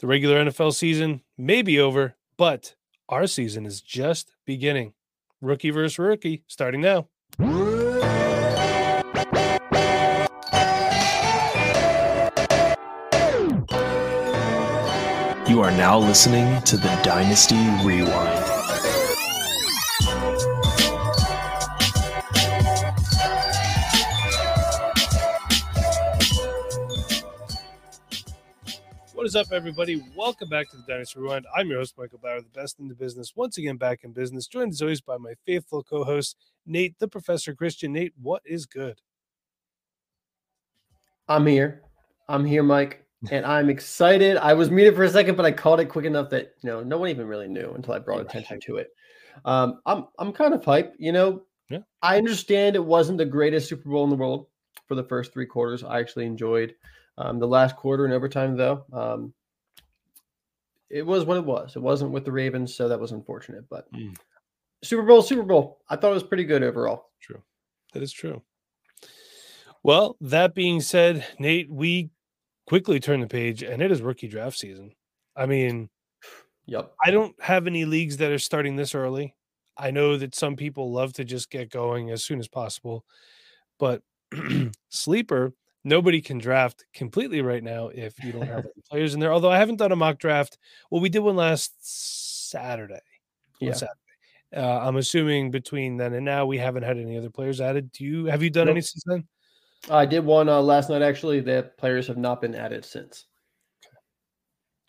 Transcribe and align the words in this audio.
The 0.00 0.06
regular 0.06 0.42
NFL 0.42 0.72
season 0.72 1.20
may 1.36 1.60
be 1.60 1.78
over, 1.78 2.16
but 2.38 2.74
our 3.10 3.26
season 3.26 3.66
is 3.66 3.82
just 3.82 4.34
beginning. 4.46 4.94
Rookie 5.42 5.68
versus 5.68 5.98
rookie, 5.98 6.42
starting 6.46 6.80
now. 6.80 7.08
You 15.46 15.60
are 15.60 15.70
now 15.70 15.98
listening 15.98 16.62
to 16.62 16.78
the 16.78 16.98
Dynasty 17.02 17.60
Rewind. 17.84 18.49
What 29.20 29.26
is 29.26 29.36
up, 29.36 29.52
everybody? 29.52 30.02
Welcome 30.16 30.48
back 30.48 30.70
to 30.70 30.78
the 30.78 30.82
Dynasty 30.88 31.20
Rewind. 31.20 31.44
I'm 31.54 31.68
your 31.68 31.80
host, 31.80 31.92
Michael 31.98 32.18
Bower, 32.22 32.40
the 32.40 32.58
best 32.58 32.80
in 32.80 32.88
the 32.88 32.94
business. 32.94 33.36
Once 33.36 33.58
again, 33.58 33.76
back 33.76 34.02
in 34.02 34.12
business, 34.12 34.46
joined 34.46 34.72
as 34.72 34.80
always 34.80 35.02
by 35.02 35.18
my 35.18 35.34
faithful 35.44 35.82
co 35.82 36.04
host, 36.04 36.38
Nate, 36.64 36.98
the 36.98 37.06
Professor 37.06 37.54
Christian. 37.54 37.92
Nate, 37.92 38.14
what 38.22 38.40
is 38.46 38.64
good? 38.64 38.98
I'm 41.28 41.46
here. 41.46 41.82
I'm 42.30 42.46
here, 42.46 42.62
Mike, 42.62 43.04
and 43.30 43.44
I'm 43.44 43.68
excited. 43.68 44.38
I 44.38 44.54
was 44.54 44.70
muted 44.70 44.96
for 44.96 45.04
a 45.04 45.10
second, 45.10 45.36
but 45.36 45.44
I 45.44 45.52
called 45.52 45.80
it 45.80 45.90
quick 45.90 46.06
enough 46.06 46.30
that 46.30 46.54
you 46.62 46.70
know 46.70 46.82
no 46.82 46.96
one 46.96 47.10
even 47.10 47.26
really 47.26 47.46
knew 47.46 47.72
until 47.74 47.92
I 47.92 47.98
brought 47.98 48.22
attention 48.22 48.58
to 48.60 48.76
it. 48.76 48.88
Um, 49.44 49.82
I'm 49.84 50.06
I'm 50.18 50.32
kind 50.32 50.54
of 50.54 50.62
hyped. 50.62 50.92
You 50.98 51.12
know, 51.12 51.42
Yeah. 51.68 51.80
I 52.00 52.16
understand 52.16 52.74
it 52.74 52.82
wasn't 52.82 53.18
the 53.18 53.26
greatest 53.26 53.68
Super 53.68 53.90
Bowl 53.90 54.04
in 54.04 54.08
the 54.08 54.16
world 54.16 54.46
for 54.88 54.94
the 54.94 55.04
first 55.04 55.34
three 55.34 55.44
quarters. 55.44 55.84
I 55.84 56.00
actually 56.00 56.24
enjoyed 56.24 56.74
um, 57.20 57.38
the 57.38 57.46
last 57.46 57.76
quarter 57.76 58.04
and 58.04 58.14
overtime, 58.14 58.56
though. 58.56 58.84
Um, 58.92 59.32
it 60.88 61.06
was 61.06 61.24
what 61.24 61.36
it 61.36 61.44
was. 61.44 61.76
It 61.76 61.82
wasn't 61.82 62.10
with 62.10 62.24
the 62.24 62.32
Ravens, 62.32 62.74
so 62.74 62.88
that 62.88 62.98
was 62.98 63.12
unfortunate. 63.12 63.68
But 63.68 63.90
Mm. 63.92 64.16
Super 64.82 65.02
Bowl, 65.02 65.20
Super 65.22 65.42
Bowl. 65.42 65.82
I 65.88 65.96
thought 65.96 66.10
it 66.10 66.14
was 66.14 66.22
pretty 66.22 66.44
good 66.44 66.62
overall. 66.62 67.10
True. 67.20 67.42
That 67.92 68.02
is 68.02 68.12
true. 68.12 68.42
Well, 69.82 70.16
that 70.22 70.54
being 70.54 70.80
said, 70.80 71.26
Nate, 71.38 71.70
we 71.70 72.10
quickly 72.66 72.98
turn 73.00 73.20
the 73.20 73.26
page 73.26 73.62
and 73.62 73.82
it 73.82 73.90
is 73.92 74.00
rookie 74.02 74.28
draft 74.28 74.58
season. 74.58 74.92
I 75.36 75.46
mean, 75.46 75.90
Yep. 76.66 76.94
I 77.04 77.10
don't 77.10 77.34
have 77.42 77.66
any 77.66 77.84
leagues 77.84 78.16
that 78.18 78.30
are 78.30 78.38
starting 78.38 78.76
this 78.76 78.94
early. 78.94 79.34
I 79.76 79.90
know 79.90 80.16
that 80.16 80.34
some 80.34 80.56
people 80.56 80.92
love 80.92 81.12
to 81.14 81.24
just 81.24 81.50
get 81.50 81.70
going 81.70 82.10
as 82.10 82.22
soon 82.24 82.38
as 82.38 82.48
possible, 82.48 83.04
but 83.78 84.02
sleeper, 84.90 85.52
nobody 85.84 86.20
can 86.20 86.38
draft 86.38 86.84
completely 86.94 87.40
right 87.42 87.62
now 87.62 87.88
if 87.88 88.22
you 88.22 88.32
don't 88.32 88.46
have 88.46 88.66
players 88.90 89.14
in 89.14 89.20
there. 89.20 89.32
Although 89.32 89.50
I 89.50 89.58
haven't 89.58 89.76
done 89.76 89.92
a 89.92 89.96
mock 89.96 90.18
draft. 90.18 90.58
Well, 90.90 91.00
we 91.00 91.08
did 91.08 91.20
one 91.20 91.36
last 91.36 92.50
Saturday. 92.50 93.00
Yeah. 93.60 93.72
Saturday. 93.72 93.94
Uh, 94.56 94.80
I'm 94.80 94.96
assuming 94.96 95.50
between 95.50 95.96
then 95.96 96.12
and 96.14 96.24
now 96.24 96.44
we 96.44 96.58
haven't 96.58 96.82
had 96.82 96.98
any 96.98 97.16
other 97.16 97.30
players 97.30 97.60
added. 97.60 97.92
Do 97.92 98.04
you 98.04 98.24
have 98.26 98.42
you 98.42 98.50
done 98.50 98.66
Nope. 98.66 98.72
any 98.74 98.80
since 98.80 99.04
then? 99.06 99.24
I 99.88 100.04
did 100.06 100.24
one 100.24 100.48
uh, 100.48 100.60
last 100.60 100.90
night. 100.90 101.02
Actually, 101.02 101.40
the 101.40 101.70
players 101.78 102.06
have 102.08 102.18
not 102.18 102.40
been 102.40 102.54
added 102.54 102.84
since. 102.84 103.26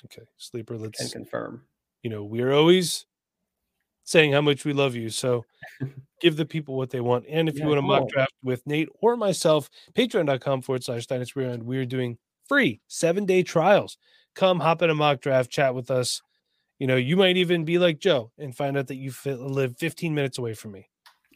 Okay, 0.05 0.21
okay. 0.21 0.29
sleeper. 0.37 0.77
Let's 0.77 1.13
confirm. 1.13 1.63
you 2.01 2.09
know 2.09 2.23
we're 2.23 2.51
always 2.51 3.05
saying 4.03 4.31
how 4.33 4.41
much 4.41 4.65
we 4.65 4.73
love 4.73 4.95
you 4.95 5.09
so 5.09 5.45
give 6.21 6.37
the 6.37 6.45
people 6.45 6.77
what 6.77 6.89
they 6.89 7.01
want 7.01 7.25
and 7.27 7.49
if 7.49 7.57
you 7.57 7.65
want 7.65 7.77
to 7.77 7.81
come 7.81 7.87
mock 7.87 8.07
draft 8.09 8.33
with 8.43 8.65
nate 8.65 8.87
or 9.01 9.17
myself 9.17 9.69
patreon.com 9.93 10.61
forward 10.61 10.83
slash 10.83 11.05
dynasty 11.07 11.33
rewind 11.39 11.63
we're 11.63 11.85
doing 11.85 12.17
free 12.47 12.79
seven 12.87 13.25
day 13.25 13.43
trials. 13.43 13.97
Come 14.35 14.59
hop 14.59 14.81
in 14.81 14.89
a 14.89 14.95
mock 14.95 15.19
draft 15.21 15.49
chat 15.49 15.73
with 15.75 15.91
us. 15.91 16.21
You 16.79 16.87
know 16.87 16.95
you 16.95 17.17
might 17.17 17.37
even 17.37 17.65
be 17.65 17.77
like 17.77 17.99
joe 17.99 18.31
and 18.37 18.55
find 18.55 18.77
out 18.77 18.87
that 18.87 18.95
you 18.95 19.11
fi- 19.11 19.33
live 19.33 19.77
15 19.77 20.13
minutes 20.15 20.37
away 20.37 20.53
from 20.53 20.71
me. 20.71 20.89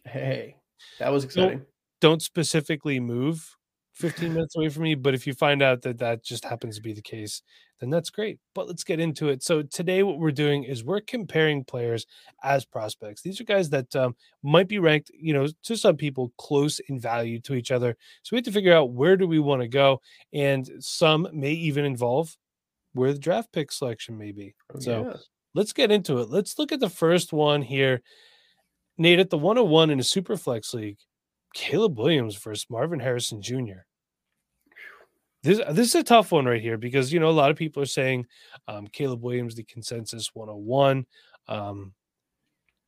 Hey, 0.05 0.55
that 0.99 1.11
was 1.11 1.23
exciting. 1.23 1.65
don't 1.99 2.21
specifically 2.21 2.99
move 2.99 3.55
15 3.93 4.33
minutes 4.33 4.55
away 4.55 4.69
from 4.69 4.83
me 4.83 4.93
but 4.95 5.13
if 5.13 5.25
you 5.25 5.33
find 5.33 5.61
out 5.61 5.81
that 5.83 5.97
that 5.99 6.23
just 6.23 6.43
happens 6.45 6.75
to 6.75 6.81
be 6.81 6.93
the 6.93 7.01
case 7.01 7.41
then 7.79 7.89
that's 7.89 8.09
great 8.09 8.39
but 8.53 8.67
let's 8.67 8.83
get 8.83 8.99
into 8.99 9.29
it 9.29 9.43
so 9.43 9.61
today 9.61 10.01
what 10.03 10.17
we're 10.19 10.31
doing 10.31 10.63
is 10.63 10.83
we're 10.83 11.01
comparing 11.01 11.63
players 11.63 12.05
as 12.43 12.65
prospects 12.65 13.21
these 13.21 13.39
are 13.41 13.45
guys 13.45 13.69
that 13.69 13.93
um, 13.95 14.15
might 14.43 14.67
be 14.67 14.79
ranked 14.79 15.11
you 15.13 15.33
know 15.33 15.47
to 15.63 15.75
some 15.75 15.95
people 15.97 16.31
close 16.37 16.79
in 16.87 16.99
value 16.99 17.39
to 17.39 17.53
each 17.53 17.71
other 17.71 17.95
so 18.23 18.29
we 18.33 18.37
have 18.37 18.45
to 18.45 18.51
figure 18.51 18.73
out 18.73 18.91
where 18.91 19.17
do 19.17 19.27
we 19.27 19.39
want 19.39 19.61
to 19.61 19.67
go 19.67 20.01
and 20.33 20.69
some 20.79 21.27
may 21.33 21.51
even 21.51 21.85
involve 21.85 22.35
where 22.93 23.11
the 23.11 23.19
draft 23.19 23.51
pick 23.51 23.71
selection 23.71 24.17
may 24.17 24.31
be 24.31 24.55
Oh, 24.73 24.79
so 24.79 25.03
yeah. 25.05 25.17
let's 25.53 25.73
get 25.73 25.91
into 25.91 26.19
it. 26.19 26.29
Let's 26.29 26.57
look 26.57 26.71
at 26.71 26.79
the 26.79 26.89
first 26.89 27.33
one 27.33 27.61
here. 27.61 28.01
Nate 28.97 29.19
at 29.19 29.29
the 29.29 29.37
101 29.37 29.89
in 29.89 29.99
a 29.99 30.03
super 30.03 30.37
flex 30.37 30.73
league, 30.73 30.97
Caleb 31.53 31.97
Williams 31.99 32.37
versus 32.37 32.65
Marvin 32.69 33.01
Harrison 33.01 33.41
Jr. 33.41 33.83
This 35.45 35.61
this 35.71 35.89
is 35.89 35.95
a 35.95 36.03
tough 36.03 36.31
one 36.31 36.45
right 36.45 36.61
here 36.61 36.77
because 36.77 37.13
you 37.13 37.19
know 37.19 37.29
a 37.29 37.31
lot 37.31 37.51
of 37.51 37.57
people 37.57 37.81
are 37.83 37.85
saying 37.85 38.25
um, 38.67 38.87
Caleb 38.87 39.21
Williams 39.23 39.55
the 39.55 39.63
consensus 39.63 40.31
101, 40.33 41.05
um, 41.47 41.93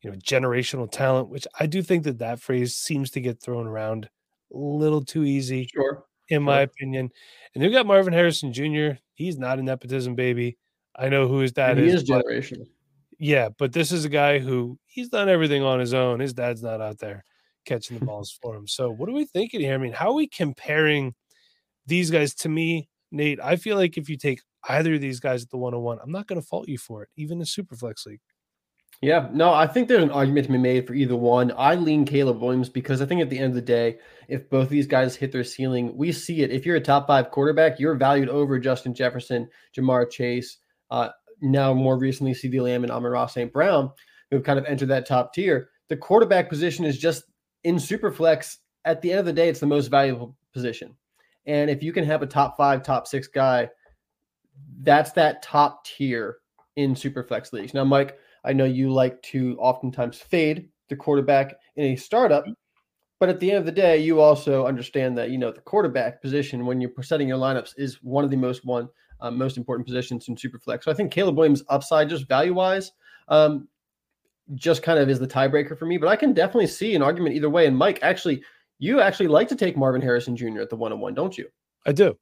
you 0.02 0.10
know 0.12 0.18
generational 0.18 0.90
talent, 0.92 1.30
which 1.30 1.48
I 1.60 1.68
do 1.68 1.82
think 1.84 2.04
that 2.06 2.18
that 2.20 2.40
phrase 2.42 2.76
seems 2.76 3.12
to 3.12 3.22
get 3.22 3.40
thrown 3.42 3.68
around 3.68 4.10
a 4.54 4.58
little 4.58 5.04
too 5.06 5.24
easy 5.24 5.70
sure. 5.74 6.06
in 6.30 6.42
my 6.44 6.58
Sure. 6.58 6.64
opinion. 6.64 7.10
And 7.54 7.64
you 7.64 7.70
got 7.72 7.86
Marvin 7.86 8.14
Harrison 8.14 8.52
Jr. 8.54 9.00
He's 9.14 9.38
not 9.38 9.60
a 9.60 9.64
nepotism 9.64 10.16
baby. 10.16 10.58
I 10.96 11.10
know 11.10 11.28
who 11.28 11.40
his 11.40 11.52
dad 11.52 11.78
he 11.78 11.86
is. 11.88 12.02
is 12.04 12.10
generational. 12.10 12.68
yeah, 13.20 13.50
but 13.58 13.72
this 13.74 13.92
is 13.92 14.06
a 14.06 14.10
guy 14.10 14.40
who 14.40 14.80
he's 14.86 15.10
done 15.10 15.30
everything 15.30 15.62
on 15.64 15.80
his 15.80 15.94
own. 15.94 16.20
His 16.20 16.34
dad's 16.34 16.64
not 16.64 16.82
out 16.82 16.98
there 17.00 17.24
catching 17.66 18.00
the 18.00 18.06
balls 18.06 18.32
for 18.42 18.56
him. 18.56 18.68
So, 18.68 18.90
what 18.90 19.10
are 19.10 19.14
we 19.14 19.26
thinking 19.26 19.62
here? 19.62 19.76
I 19.76 19.78
mean, 19.78 19.94
how 19.94 20.10
are 20.10 20.14
we 20.16 20.28
comparing 20.28 21.14
these 21.88 22.12
guys 22.12 22.34
to 22.36 22.50
me, 22.50 22.90
Nate? 23.12 23.40
I 23.42 23.56
feel 23.56 23.78
like 23.78 23.98
if 23.98 24.10
you 24.10 24.18
take 24.18 24.42
either 24.68 24.96
of 24.96 25.02
these 25.02 25.20
guys 25.20 25.44
at 25.44 25.50
the 25.50 25.58
101, 25.58 26.00
I'm 26.02 26.12
not 26.12 26.28
going 26.28 26.40
to 26.40 26.46
fault 26.46 26.68
you 26.68 26.78
for 26.78 27.04
it, 27.04 27.10
even 27.16 27.40
in 27.40 27.46
Superflex 27.46 28.06
League. 28.06 28.22
Yeah, 29.02 29.30
no, 29.32 29.54
I 29.54 29.68
think 29.68 29.88
there's 29.88 30.04
an 30.04 30.10
argument 30.10 30.48
to 30.48 30.54
be 30.54 30.58
made 30.58 30.88
for 30.88 30.96
either 30.96 31.16
one. 31.16 31.54
I 31.56 31.76
lean 31.76 32.04
Caleb 32.04 32.42
Williams 32.42 32.68
because 32.68 33.00
I 33.00 33.06
think 33.06 33.22
at 33.22 33.30
the 33.30 33.38
end 33.38 33.50
of 33.50 33.56
the 33.56 33.62
day, 33.62 34.00
if 34.28 34.50
both 34.50 34.70
these 34.70 34.88
guys 34.88 35.16
hit 35.16 35.32
their 35.32 35.44
ceiling, 35.44 35.96
we 35.96 36.12
see 36.12 36.42
it. 36.42 36.50
If 36.50 36.66
you're 36.66 36.78
a 36.78 36.82
top 36.82 37.06
five 37.06 37.30
quarterback, 37.30 37.80
you're 37.80 37.94
valued 37.94 38.30
over 38.30 38.58
Justin 38.58 38.96
Jefferson, 38.96 39.48
Ja'Marr 39.78 40.10
Chase, 40.10 40.58
uh, 40.90 41.10
now 41.42 41.74
more 41.76 42.00
recently 42.00 42.34
CeeDee 42.34 42.62
Lamb 42.62 42.84
and 42.84 42.92
Amon-Ra 42.92 43.28
St. 43.28 43.54
Brown, 43.54 43.92
who 44.32 44.38
have 44.38 44.46
kind 44.46 44.58
of 44.58 44.66
entered 44.66 44.90
that 44.90 45.06
top 45.06 45.32
tier. 45.32 45.70
The 45.90 45.98
quarterback 45.98 46.50
position 46.50 46.84
is 46.84 46.98
just 46.98 47.24
in 47.64 47.76
Superflex. 47.76 48.58
At 48.84 49.02
the 49.04 49.12
end 49.12 49.20
of 49.20 49.26
the 49.26 49.34
day, 49.34 49.48
it's 49.48 49.60
the 49.60 49.68
most 49.68 49.88
valuable 49.88 50.36
position. 50.54 50.96
And 51.48 51.70
if 51.70 51.82
you 51.82 51.92
can 51.92 52.04
have 52.04 52.22
a 52.22 52.28
top 52.28 52.58
five, 52.58 52.84
top 52.84 53.08
six 53.08 53.28
guy, 53.28 53.70
that's 54.82 55.12
that 55.14 55.42
top 55.42 55.86
tier 55.86 56.38
in 56.76 56.94
Superflex 56.94 57.54
leagues. 57.54 57.74
Now, 57.74 57.84
Mike, 57.84 58.18
I 58.44 58.54
know 58.54 58.66
you 58.66 58.92
like 58.92 59.22
to 59.24 59.58
oftentimes 59.60 60.18
fade 60.18 60.70
the 60.90 60.96
quarterback 60.96 61.56
in 61.76 61.86
a 61.86 61.96
startup, 61.96 62.46
but 63.20 63.30
at 63.30 63.40
the 63.40 63.50
end 63.50 63.60
of 63.60 63.66
the 63.66 63.72
day, 63.72 63.98
you 63.98 64.22
also 64.22 64.68
understand 64.68 65.18
that 65.18 65.32
you 65.32 65.38
know 65.38 65.52
the 65.52 65.62
quarterback 65.62 66.22
position 66.22 66.66
when 66.66 66.80
you're 66.80 66.92
setting 67.02 67.28
your 67.28 67.40
lineups 67.40 67.74
is 67.78 68.04
one 68.04 68.24
of 68.24 68.30
the 68.30 68.38
most 68.38 68.64
one 68.64 68.88
um, 69.20 69.38
most 69.38 69.58
important 69.58 69.88
positions 69.88 70.28
in 70.28 70.36
Superflex. 70.36 70.84
So 70.84 70.92
I 70.92 70.94
think 70.94 71.12
Caleb 71.12 71.38
Williams' 71.38 71.64
upside, 71.70 72.10
just 72.10 72.28
value 72.28 72.54
wise, 72.54 72.92
um, 73.30 73.68
just 74.56 74.84
kind 74.84 75.00
of 75.00 75.10
is 75.10 75.20
the 75.20 75.28
tiebreaker 75.28 75.78
for 75.78 75.86
me. 75.86 75.98
But 75.98 76.10
I 76.10 76.16
can 76.16 76.34
definitely 76.34 76.68
see 76.68 76.96
an 76.96 77.02
argument 77.02 77.36
either 77.36 77.50
way. 77.50 77.66
And 77.66 77.76
Mike, 77.76 78.00
actually, 78.02 78.44
you 78.80 79.02
actually 79.02 79.28
like 79.28 79.48
to 79.50 79.56
take 79.56 79.78
Marvin 79.78 80.02
Harrison 80.02 80.36
Jr. 80.36 80.62
at 80.62 80.70
the 80.70 80.76
one 80.76 80.92
on 80.92 81.00
one, 81.00 81.14
don't 81.14 81.38
you? 81.38 81.48
I 81.86 81.92
do. 81.92 82.18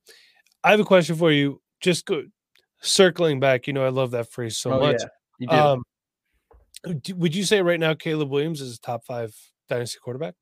I 0.63 0.71
have 0.71 0.79
a 0.79 0.85
question 0.85 1.15
for 1.15 1.31
you. 1.31 1.61
Just 1.81 2.05
go 2.05 2.23
circling 2.81 3.39
back. 3.39 3.67
You 3.67 3.73
know, 3.73 3.85
I 3.85 3.89
love 3.89 4.11
that 4.11 4.31
phrase 4.31 4.57
so 4.57 4.69
much. 4.79 5.01
Oh, 5.01 5.07
you 5.39 5.47
do. 5.47 5.55
Um, 5.55 5.83
d- 7.01 7.13
would 7.13 7.35
you 7.35 7.43
say 7.43 7.61
right 7.61 7.79
now 7.79 7.93
Caleb 7.93 8.29
Williams 8.29 8.61
is 8.61 8.75
a 8.75 8.79
top 8.79 9.05
five 9.05 9.35
dynasty 9.69 9.99
quarterback? 10.01 10.35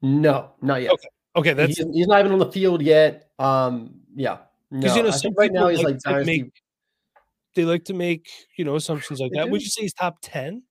no, 0.00 0.50
not 0.62 0.82
yet. 0.82 0.92
Okay, 1.36 1.52
that's 1.52 1.76
he's, 1.76 1.86
he's 1.92 2.06
not 2.06 2.20
even 2.20 2.32
on 2.32 2.38
the 2.38 2.50
field 2.50 2.82
yet. 2.82 3.30
Um, 3.38 4.00
yeah, 4.14 4.38
Because 4.70 4.90
No, 4.92 4.96
you 4.96 5.02
know, 5.04 5.10
some 5.10 5.34
right 5.36 5.52
now 5.52 5.68
he's 5.68 5.78
like 5.78 5.94
like 5.94 5.98
dynasty. 6.00 6.42
make 6.42 6.52
they 7.54 7.64
like 7.64 7.84
to 7.84 7.94
make 7.94 8.28
you 8.56 8.64
know 8.64 8.76
assumptions 8.76 9.20
like 9.20 9.32
that. 9.34 9.50
Would 9.50 9.62
you 9.62 9.68
say 9.68 9.82
he's 9.82 9.94
top 9.94 10.18
ten? 10.22 10.62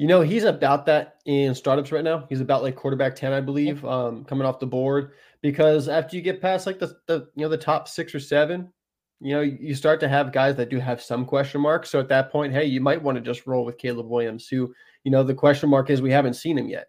You 0.00 0.06
know, 0.06 0.22
he's 0.22 0.44
about 0.44 0.86
that 0.86 1.16
in 1.26 1.54
startups 1.54 1.92
right 1.92 2.02
now. 2.02 2.24
He's 2.30 2.40
about 2.40 2.62
like 2.62 2.74
quarterback 2.74 3.14
10, 3.14 3.34
I 3.34 3.42
believe, 3.42 3.84
um, 3.84 4.24
coming 4.24 4.46
off 4.46 4.58
the 4.58 4.66
board. 4.66 5.12
Because 5.42 5.90
after 5.90 6.16
you 6.16 6.22
get 6.22 6.40
past 6.40 6.66
like 6.66 6.78
the, 6.78 6.96
the 7.06 7.28
you 7.36 7.42
know 7.42 7.50
the 7.50 7.58
top 7.58 7.86
six 7.86 8.14
or 8.14 8.18
seven, 8.18 8.72
you 9.20 9.34
know, 9.34 9.42
you 9.42 9.74
start 9.74 10.00
to 10.00 10.08
have 10.08 10.32
guys 10.32 10.56
that 10.56 10.70
do 10.70 10.78
have 10.78 11.02
some 11.02 11.26
question 11.26 11.60
marks. 11.60 11.90
So 11.90 12.00
at 12.00 12.08
that 12.08 12.32
point, 12.32 12.54
hey, 12.54 12.64
you 12.64 12.80
might 12.80 13.02
want 13.02 13.16
to 13.16 13.20
just 13.20 13.46
roll 13.46 13.62
with 13.62 13.76
Caleb 13.76 14.08
Williams, 14.08 14.48
who, 14.48 14.72
you 15.04 15.10
know, 15.10 15.22
the 15.22 15.34
question 15.34 15.68
mark 15.68 15.90
is 15.90 16.00
we 16.00 16.10
haven't 16.10 16.32
seen 16.32 16.56
him 16.56 16.70
yet. 16.70 16.86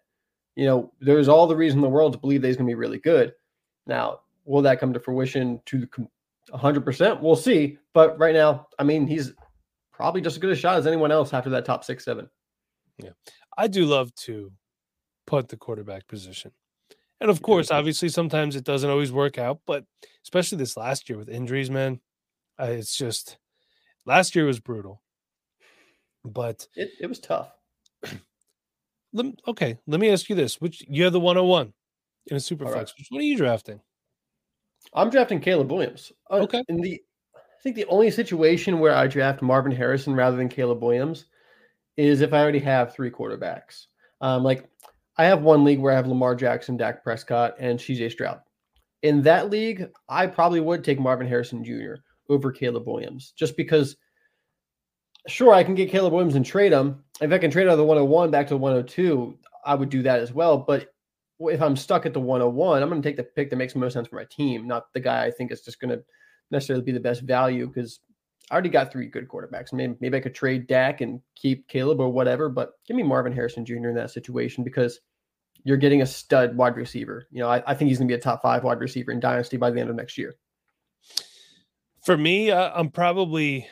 You 0.56 0.64
know, 0.64 0.92
there's 0.98 1.28
all 1.28 1.46
the 1.46 1.54
reason 1.54 1.80
in 1.80 1.82
the 1.82 1.90
world 1.90 2.14
to 2.14 2.18
believe 2.18 2.40
that 2.40 2.48
he's 2.48 2.56
going 2.56 2.66
to 2.66 2.70
be 2.70 2.76
really 2.76 2.98
good. 2.98 3.34
Now, 3.86 4.20
will 4.46 4.62
that 4.62 4.80
come 4.80 4.94
to 4.94 5.00
fruition 5.00 5.60
to 5.66 5.86
100%? 6.48 7.20
We'll 7.20 7.36
see. 7.36 7.76
But 7.92 8.18
right 8.18 8.34
now, 8.34 8.68
I 8.78 8.84
mean, 8.84 9.06
he's 9.06 9.34
probably 9.92 10.22
just 10.22 10.36
as 10.36 10.40
good 10.40 10.52
a 10.52 10.56
shot 10.56 10.78
as 10.78 10.86
anyone 10.86 11.12
else 11.12 11.34
after 11.34 11.50
that 11.50 11.66
top 11.66 11.84
six, 11.84 12.06
seven. 12.06 12.30
I 13.56 13.68
do 13.68 13.84
love 13.84 14.14
to 14.26 14.52
punt 15.26 15.48
the 15.48 15.56
quarterback 15.56 16.06
position. 16.06 16.52
And 17.20 17.30
of 17.30 17.40
course, 17.42 17.70
obviously, 17.70 18.08
sometimes 18.08 18.56
it 18.56 18.64
doesn't 18.64 18.90
always 18.90 19.12
work 19.12 19.38
out, 19.38 19.60
but 19.66 19.84
especially 20.24 20.58
this 20.58 20.76
last 20.76 21.08
year 21.08 21.16
with 21.18 21.28
injuries, 21.28 21.70
man, 21.70 22.00
uh, 22.60 22.64
it's 22.64 22.96
just 22.96 23.38
last 24.04 24.34
year 24.34 24.44
was 24.44 24.58
brutal. 24.58 25.02
But 26.24 26.66
It, 26.74 26.90
it 27.00 27.06
was 27.06 27.20
tough. 27.20 27.52
let 29.12 29.26
okay, 29.46 29.78
let 29.86 30.00
me 30.00 30.10
ask 30.10 30.28
you 30.28 30.36
this: 30.36 30.60
Which 30.60 30.84
you 30.88 31.04
have 31.04 31.12
the 31.12 31.20
101 31.20 31.72
in 32.26 32.36
a 32.36 32.40
super 32.40 32.64
All 32.64 32.72
right. 32.72 32.78
flex? 32.78 32.94
Which 32.98 33.08
one 33.10 33.20
are 33.20 33.24
you 33.24 33.36
drafting? 33.36 33.80
I'm 34.94 35.10
drafting 35.10 35.40
Caleb 35.40 35.70
Williams. 35.70 36.12
Uh, 36.30 36.40
Okay. 36.42 36.62
In 36.68 36.80
the, 36.80 37.00
I 37.36 37.62
think 37.62 37.76
the 37.76 37.86
only 37.86 38.10
situation 38.10 38.80
where 38.80 38.94
I 38.94 39.06
draft 39.06 39.42
Marvin 39.42 39.72
Harrison 39.72 40.14
rather 40.14 40.36
than 40.36 40.48
Caleb 40.48 40.82
Williams 40.82 41.26
is 41.96 42.20
if 42.20 42.32
I 42.32 42.40
already 42.40 42.60
have 42.60 42.94
three 42.94 43.10
quarterbacks. 43.10 43.86
Um, 44.20 44.42
like 44.42 44.68
I 45.16 45.24
have 45.24 45.42
one 45.42 45.64
league 45.64 45.80
where 45.80 45.92
I 45.92 45.96
have 45.96 46.06
Lamar 46.06 46.34
Jackson, 46.34 46.76
Dak 46.76 47.02
Prescott, 47.02 47.54
and 47.58 47.78
CJ 47.78 48.12
Stroud. 48.12 48.40
In 49.02 49.22
that 49.22 49.50
league, 49.50 49.88
I 50.08 50.26
probably 50.26 50.60
would 50.60 50.84
take 50.84 51.00
Marvin 51.00 51.26
Harrison 51.26 51.64
Jr. 51.64 51.94
over 52.28 52.52
Caleb 52.52 52.86
Williams, 52.86 53.32
just 53.36 53.56
because. 53.56 53.96
Sure, 55.28 55.54
I 55.54 55.62
can 55.62 55.76
get 55.76 55.88
Caleb 55.88 56.12
Williams 56.12 56.34
and 56.34 56.44
trade 56.44 56.72
him. 56.72 57.04
If 57.20 57.30
I 57.30 57.38
can 57.38 57.48
trade 57.48 57.68
out 57.68 57.74
of 57.74 57.78
the 57.78 57.84
101 57.84 58.32
back 58.32 58.48
to 58.48 58.54
the 58.54 58.58
102, 58.58 59.38
I 59.64 59.76
would 59.76 59.88
do 59.88 60.02
that 60.02 60.18
as 60.18 60.32
well. 60.32 60.58
But 60.58 60.92
if 61.38 61.62
I'm 61.62 61.76
stuck 61.76 62.06
at 62.06 62.12
the 62.12 62.18
101, 62.18 62.82
I'm 62.82 62.88
going 62.88 63.00
to 63.00 63.08
take 63.08 63.16
the 63.16 63.22
pick 63.22 63.50
that 63.50 63.56
makes 63.56 63.72
the 63.72 63.78
most 63.78 63.92
sense 63.92 64.08
for 64.08 64.16
my 64.16 64.24
team, 64.24 64.66
not 64.66 64.92
the 64.92 65.00
guy 65.00 65.24
I 65.24 65.30
think 65.30 65.52
is 65.52 65.62
just 65.62 65.80
going 65.80 65.96
to 65.96 66.02
necessarily 66.50 66.84
be 66.84 66.92
the 66.92 67.00
best 67.00 67.22
value 67.22 67.66
because 67.66 68.00
I 68.52 68.54
already 68.54 68.68
got 68.68 68.92
three 68.92 69.06
good 69.06 69.28
quarterbacks. 69.28 69.72
Maybe, 69.72 69.94
maybe 70.00 70.18
I 70.18 70.20
could 70.20 70.34
trade 70.34 70.66
Dak 70.66 71.00
and 71.00 71.22
keep 71.36 71.66
Caleb 71.68 72.00
or 72.00 72.10
whatever, 72.10 72.50
but 72.50 72.72
give 72.86 72.98
me 72.98 73.02
Marvin 73.02 73.32
Harrison 73.32 73.64
Jr. 73.64 73.88
in 73.88 73.94
that 73.94 74.10
situation 74.10 74.62
because 74.62 75.00
you're 75.64 75.78
getting 75.78 76.02
a 76.02 76.06
stud 76.06 76.54
wide 76.54 76.76
receiver. 76.76 77.26
You 77.30 77.40
know, 77.40 77.48
I, 77.48 77.62
I 77.66 77.74
think 77.74 77.88
he's 77.88 77.96
going 77.96 78.08
to 78.08 78.12
be 78.12 78.18
a 78.18 78.22
top 78.22 78.42
five 78.42 78.62
wide 78.62 78.78
receiver 78.78 79.10
in 79.10 79.20
Dynasty 79.20 79.56
by 79.56 79.70
the 79.70 79.80
end 79.80 79.88
of 79.88 79.96
next 79.96 80.18
year. 80.18 80.34
For 82.04 82.14
me, 82.14 82.50
uh, 82.50 82.72
I'm 82.74 82.90
probably, 82.90 83.66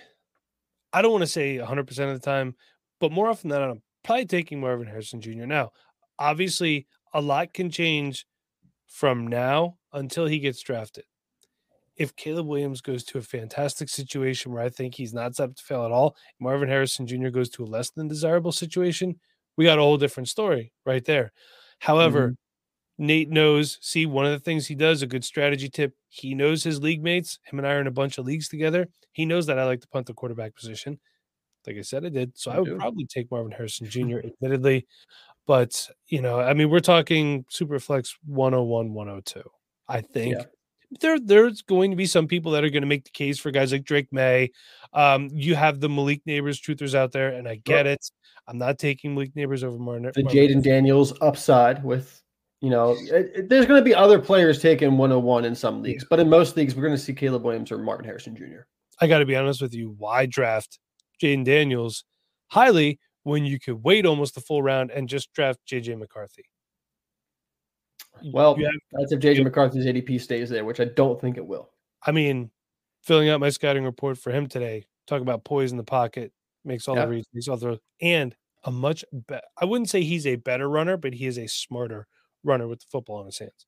I 0.95 1.03
don't 1.03 1.13
want 1.13 1.25
to 1.25 1.31
say 1.31 1.59
100% 1.59 1.81
of 1.81 2.19
the 2.19 2.19
time, 2.19 2.55
but 3.01 3.13
more 3.13 3.29
often 3.29 3.51
than 3.51 3.61
not, 3.61 3.71
I'm 3.71 3.83
probably 4.03 4.25
taking 4.25 4.61
Marvin 4.63 4.87
Harrison 4.87 5.21
Jr. 5.21 5.45
Now, 5.45 5.73
obviously, 6.19 6.87
a 7.13 7.21
lot 7.21 7.53
can 7.53 7.69
change 7.71 8.25
from 8.87 9.27
now 9.27 9.77
until 9.93 10.25
he 10.25 10.39
gets 10.39 10.63
drafted. 10.63 11.05
If 12.01 12.17
Caleb 12.17 12.47
Williams 12.47 12.81
goes 12.81 13.05
to 13.05 13.19
a 13.19 13.23
fantastic 13.23 13.91
situation 13.91 14.53
where 14.53 14.63
I 14.63 14.71
think 14.71 14.95
he's 14.95 15.13
not 15.13 15.37
set 15.37 15.51
up 15.51 15.57
to 15.57 15.63
fail 15.63 15.85
at 15.85 15.93
all, 15.93 16.17
Marvin 16.41 16.71
Harrison 16.71 17.07
Jr. 17.07 17.29
goes 17.29 17.51
to 17.51 17.63
a 17.63 17.67
less 17.67 17.91
than 17.91 18.09
desirable 18.09 18.53
situation, 18.53 19.21
we 19.59 19.67
got 19.67 19.79
a 19.79 19.83
whole 19.83 19.99
different 19.99 20.31
story 20.31 20.73
right 20.87 21.05
there. 21.05 21.31
However, 21.81 22.29
mm-hmm. 22.29 23.07
Nate 23.07 23.29
knows, 23.29 23.79
see, 23.83 24.07
one 24.07 24.25
of 24.25 24.33
the 24.33 24.39
things 24.39 24.67
he 24.67 24.75
does, 24.75 25.03
a 25.03 25.07
good 25.07 25.25
strategy 25.25 25.69
tip, 25.69 25.95
he 26.09 26.35
knows 26.35 26.65
his 26.65 26.81
league 26.81 27.03
mates. 27.03 27.39
Him 27.45 27.59
and 27.59 27.69
I 27.69 27.73
are 27.73 27.81
in 27.83 27.87
a 27.87 27.91
bunch 27.91 28.17
of 28.17 28.25
leagues 28.25 28.49
together. 28.49 28.89
He 29.13 29.27
knows 29.27 29.45
that 29.47 29.59
I 29.59 29.67
like 29.67 29.83
to 29.83 29.89
punt 29.89 30.07
the 30.07 30.15
quarterback 30.15 30.55
position. 30.55 30.99
Like 31.67 31.77
I 31.77 31.83
said, 31.83 32.07
I 32.07 32.09
did. 32.09 32.33
So 32.39 32.51
You 32.51 32.57
I 32.57 32.61
would 32.61 32.69
do. 32.71 32.77
probably 32.77 33.07
take 33.07 33.31
Marvin 33.31 33.53
Harrison 33.53 33.87
Jr., 33.91 34.21
admittedly. 34.21 34.87
But, 35.47 35.91
you 36.09 36.23
know, 36.23 36.41
I 36.41 36.55
mean, 36.55 36.71
we're 36.71 36.81
talking 36.81 37.45
Superflex 37.53 38.15
101, 38.25 38.95
102. 38.95 39.43
I 39.89 40.01
think 40.01 40.37
Yeah. 40.37 40.45
There 41.01 41.21
there's 41.21 41.63
going 41.63 41.91
to 41.93 41.97
be 41.97 42.07
some 42.07 42.27
people 42.27 42.53
that 42.53 42.65
are 42.65 42.71
going 42.71 42.83
to 42.83 42.89
make 42.89 43.05
the 43.05 43.11
case 43.11 43.39
for 43.39 43.51
guys 43.51 43.71
like 43.73 43.85
Drake 43.85 44.13
Maye. 44.13 44.51
Um, 44.93 45.29
you 45.33 45.55
have 45.55 45.79
the 45.81 45.89
Malik 45.89 46.23
Nabers 46.27 46.61
truthers 46.61 46.95
out 46.95 47.13
there, 47.13 47.29
and 47.29 47.47
I 47.47 47.57
get 47.65 47.87
it. 47.87 48.11
I'm 48.49 48.59
not 48.59 48.79
taking 48.79 49.15
Malik 49.15 49.33
Nabers 49.35 49.63
over 49.63 49.79
Martin. 49.79 50.11
The 50.15 50.23
Jayden 50.35 50.63
Daniels 50.63 51.13
upside 51.21 51.85
with, 51.85 52.21
you 52.61 52.71
know, 52.71 52.97
it, 53.13 53.31
it- 53.37 53.49
there's 53.49 53.67
going 53.67 53.81
to 53.81 53.85
be 53.85 53.95
other 53.95 54.19
players 54.19 54.61
taking 54.61 54.97
101 54.99 55.45
in 55.45 55.55
some 55.55 55.81
leagues, 55.83 56.05
but 56.11 56.19
in 56.19 56.29
most 56.29 56.57
leagues, 56.57 56.75
we're 56.75 56.83
going 56.83 56.97
to 56.97 56.99
see 57.03 57.13
Caleb 57.13 57.45
Williams 57.45 57.71
or 57.71 57.79
Martin 57.79 58.05
Harrison 58.05 58.35
Jr. 58.35 58.63
I 59.01 59.07
got 59.07 59.21
to 59.21 59.27
be 59.27 59.37
honest 59.37 59.63
with 59.63 59.73
you. 59.73 59.95
Why 59.97 60.27
draft 60.27 60.81
Jayden 61.23 61.45
Daniels 61.45 62.05
highly 62.49 62.99
when 63.23 63.45
you 63.45 63.61
could 63.61 63.85
wait 63.85 64.05
almost 64.07 64.35
the 64.35 64.41
full 64.41 64.63
round 64.63 64.91
and 64.91 65.09
just 65.09 65.33
draft 65.35 65.61
JJ 65.71 65.97
McCarthy? 65.99 66.47
Well, 68.33 68.55
have- 68.57 68.65
that's 68.93 69.13
if 69.13 69.21
JJ 69.21 69.45
McCarthy's 69.45 69.87
ADP 69.87 70.21
stays 70.21 70.49
there, 70.51 70.65
which 70.65 70.81
I 70.81 70.85
don't 70.85 71.21
think 71.21 71.37
it 71.37 71.47
will. 71.47 71.71
I 72.05 72.13
mean, 72.13 72.51
filling 73.03 73.29
out 73.29 73.41
my 73.41 73.51
scouting 73.51 73.85
report 73.85 74.19
for 74.19 74.31
him 74.31 74.47
today, 74.47 74.87
talk 75.07 75.21
about 75.23 75.45
poise 75.45 75.71
in 75.73 75.77
the 75.79 75.85
pocket, 75.85 76.33
makes 76.65 76.89
all 76.89 76.97
Yeah. 76.97 77.05
the 77.07 77.11
reads, 77.11 77.29
makes 77.33 77.49
all 77.49 77.57
the 77.57 77.81
and 78.01 78.35
a 78.65 78.71
much 78.71 79.05
better. 79.13 79.47
I 79.61 79.65
wouldn't 79.65 79.89
say 79.91 80.03
he's 80.03 80.27
a 80.27 80.37
better 80.37 80.69
runner, 80.69 80.97
but 80.97 81.15
he 81.15 81.27
is 81.27 81.39
a 81.39 81.47
smarter 81.47 82.07
runner 82.45 82.69
with 82.69 82.81
the 82.81 82.87
football 82.91 83.21
in 83.21 83.27
his 83.27 83.39
hands. 83.39 83.67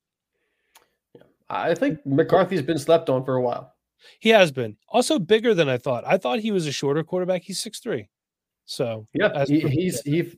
I 1.49 1.75
think 1.75 2.05
McCarthy's 2.07 2.63
been 2.63 2.79
slept 2.79 3.11
on 3.11 3.25
for 3.25 3.35
a 3.35 3.43
while. 3.43 3.75
He 4.19 4.31
has 4.31 4.51
been 4.51 4.77
also 4.89 5.19
bigger 5.19 5.55
than 5.55 5.69
I 5.69 5.77
thought. 5.79 6.05
I 6.07 6.17
thought 6.17 6.41
he 6.41 6.51
was 6.51 6.67
a 6.67 6.73
shorter 6.73 7.05
quarterback. 7.05 7.43
He's 7.43 7.61
six 7.61 7.79
three, 7.79 8.09
so 8.65 9.07
Yeah, 9.13 9.45
he, 9.47 9.61
he's 9.61 10.01
he 10.03 10.33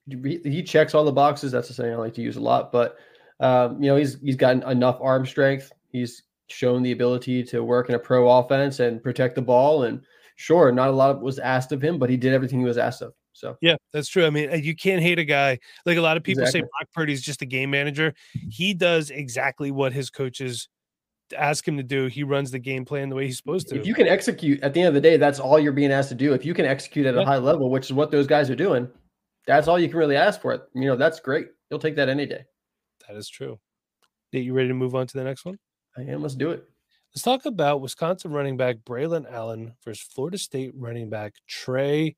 he 0.45 0.63
checks 0.63 0.95
all 0.95 1.05
the 1.05 1.13
boxes. 1.13 1.53
That's 1.53 1.71
a 1.71 1.75
saying 1.75 1.93
I 1.93 1.97
like 1.97 2.15
to 2.15 2.23
use 2.23 2.37
a 2.37 2.41
lot. 2.41 2.73
But 2.73 2.97
um, 3.41 3.83
you 3.83 3.89
know, 3.91 3.97
he's 3.97 4.21
he's 4.21 4.37
got 4.37 4.63
enough 4.71 4.99
arm 5.03 5.27
strength. 5.27 5.73
He's 5.91 6.23
shown 6.49 6.83
the 6.83 6.93
ability 6.93 7.43
to 7.45 7.65
work 7.65 7.89
in 7.89 7.95
a 7.95 7.99
pro 7.99 8.29
offense 8.39 8.81
and 8.81 9.03
protect 9.03 9.35
the 9.35 9.43
ball. 9.43 9.85
And 9.85 10.03
sure, 10.37 10.71
not 10.73 10.89
a 10.89 10.93
lot 10.93 11.23
was 11.23 11.39
asked 11.39 11.73
of 11.73 11.83
him, 11.83 11.99
but 11.99 12.11
he 12.11 12.17
did 12.17 12.33
everything 12.33 12.59
he 12.59 12.65
was 12.65 12.79
asked 12.79 13.03
of. 13.03 13.13
So 13.33 13.57
Yeah, 13.61 13.77
that's 13.93 14.09
true. 14.09 14.27
I 14.27 14.31
mean, 14.31 14.63
you 14.63 14.77
can't 14.77 15.03
hate 15.03 15.19
a 15.19 15.25
guy 15.25 15.59
like 15.87 15.97
a 15.97 16.01
lot 16.01 16.17
of 16.17 16.23
people 16.23 16.45
say 16.45 16.61
Exactly. 16.61 16.71
Brock 16.79 16.89
Purdy's 16.95 17.23
just 17.23 17.43
a 17.43 17.47
game 17.47 17.71
manager. 17.71 18.15
He 18.51 18.75
does 18.75 19.11
exactly 19.11 19.71
what 19.73 19.93
his 19.93 20.09
coaches 20.11 20.69
ask 21.37 21.67
him 21.67 21.77
to 21.79 21.83
do. 21.83 22.07
He 22.07 22.23
runs 22.23 22.53
the 22.53 22.61
game 22.61 22.85
plan 22.85 23.09
the 23.09 23.17
way 23.17 23.27
he's 23.27 23.39
supposed 23.39 23.69
to. 23.71 23.77
if 23.77 23.87
you 23.87 23.95
can 23.95 24.07
execute 24.07 24.63
at 24.63 24.73
the 24.75 24.81
end 24.81 24.89
of 24.89 24.95
the 24.95 25.01
day, 25.01 25.17
that's 25.17 25.41
all 25.41 25.59
you're 25.59 25.73
being 25.73 25.91
asked 25.91 26.11
to 26.11 26.15
do. 26.15 26.33
If 26.33 26.45
you 26.45 26.55
can 26.55 26.67
execute 26.67 27.07
at 27.07 27.15
Yeah. 27.15 27.23
a 27.23 27.25
high 27.27 27.39
level, 27.39 27.71
which 27.71 27.87
is 27.87 27.93
what 27.93 28.11
those 28.13 28.27
guys 28.29 28.51
are 28.51 28.55
doing, 28.55 28.89
that's 29.47 29.67
all 29.67 29.79
you 29.81 29.89
can 29.89 29.99
really 29.99 30.17
ask 30.17 30.41
for. 30.41 30.53
It 30.53 30.63
you 30.75 30.85
know, 30.87 30.95
that's 30.97 31.19
great. 31.19 31.49
You'll 31.71 31.81
take 31.81 31.97
that 31.97 32.09
any 32.09 32.27
day. 32.27 32.45
That 33.09 33.17
is 33.17 33.29
true. 33.29 33.59
Nate, 34.33 34.45
you 34.45 34.53
ready 34.53 34.69
to 34.69 34.75
move 34.75 34.95
on 34.95 35.07
to 35.07 35.17
the 35.17 35.25
next 35.25 35.45
one? 35.45 35.59
I 35.97 36.03
am. 36.03 36.23
Let's 36.23 36.35
do 36.35 36.51
it. 36.51 36.69
Let's 37.15 37.23
talk 37.23 37.47
about 37.47 37.81
Wisconsin 37.81 38.33
running 38.33 38.57
back 38.57 38.79
Braylon 38.85 39.31
Allen 39.31 39.75
versus 39.85 40.05
Florida 40.13 40.37
State 40.37 40.73
running 40.75 41.09
back 41.09 41.35
Trey 41.47 42.17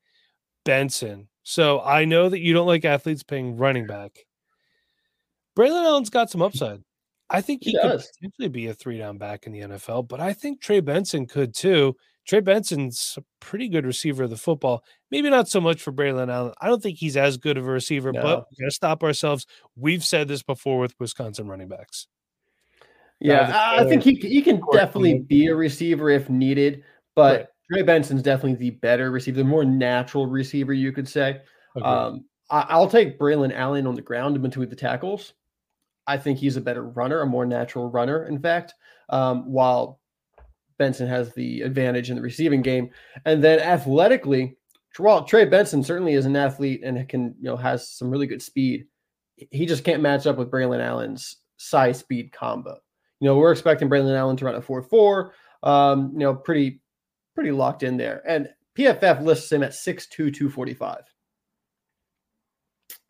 Benson. 0.65 1.27
So 1.43 1.81
I 1.81 2.05
know 2.05 2.29
that 2.29 2.39
you 2.39 2.53
don't 2.53 2.65
like 2.65 2.83
athletes 2.83 3.23
paying 3.23 3.57
running 3.57 3.85
back. 3.85 4.11
Braylon 5.57 5.85
Allen's 5.85 6.09
got 6.09 6.29
some 6.29 6.41
upside. 6.41 6.81
I 7.29 7.41
think 7.41 7.63
he, 7.63 7.71
He 7.71 7.79
could 7.79 8.01
potentially 8.15 8.47
be 8.47 8.67
a 8.67 8.73
three 8.73 8.97
down 8.97 9.17
back 9.17 9.45
in 9.45 9.51
the 9.51 9.61
NFL, 9.61 10.07
but 10.07 10.19
I 10.19 10.33
think 10.33 10.61
Trey 10.61 10.79
Benson 10.79 11.25
could 11.25 11.53
too. 11.53 11.95
Trey 12.27 12.41
Benson's 12.41 13.17
a 13.17 13.23
pretty 13.39 13.69
good 13.69 13.85
receiver 13.85 14.23
of 14.23 14.29
the 14.29 14.37
football. 14.37 14.83
Maybe 15.11 15.29
not 15.29 15.47
so 15.47 15.61
much 15.61 15.81
for 15.81 15.93
Braylon 15.93 16.31
Allen. 16.31 16.53
I 16.59 16.67
don't 16.67 16.83
think 16.83 16.97
he's 16.97 17.15
as 17.15 17.37
good 17.37 17.57
of 17.57 17.65
a 17.65 17.71
receiver, 17.71 18.11
but 18.11 18.23
No. 18.23 18.45
we 18.51 18.63
got 18.63 18.67
to 18.67 18.71
stop 18.71 19.03
ourselves. 19.03 19.47
We've 19.77 20.03
said 20.03 20.27
this 20.27 20.43
before 20.43 20.79
with 20.79 20.93
Wisconsin 20.99 21.47
running 21.47 21.69
backs. 21.69 22.07
Yeah, 23.19 23.51
I 23.77 23.83
think 23.85 24.03
he 24.03 24.13
he 24.15 24.41
can 24.43 24.61
definitely 24.71 25.19
be 25.19 25.47
a 25.47 25.55
receiver 25.55 26.09
if 26.09 26.29
needed, 26.29 26.83
but 27.15 27.35
Right. 27.39 27.47
Trey 27.71 27.81
Benson's 27.81 28.21
definitely 28.21 28.55
the 28.55 28.69
better 28.71 29.09
receiver, 29.09 29.37
the 29.37 29.43
more 29.43 29.65
natural 29.65 30.27
receiver, 30.27 30.73
you 30.73 30.91
could 30.91 31.07
say. 31.07 31.41
Um, 31.81 32.25
I, 32.49 32.65
I'll 32.69 32.87
take 32.89 33.17
Braylon 33.19 33.53
Allen 33.53 33.87
on 33.87 33.95
the 33.95 34.01
ground 34.01 34.35
in 34.35 34.41
between 34.41 34.69
the 34.69 34.75
tackles. 34.75 35.33
I 36.05 36.17
think 36.17 36.37
he's 36.39 36.57
a 36.57 36.61
better 36.61 36.83
runner, 36.83 37.21
a 37.21 37.25
more 37.25 37.45
natural 37.45 37.89
runner, 37.89 38.25
in 38.27 38.39
fact. 38.39 38.73
Um, 39.09 39.51
while 39.51 39.99
Benson 40.77 41.07
has 41.07 41.33
the 41.33 41.61
advantage 41.61 42.09
in 42.09 42.15
the 42.15 42.21
receiving 42.21 42.61
game, 42.61 42.89
and 43.25 43.43
then 43.43 43.59
athletically, 43.59 44.57
while 44.97 45.23
Trey 45.23 45.45
Benson 45.45 45.83
certainly 45.83 46.13
is 46.13 46.25
an 46.25 46.35
athlete 46.35 46.81
and 46.83 47.07
can 47.09 47.35
you 47.39 47.45
know 47.45 47.57
has 47.57 47.89
some 47.89 48.09
really 48.09 48.27
good 48.27 48.41
speed, 48.41 48.85
he 49.51 49.65
just 49.65 49.83
can't 49.83 50.01
match 50.01 50.25
up 50.25 50.37
with 50.37 50.51
Braylon 50.51 50.81
Allen's 50.81 51.37
size 51.57 51.99
speed 51.99 52.31
combo. 52.31 52.77
You 53.19 53.27
know, 53.27 53.37
we're 53.37 53.51
expecting 53.51 53.89
Braylon 53.89 54.17
Allen 54.17 54.37
to 54.37 54.45
run 54.45 54.55
a 54.55 54.61
4 54.61 54.83
4. 54.83 55.33
um, 55.63 56.11
you 56.13 56.19
know, 56.19 56.35
pretty 56.35 56.81
pretty 57.35 57.51
locked 57.51 57.83
in 57.83 57.97
there. 57.97 58.21
And 58.27 58.49
PFF 58.77 59.21
lists 59.23 59.51
him 59.51 59.63
at 59.63 59.71
6'2", 59.71 60.09
245. 60.09 61.01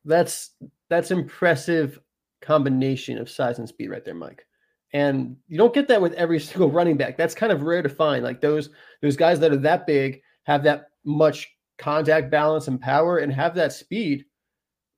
That's 0.05 0.51
that's 0.89 1.11
impressive 1.11 1.99
combination 2.41 3.17
of 3.17 3.29
size 3.29 3.59
and 3.59 3.67
speed 3.67 3.89
right 3.89 4.03
there, 4.05 4.15
Mike. 4.15 4.45
And 4.93 5.35
you 5.47 5.57
don't 5.57 5.73
get 5.73 5.87
that 5.89 6.01
with 6.01 6.13
every 6.13 6.39
single 6.39 6.71
running 6.71 6.97
back. 6.97 7.17
That's 7.17 7.35
kind 7.35 7.51
of 7.51 7.63
rare 7.63 7.81
to 7.81 7.89
find. 7.89 8.23
Like 8.23 8.41
those 8.41 8.69
those 9.01 9.17
guys 9.17 9.39
that 9.39 9.51
are 9.51 9.57
that 9.57 9.85
big 9.87 10.21
have 10.43 10.63
that 10.63 10.89
much 11.03 11.47
contact 11.77 12.31
balance 12.31 12.67
and 12.67 12.81
power 12.81 13.19
and 13.19 13.31
have 13.31 13.55
that 13.55 13.73
speed. 13.73 14.25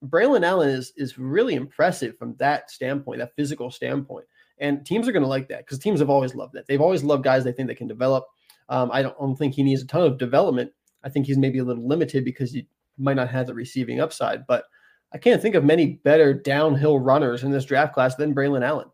Braylon 0.06 0.46
Allen 0.46 0.70
is 0.70 0.94
is 0.96 1.18
really 1.18 1.56
impressive 1.56 2.18
from 2.18 2.36
that 2.38 2.72
standpoint, 2.72 3.20
that 3.20 3.36
physical 3.36 3.70
standpoint. 3.72 4.26
And 4.60 4.86
teams 4.86 5.08
are 5.08 5.12
going 5.12 5.24
to 5.24 5.30
like 5.30 5.48
that 5.50 5.66
because 5.66 5.80
teams 5.80 6.00
have 6.00 6.10
always 6.10 6.36
loved 6.36 6.54
that. 6.54 6.68
They've 6.68 6.82
always 6.82 7.04
loved 7.04 7.24
guys 7.24 7.44
they 7.44 7.52
think 7.52 7.68
they 7.68 7.76
can 7.76 7.88
develop. 7.88 8.26
Um, 8.68 8.92
I, 8.92 9.02
don't, 9.02 9.16
I 9.18 9.26
don't 9.26 9.36
think 9.36 9.56
he 9.56 9.64
needs 9.64 9.82
a 9.82 9.88
ton 9.88 10.04
of 10.04 10.18
development. 10.18 10.72
I 11.04 11.10
think 11.10 11.26
he's 11.26 11.38
maybe 11.38 11.60
a 11.60 11.64
little 11.64 11.88
limited 11.88 12.26
because 12.26 12.52
he 12.52 12.68
might 12.98 13.16
not 13.16 13.30
have 13.30 13.48
the 13.48 13.54
receiving 13.54 14.02
upside. 14.02 14.46
But 14.48 14.66
I 15.14 15.18
can't 15.18 15.42
think 15.42 15.56
of 15.56 15.64
many 15.64 15.94
better 16.04 16.34
downhill 16.34 17.00
runners 17.00 17.44
in 17.44 17.52
this 17.52 17.66
draft 17.66 17.94
class 17.94 18.16
than 18.16 18.36
Braylon 18.36 18.66
Allen. 18.66 18.90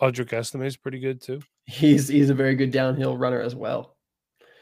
Audric 0.00 0.32
Estime 0.32 0.62
is 0.62 0.76
pretty 0.76 0.98
good 0.98 1.20
too. 1.20 1.40
He's 1.66 2.08
he's 2.08 2.30
a 2.30 2.34
very 2.34 2.54
good 2.54 2.70
downhill 2.70 3.16
runner 3.16 3.40
as 3.40 3.54
well. 3.54 3.96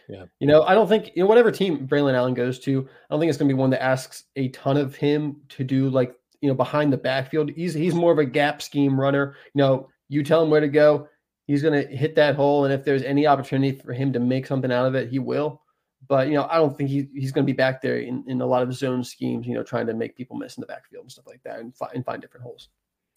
Yeah. 0.09 0.25
You 0.41 0.47
know, 0.47 0.63
I 0.63 0.75
don't 0.75 0.89
think 0.89 1.13
you 1.15 1.23
know 1.23 1.27
whatever 1.27 1.51
team 1.51 1.87
Braylon 1.87 2.15
Allen 2.15 2.35
goes 2.35 2.59
to, 2.61 2.81
I 2.81 3.07
don't 3.11 3.21
think 3.21 3.31
it's 3.31 3.39
going 3.39 3.49
to 3.49 3.55
be 3.55 3.59
one 3.59 3.71
that 3.71 3.83
asks 3.83 4.25
a 4.37 4.49
ton 4.49 4.77
of 4.77 4.95
him 4.95 5.37
to 5.51 5.65
do 5.65 5.89
like 5.89 6.15
you 6.41 6.49
know 6.49 6.55
behind 6.55 6.93
the 6.93 6.99
backfield. 6.99 7.51
He's 7.51 7.75
he's 7.75 7.95
more 7.95 8.13
of 8.13 8.19
a 8.19 8.25
gap 8.25 8.61
scheme 8.61 9.01
runner. 9.01 9.37
You 9.55 9.59
know, 9.59 9.89
you 10.09 10.23
tell 10.23 10.43
him 10.43 10.51
where 10.51 10.61
to 10.61 10.69
go, 10.69 11.09
he's 11.47 11.63
going 11.63 11.81
to 11.81 11.97
hit 11.97 12.15
that 12.17 12.35
hole, 12.35 12.65
and 12.65 12.75
if 12.75 12.85
there's 12.85 13.03
any 13.03 13.27
opportunity 13.27 13.79
for 13.79 13.93
him 13.93 14.13
to 14.13 14.21
make 14.21 14.47
something 14.47 14.73
out 14.73 14.87
of 14.87 14.95
it, 14.95 15.09
he 15.09 15.19
will. 15.19 15.63
But 16.09 16.29
you 16.29 16.35
know, 16.35 16.47
I 16.51 16.57
don't 16.57 16.77
think 16.77 16.91
he, 16.91 17.09
he's 17.15 17.33
going 17.33 17.47
to 17.47 17.53
be 17.53 17.57
back 17.57 17.81
there 17.81 17.99
in, 17.99 18.25
in 18.27 18.41
a 18.41 18.47
lot 18.47 18.63
of 18.63 18.75
zone 18.75 19.05
schemes. 19.05 19.47
You 19.47 19.55
know, 19.55 19.63
trying 19.63 19.87
to 19.87 19.95
make 19.95 20.17
people 20.17 20.37
miss 20.37 20.57
in 20.57 20.61
the 20.61 20.67
backfield 20.67 21.05
and 21.05 21.13
stuff 21.13 21.27
like 21.27 21.43
that, 21.45 21.61
and, 21.61 21.73
and 21.95 22.05
find 22.05 22.21
different 22.21 22.45
holes. 22.45 22.69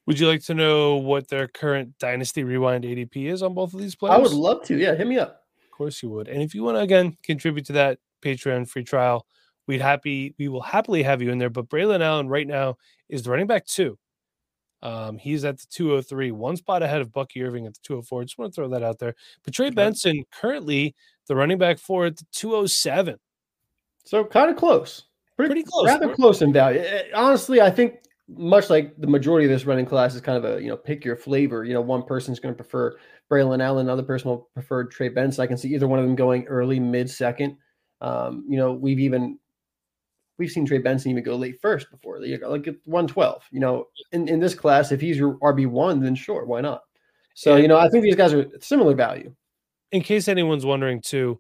Would 0.05 0.19
you 0.19 0.27
like 0.27 0.43
to 0.45 0.53
know 0.53 0.97
what 0.97 1.27
their 1.27 1.47
current 1.47 1.97
Dynasty 1.97 2.43
Rewind 2.43 2.83
ADP 2.83 3.25
is 3.31 3.41
on 3.41 3.53
both 3.53 3.73
of 3.73 3.79
these 3.79 3.95
players? 3.95 4.13
I 4.13 4.17
would 4.19 4.33
love 4.33 4.63
to. 4.65 4.77
Yeah, 4.77 4.93
hit 4.93 5.07
me 5.07 5.17
up. 5.17 5.41
Of 5.63 5.71
course 5.71 6.01
you 6.03 6.09
would. 6.09 6.27
And 6.27 6.41
if 6.41 6.53
you 6.53 6.63
want 6.63 6.77
to 6.77 6.81
again 6.81 7.17
contribute 7.23 7.65
to 7.67 7.73
that 7.73 7.99
Patreon 8.21 8.69
free 8.69 8.83
trial, 8.83 9.25
we'd 9.67 9.81
happy 9.81 10.35
we 10.37 10.47
will 10.47 10.61
happily 10.61 11.01
have 11.03 11.21
you 11.21 11.31
in 11.31 11.37
there. 11.39 11.49
But 11.49 11.69
Braylon 11.69 12.01
Allen 12.01 12.27
right 12.29 12.47
now 12.47 12.77
is 13.09 13.23
the 13.23 13.31
running 13.31 13.47
back 13.47 13.65
two. 13.65 13.97
Um, 14.83 15.17
he's 15.17 15.43
at 15.43 15.57
the 15.57 15.65
203, 15.71 16.31
one 16.31 16.57
spot 16.57 16.83
ahead 16.83 17.01
of 17.01 17.11
Bucky 17.11 17.41
Irving 17.41 17.65
at 17.65 17.73
the 17.73 17.79
204. 17.81 18.23
Just 18.25 18.37
want 18.37 18.53
to 18.53 18.55
throw 18.55 18.67
that 18.69 18.83
out 18.83 18.99
there. 18.99 19.15
But 19.43 19.55
Trey 19.55 19.71
Benson 19.71 20.23
currently 20.31 20.93
the 21.27 21.35
running 21.35 21.57
back 21.57 21.79
four 21.79 22.05
at 22.05 22.17
the 22.17 22.25
207. 22.33 23.15
So 24.03 24.23
kind 24.23 24.51
of 24.51 24.57
close. 24.57 25.05
Pretty, 25.35 25.53
Pretty 25.53 25.63
close. 25.67 25.87
Rather 25.87 26.13
close 26.13 26.43
in 26.43 26.53
value. 26.53 26.79
Eh, 26.79 27.05
Honestly, 27.15 27.59
I 27.61 27.71
think 27.71 27.95
much 28.27 28.69
like 28.69 28.95
the 28.97 29.07
majority 29.07 29.45
of 29.45 29.51
this 29.51 29.65
running 29.65 29.85
class 29.85 30.15
is 30.15 30.21
kind 30.21 30.43
of 30.43 30.45
a 30.45 30.61
you 30.61 30.69
know 30.69 30.77
pick 30.77 31.05
your 31.05 31.15
flavor. 31.15 31.63
You 31.63 31.73
know, 31.73 31.81
one 31.81 32.03
person's 32.03 32.39
going 32.39 32.53
to 32.53 32.57
prefer 32.57 32.97
Braylon 33.31 33.63
Allen, 33.63 33.87
another 33.87 34.03
person 34.03 34.29
will 34.29 34.49
prefer 34.53 34.83
Trey 34.85 35.09
Benson. 35.09 35.43
I 35.43 35.47
can 35.47 35.57
see 35.57 35.73
either 35.73 35.87
one 35.87 35.99
of 35.99 36.05
them 36.05 36.15
going 36.15 36.45
early, 36.45 36.79
mid 36.79 37.09
second. 37.09 37.57
Um, 38.01 38.45
you 38.47 38.57
know, 38.57 38.73
we've 38.73 38.99
even 38.99 39.39
we've 40.37 40.51
seen 40.51 40.65
Trey 40.65 40.79
Benson 40.79 41.11
even 41.11 41.23
go 41.23 41.35
late 41.35 41.59
first 41.61 41.89
before, 41.91 42.19
like 42.19 42.67
at 42.67 42.75
one 42.85 43.07
twelve. 43.07 43.43
You 43.51 43.59
know, 43.59 43.87
in 44.11 44.27
in 44.27 44.39
this 44.39 44.55
class, 44.55 44.91
if 44.91 45.01
he's 45.01 45.17
your 45.17 45.37
RB 45.39 45.67
one, 45.67 45.99
then 46.01 46.15
sure, 46.15 46.45
why 46.45 46.61
not? 46.61 46.81
So 47.35 47.57
you 47.57 47.67
know, 47.67 47.77
I 47.77 47.89
think 47.89 48.03
these 48.03 48.15
guys 48.15 48.33
are 48.33 48.45
similar 48.61 48.95
value. 48.95 49.33
In 49.91 50.01
case 50.01 50.27
anyone's 50.27 50.65
wondering, 50.65 51.01
too, 51.01 51.39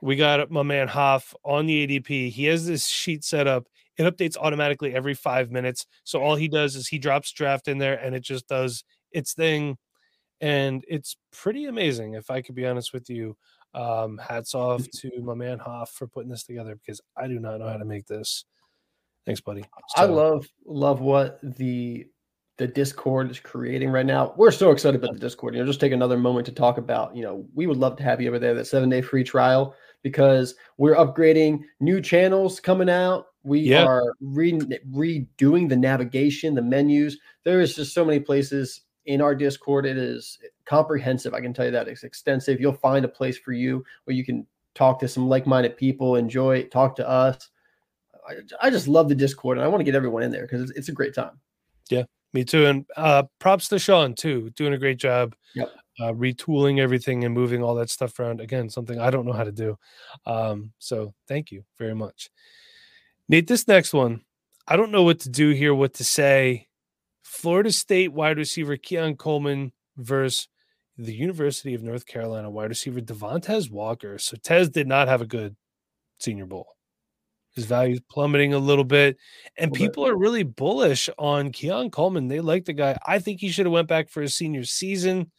we 0.00 0.16
got 0.16 0.50
my 0.50 0.62
man 0.62 0.88
Hoff 0.88 1.34
on 1.44 1.66
the 1.66 1.86
ADP. 1.86 2.30
He 2.30 2.44
has 2.46 2.66
this 2.66 2.86
sheet 2.86 3.24
set 3.24 3.46
up 3.46 3.66
it 3.96 4.02
updates 4.02 4.36
automatically 4.36 4.94
every 4.94 5.14
five 5.14 5.50
minutes. 5.50 5.86
So 6.04 6.20
all 6.20 6.36
he 6.36 6.48
does 6.48 6.76
is 6.76 6.88
he 6.88 6.98
drops 6.98 7.32
draft 7.32 7.68
in 7.68 7.78
there 7.78 7.94
and 7.94 8.14
it 8.14 8.22
just 8.22 8.48
does 8.48 8.84
its 9.12 9.34
thing. 9.34 9.76
And 10.40 10.84
it's 10.88 11.16
pretty 11.32 11.66
amazing, 11.66 12.14
if 12.14 12.30
I 12.30 12.42
could 12.42 12.54
be 12.54 12.66
honest 12.66 12.92
with 12.92 13.08
you. 13.08 13.36
Um, 13.72 14.18
hats 14.18 14.54
off 14.54 14.86
to 15.00 15.10
my 15.20 15.34
man 15.34 15.58
Hoff 15.58 15.90
for 15.90 16.06
putting 16.06 16.30
this 16.30 16.44
together 16.44 16.76
because 16.76 17.00
I 17.16 17.26
do 17.26 17.40
not 17.40 17.58
know 17.58 17.68
how 17.68 17.76
to 17.76 17.84
make 17.84 18.06
this. 18.06 18.44
Thanks, 19.26 19.40
buddy. 19.40 19.64
I 19.96 20.04
love 20.04 20.46
love 20.64 21.00
what 21.00 21.40
the 21.42 22.06
the 22.56 22.68
Discord 22.68 23.30
is 23.30 23.40
creating 23.40 23.90
right 23.90 24.06
now. 24.06 24.32
We're 24.36 24.52
so 24.52 24.70
excited 24.70 25.02
about 25.02 25.14
the 25.14 25.18
Discord. 25.18 25.54
You 25.54 25.60
know, 25.60 25.66
just 25.66 25.80
take 25.80 25.92
another 25.92 26.16
moment 26.16 26.46
to 26.46 26.52
talk 26.52 26.78
about. 26.78 27.16
You 27.16 27.24
know, 27.24 27.46
we 27.54 27.66
would 27.66 27.78
love 27.78 27.96
to 27.96 28.04
have 28.04 28.20
you 28.20 28.28
over 28.28 28.38
there. 28.38 28.54
That 28.54 28.66
seven 28.66 28.88
day 28.88 29.02
free 29.02 29.24
trial 29.24 29.74
because 30.04 30.54
we're 30.76 30.94
upgrading 30.94 31.64
new 31.80 32.00
channels 32.00 32.60
coming 32.60 32.90
out. 32.90 33.26
We 33.42 33.60
Yeah. 33.60 33.84
are 33.84 34.14
re- 34.20 34.60
redoing 34.92 35.68
the 35.68 35.76
navigation, 35.76 36.54
the 36.54 36.62
menus. 36.62 37.18
There 37.42 37.60
is 37.60 37.74
just 37.74 37.92
so 37.92 38.04
many 38.04 38.20
places 38.20 38.82
in 39.06 39.20
our 39.20 39.34
Discord. 39.34 39.86
It 39.86 39.96
is 39.96 40.38
comprehensive. 40.66 41.34
I 41.34 41.40
can 41.40 41.52
tell 41.52 41.64
you 41.64 41.70
that 41.72 41.88
it's 41.88 42.04
extensive. 42.04 42.60
You'll 42.60 42.72
find 42.74 43.04
a 43.04 43.08
place 43.08 43.38
for 43.38 43.52
you 43.52 43.82
where 44.04 44.14
you 44.14 44.24
can 44.24 44.46
talk 44.74 44.98
to 45.00 45.08
some 45.08 45.28
like-minded 45.28 45.76
people, 45.76 46.16
enjoy, 46.16 46.64
talk 46.64 46.96
to 46.96 47.08
us. 47.08 47.48
I, 48.28 48.34
I 48.60 48.70
just 48.70 48.88
love 48.88 49.08
the 49.08 49.14
Discord, 49.14 49.56
and 49.58 49.64
I 49.64 49.68
want 49.68 49.80
to 49.80 49.84
get 49.84 49.94
everyone 49.94 50.22
in 50.22 50.30
there 50.30 50.42
because 50.42 50.62
it's, 50.62 50.78
it's 50.78 50.88
a 50.88 50.92
great 50.92 51.14
time. 51.14 51.38
Yeah, 51.90 52.04
me 52.32 52.44
too. 52.44 52.66
And 52.66 52.86
uh, 52.96 53.24
props 53.38 53.68
to 53.68 53.78
Sean, 53.78 54.14
too, 54.14 54.50
doing 54.50 54.72
a 54.74 54.78
great 54.78 54.98
job. 54.98 55.34
Yep. 55.54 55.70
Uh, 56.00 56.12
retooling 56.12 56.80
everything 56.80 57.24
and 57.24 57.32
moving 57.32 57.62
all 57.62 57.76
that 57.76 57.88
stuff 57.88 58.18
around. 58.18 58.40
Again, 58.40 58.68
something 58.68 58.98
I 58.98 59.10
don't 59.10 59.26
know 59.26 59.32
how 59.32 59.44
to 59.44 59.52
do. 59.52 59.78
Um, 60.26 60.72
so 60.80 61.14
thank 61.28 61.52
you 61.52 61.64
very 61.78 61.94
much. 61.94 62.30
Nate, 63.28 63.46
this 63.46 63.68
next 63.68 63.92
one, 63.92 64.22
I 64.66 64.76
don't 64.76 64.90
know 64.90 65.04
what 65.04 65.20
to 65.20 65.28
do 65.28 65.50
here, 65.50 65.72
what 65.74 65.94
to 65.94 66.04
say. 66.04 66.66
Florida 67.22 67.70
State 67.70 68.12
wide 68.12 68.38
receiver 68.38 68.76
Keon 68.76 69.16
Coleman 69.16 69.72
versus 69.96 70.48
the 70.98 71.14
University 71.14 71.74
of 71.74 71.82
North 71.82 72.06
Carolina 72.06 72.50
wide 72.50 72.70
receiver 72.70 73.00
Devontez 73.00 73.70
Walker. 73.70 74.18
So 74.18 74.36
Tez 74.42 74.68
did 74.70 74.86
not 74.88 75.08
have 75.08 75.20
a 75.22 75.26
good 75.26 75.54
senior 76.18 76.46
bowl. 76.46 76.68
His 77.54 77.66
value 77.66 77.94
is 77.94 78.00
plummeting 78.10 78.52
a 78.52 78.58
little 78.58 78.84
bit, 78.84 79.16
and 79.56 79.70
Little 79.70 79.86
bit. 79.86 79.90
people 79.92 80.06
are 80.08 80.16
really 80.16 80.42
bullish 80.42 81.08
on 81.18 81.52
Keon 81.52 81.90
Coleman. 81.90 82.26
They 82.26 82.40
like 82.40 82.64
the 82.64 82.72
guy. 82.72 82.98
I 83.06 83.20
think 83.20 83.40
he 83.40 83.48
should 83.50 83.66
have 83.66 83.72
went 83.72 83.86
back 83.86 84.08
for 84.08 84.22
his 84.22 84.34
senior 84.34 84.64
season. 84.64 85.30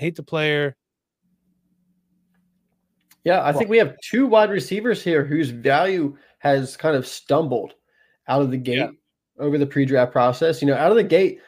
Hate 0.00 0.16
the 0.16 0.22
player. 0.22 0.76
Yeah, 3.22 3.44
I 3.44 3.52
think 3.52 3.68
we 3.68 3.76
have 3.76 3.94
two 4.02 4.26
wide 4.26 4.48
receivers 4.48 5.02
here 5.02 5.26
whose 5.26 5.50
value 5.50 6.16
has 6.38 6.74
kind 6.74 6.96
of 6.96 7.06
stumbled 7.06 7.74
out 8.26 8.40
of 8.40 8.50
the 8.50 8.56
gate 8.56 8.78
Yeah. 8.78 8.90
over 9.38 9.58
the 9.58 9.66
pre-draft 9.66 10.10
process. 10.10 10.62
You 10.62 10.68
know, 10.68 10.74
out 10.74 10.90
of 10.90 10.96
the 10.96 11.04
gate, 11.04 11.40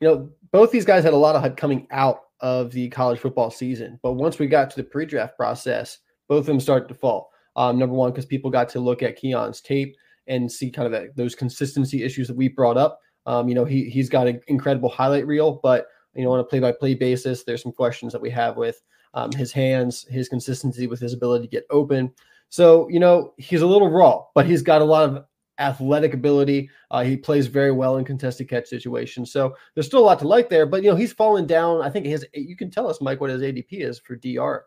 you 0.00 0.06
know, 0.06 0.30
both 0.52 0.70
these 0.70 0.84
guys 0.84 1.02
had 1.02 1.14
a 1.14 1.16
lot 1.16 1.34
of 1.34 1.42
hype 1.42 1.56
coming 1.56 1.88
out 1.90 2.20
of 2.38 2.70
the 2.70 2.88
college 2.90 3.18
football 3.18 3.50
season, 3.50 3.98
but 4.04 4.12
once 4.12 4.38
we 4.38 4.46
got 4.46 4.70
to 4.70 4.76
the 4.76 4.84
pre-draft 4.84 5.36
process, 5.36 5.98
both 6.28 6.40
of 6.40 6.46
them 6.46 6.60
started 6.60 6.86
to 6.88 6.94
fall. 6.94 7.32
Um, 7.56 7.76
number 7.76 7.96
one, 7.96 8.12
because 8.12 8.24
people 8.24 8.50
got 8.52 8.68
to 8.70 8.80
look 8.80 9.02
at 9.02 9.16
Keon's 9.16 9.60
tape 9.60 9.96
and 10.28 10.50
see 10.50 10.70
kind 10.70 10.86
of 10.86 10.92
that, 10.92 11.16
those 11.16 11.34
consistency 11.34 12.04
issues 12.04 12.28
that 12.28 12.36
we 12.36 12.46
brought 12.46 12.76
up. 12.76 13.00
Um, 13.26 13.48
you 13.48 13.56
know, 13.56 13.64
he 13.64 13.90
he's 13.90 14.08
got 14.08 14.28
an 14.28 14.40
incredible 14.46 14.88
highlight 14.88 15.26
reel, 15.26 15.58
but 15.60 15.88
you 16.14 16.24
know, 16.24 16.32
on 16.32 16.40
a 16.40 16.44
play-by-play 16.44 16.94
basis, 16.94 17.44
there's 17.44 17.62
some 17.62 17.72
questions 17.72 18.12
that 18.12 18.22
we 18.22 18.30
have 18.30 18.56
with 18.56 18.80
um, 19.14 19.32
his 19.32 19.52
hands, 19.52 20.06
his 20.08 20.28
consistency 20.28 20.86
with 20.86 21.00
his 21.00 21.12
ability 21.12 21.46
to 21.46 21.50
get 21.50 21.66
open. 21.70 22.12
So, 22.48 22.88
you 22.88 23.00
know, 23.00 23.34
he's 23.38 23.62
a 23.62 23.66
little 23.66 23.90
raw, 23.90 24.24
but 24.34 24.46
he's 24.46 24.62
got 24.62 24.82
a 24.82 24.84
lot 24.84 25.08
of 25.08 25.24
athletic 25.58 26.14
ability. 26.14 26.70
Uh, 26.90 27.04
he 27.04 27.16
plays 27.16 27.46
very 27.46 27.70
well 27.70 27.98
in 27.98 28.04
contested 28.04 28.48
catch 28.48 28.66
situations. 28.66 29.32
So 29.32 29.54
there's 29.74 29.86
still 29.86 30.00
a 30.00 30.06
lot 30.06 30.18
to 30.20 30.28
like 30.28 30.48
there, 30.48 30.66
but, 30.66 30.82
you 30.82 30.90
know, 30.90 30.96
he's 30.96 31.12
fallen 31.12 31.46
down. 31.46 31.82
I 31.82 31.90
think 31.90 32.06
his, 32.06 32.26
you 32.34 32.56
can 32.56 32.70
tell 32.70 32.88
us, 32.88 33.00
Mike, 33.00 33.20
what 33.20 33.30
his 33.30 33.42
ADP 33.42 33.66
is 33.72 33.98
for 33.98 34.16
DR. 34.16 34.64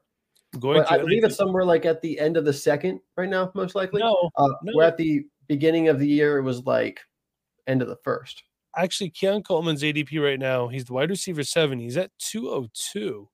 Going 0.60 0.84
I 0.88 1.00
believe 1.00 1.24
it's 1.24 1.36
somewhere 1.36 1.66
like 1.66 1.86
at 1.86 2.02
the 2.02 2.20
end 2.20 2.38
of 2.38 2.46
the 2.46 2.54
second 2.54 3.00
right 3.18 3.30
now, 3.30 3.52
most 3.56 3.74
likely. 3.74 4.02
no, 4.02 4.30
Uh, 4.36 4.48
no. 4.62 4.74
We're 4.76 4.84
at 4.84 4.98
the 4.98 5.26
beginning 5.48 5.88
of 5.88 6.00
the 6.00 6.08
year. 6.08 6.38
It 6.38 6.44
was 6.44 6.64
like 6.64 7.02
end 7.66 7.82
of 7.82 7.88
the 7.88 7.98
first. 8.04 8.44
Actually 8.76 9.10
Keon 9.10 9.44
Coleman's 9.44 9.84
ADP 9.84 10.22
right 10.24 10.40
now. 10.40 10.68
He's 10.68 10.86
the 10.86 10.94
wide 10.94 11.10
receiver 11.10 11.44
seven. 11.44 11.80
He's 11.80 11.98
at 11.98 12.12
202. 12.20 13.30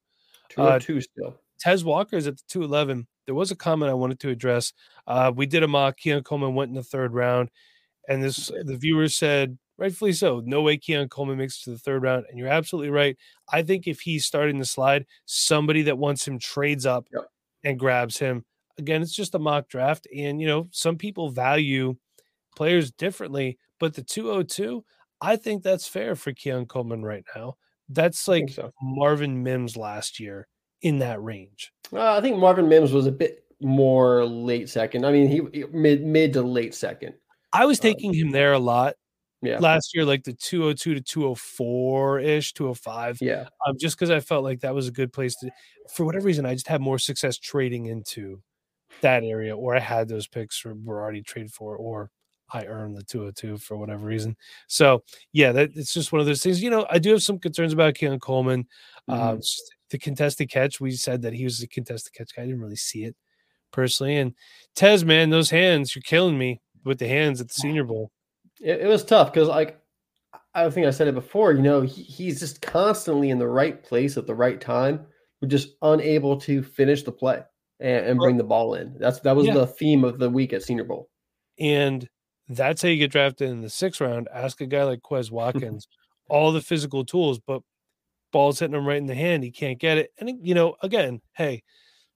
202 0.50 1.02
still. 1.02 1.40
Tez 1.60 1.84
Walker 1.84 2.16
is 2.16 2.28
at 2.28 2.38
the 2.38 2.44
211. 2.50 3.08
There 3.26 3.36
was 3.36 3.52
a 3.52 3.56
comment 3.56 3.90
I 3.92 3.94
wanted 3.94 4.20
to 4.22 4.30
address. 4.30 4.74
Uh, 5.06 5.32
we 5.36 5.46
did 5.46 5.64
a 5.64 5.68
mock. 5.68 5.98
Keon 5.98 6.24
Coleman 6.24 6.56
went 6.56 6.70
in 6.70 6.76
the 6.76 6.84
third 6.84 7.14
round, 7.14 7.50
and 8.08 8.24
this 8.24 8.48
the 8.64 8.78
viewers 8.78 9.16
said 9.16 9.58
rightfully 9.78 10.14
so. 10.14 10.42
No 10.46 10.62
way 10.62 10.78
Keon 10.78 11.10
Coleman 11.10 11.38
makes 11.38 11.60
it 11.62 11.64
to 11.66 11.72
the 11.72 11.78
third 11.78 12.02
round, 12.02 12.26
and 12.30 12.40
you're 12.40 12.48
absolutely 12.48 12.90
right. 12.90 13.18
I 13.52 13.62
think 13.62 13.88
if 13.88 14.02
he's 14.02 14.26
starting 14.26 14.58
the 14.58 14.66
slide, 14.66 15.06
somebody 15.26 15.84
that 15.84 15.98
wants 15.98 16.28
him 16.28 16.40
trades 16.40 16.86
up 16.86 17.08
Yep. 17.14 17.28
and 17.66 17.80
grabs 17.80 18.18
him. 18.18 18.46
Again, 18.78 19.02
it's 19.02 19.14
just 19.16 19.36
a 19.36 19.40
mock 19.40 19.68
draft, 19.68 20.08
and 20.16 20.42
you 20.42 20.48
know 20.48 20.68
some 20.72 20.98
people 20.98 21.30
value 21.30 21.96
players 22.56 22.92
differently, 22.92 23.60
but 23.80 23.94
the 23.94 24.02
202, 24.04 24.84
I 25.22 25.36
think 25.36 25.64
that's 25.64 25.88
fair 25.88 26.16
for 26.16 26.32
Keon 26.34 26.66
Coleman 26.68 27.04
right 27.04 27.24
now. 27.36 27.56
That's 27.90 28.28
like 28.28 28.50
so. 28.50 28.72
Marvin 28.82 29.44
Mims 29.44 29.76
last 29.76 30.20
year 30.20 30.48
in 30.82 31.00
that 31.00 31.22
range. 31.22 31.72
Uh, 31.92 32.18
I 32.18 32.22
think 32.22 32.38
Marvin 32.38 32.70
Mims 32.70 32.92
was 32.94 33.06
a 33.08 33.12
bit 33.12 33.46
more 33.62 34.26
late 34.26 34.70
second. 34.70 35.06
I 35.06 35.12
mean, 35.12 35.28
he, 35.28 35.42
mid 35.74 36.04
mid 36.04 36.34
to 36.34 36.42
late 36.42 36.74
second. 36.76 37.16
I 37.52 37.66
was 37.66 37.80
Um, 37.80 37.82
taking 37.82 38.14
him 38.14 38.32
there 38.32 38.54
a 38.54 38.60
lot 38.60 38.96
Yeah, 39.42 39.58
last 39.60 39.92
year, 39.96 40.06
like 40.06 40.24
the 40.24 40.34
202 40.34 40.94
to 40.94 41.02
204 41.02 42.20
ish, 42.20 42.54
205. 42.54 43.18
yeah, 43.22 43.48
Um, 43.66 43.76
just 43.80 43.98
because 43.98 44.12
I 44.12 44.20
felt 44.20 44.44
like 44.44 44.62
that 44.62 44.76
was 44.76 44.88
a 44.88 44.92
good 44.92 45.12
place 45.12 45.36
to, 45.38 45.52
for 45.90 46.06
whatever 46.06 46.26
reason, 46.26 46.46
I 46.46 46.54
just 46.54 46.68
had 46.68 46.82
more 46.82 47.00
success 47.00 47.38
trading 47.38 47.88
into 47.88 48.42
that 49.02 49.24
area, 49.24 49.56
or 49.58 49.76
I 49.76 49.80
had 49.80 50.08
those 50.08 50.28
picks 50.28 50.66
or 50.66 50.76
were 50.76 51.02
already 51.02 51.24
traded 51.24 51.52
for, 51.54 51.76
or 51.76 52.12
I 52.54 52.66
earned 52.66 52.98
the 52.98 53.04
202 53.04 53.58
for 53.58 53.78
whatever 53.78 54.06
reason. 54.06 54.36
So 54.68 55.04
yeah, 55.34 55.52
that 55.52 55.72
it's 55.76 55.94
just 55.94 56.12
one 56.12 56.20
of 56.22 56.26
those 56.28 56.42
things. 56.42 56.62
You 56.62 56.70
know, 56.70 56.86
I 56.90 57.00
do 57.00 57.12
have 57.12 57.24
some 57.24 57.40
concerns 57.40 57.74
about 57.74 57.96
Keon 57.96 58.20
Coleman. 58.20 58.68
Mm-hmm. 59.10 59.22
Um, 59.22 59.42
the 59.90 59.98
contested 59.98 60.50
catch, 60.50 60.80
we 60.80 60.92
said 60.92 61.22
that 61.24 61.34
he 61.34 61.44
was 61.44 61.62
a 61.62 61.68
contested 61.68 62.14
catch 62.14 62.36
guy. 62.36 62.44
I 62.44 62.46
didn't 62.46 62.62
really 62.62 62.76
see 62.76 63.06
it 63.06 63.16
personally. 63.72 64.18
And 64.18 64.34
Tez, 64.76 65.04
man, 65.04 65.30
those 65.30 65.50
hands, 65.50 65.96
you're 65.96 66.04
killing 66.04 66.38
me 66.38 66.62
with 66.86 67.00
the 67.00 67.08
hands 67.08 67.42
at 67.42 67.48
the 67.48 67.54
Senior 67.56 67.84
Bowl. 67.84 68.12
it, 68.62 68.82
it 68.82 68.88
was 68.88 69.04
tough 69.04 69.34
because 69.34 69.48
like 69.48 69.80
I 70.54 70.70
think 70.70 70.88
I 70.88 70.92
said 70.92 71.08
it 71.08 71.14
before. 71.16 71.54
You 71.54 71.62
know, 71.62 71.82
he, 71.82 72.04
he's 72.04 72.40
just 72.40 72.62
constantly 72.62 73.30
in 73.30 73.40
the 73.40 73.48
right 73.48 73.82
place 73.84 74.18
at 74.18 74.28
the 74.28 74.36
right 74.36 74.60
time. 74.60 75.06
We're 75.42 75.48
just 75.48 75.70
unable 75.82 76.40
to 76.42 76.62
finish 76.62 77.04
the 77.04 77.12
play 77.12 77.42
and, 77.80 78.06
and 78.08 78.20
bring 78.20 78.38
the 78.38 78.44
ball 78.44 78.76
in. 78.76 78.96
That's 79.00 79.20
that 79.22 79.36
was 79.36 79.48
Yeah. 79.48 79.54
the 79.54 79.68
theme 79.68 80.04
of 80.04 80.20
the 80.20 80.30
week 80.30 80.54
at 80.54 80.64
Senior 80.64 80.84
Bowl. 80.84 81.10
And 81.60 82.08
that's 82.50 82.82
how 82.82 82.90
you 82.90 82.98
get 82.98 83.12
drafted 83.12 83.50
in 83.50 83.62
the 83.62 83.70
sixth 83.70 84.02
round. 84.02 84.28
Ask 84.34 84.60
a 84.60 84.66
guy 84.66 84.84
like 84.84 85.02
Quez 85.02 85.32
Watkins, 85.32 85.88
all 86.28 86.52
the 86.52 86.62
physical 86.62 87.06
tools, 87.06 87.40
but 87.40 87.62
ball's 88.32 88.60
hitting 88.60 88.76
him 88.76 88.88
right 88.88 88.98
in 88.98 89.06
the 89.06 89.16
hand. 89.16 89.44
He 89.44 89.52
can't 89.52 89.80
get 89.80 89.98
it. 89.98 90.12
And, 90.20 90.46
you 90.46 90.56
know, 90.56 90.76
again, 90.82 91.22
hey, 91.34 91.64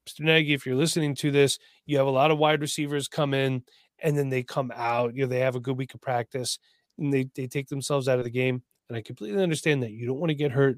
Mr. 0.08 0.22
Nagy, 0.22 0.54
if 0.54 0.66
you're 0.66 0.76
listening 0.76 1.16
to 1.16 1.32
this, 1.32 1.60
you 1.86 1.98
have 1.98 2.08
a 2.08 2.12
lot 2.12 2.32
of 2.32 2.38
wide 2.38 2.62
receivers 2.62 3.08
come 3.08 3.34
in 3.34 3.64
and 4.00 4.18
then 4.18 4.30
they 4.30 4.44
come 4.44 4.72
out. 4.76 5.16
You 5.16 5.24
know, 5.24 5.28
they 5.28 5.40
have 5.40 5.56
a 5.56 5.62
good 5.62 5.78
week 5.78 5.94
of 5.94 6.02
practice 6.02 6.60
and 6.98 7.14
they, 7.14 7.30
they 7.36 7.48
take 7.48 7.70
themselves 7.70 8.08
out 8.08 8.18
of 8.20 8.26
the 8.26 8.30
game. 8.30 8.64
And 8.90 8.98
I 8.98 9.02
completely 9.02 9.42
understand 9.42 9.82
that. 9.84 9.92
You 9.92 10.06
don't 10.06 10.20
want 10.20 10.30
to 10.30 10.36
get 10.36 10.52
hurt 10.52 10.78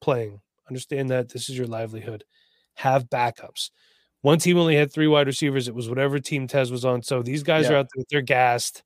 playing. 0.00 0.40
Understand 0.68 1.10
that 1.10 1.30
this 1.30 1.48
is 1.48 1.56
your 1.56 1.66
livelihood. 1.66 2.24
Have 2.74 3.08
backups. 3.08 3.70
One 4.22 4.38
team 4.38 4.58
only 4.58 4.76
had 4.76 4.92
three 4.92 5.06
wide 5.06 5.26
receivers. 5.26 5.66
It 5.68 5.74
was 5.74 5.88
whatever 5.88 6.18
team 6.18 6.46
Tez 6.46 6.70
was 6.70 6.84
on. 6.84 7.02
So 7.02 7.22
these 7.22 7.42
guys 7.42 7.70
are 7.70 7.76
out 7.76 7.86
there, 7.94 8.04
they're 8.10 8.20
gassed. 8.20 8.82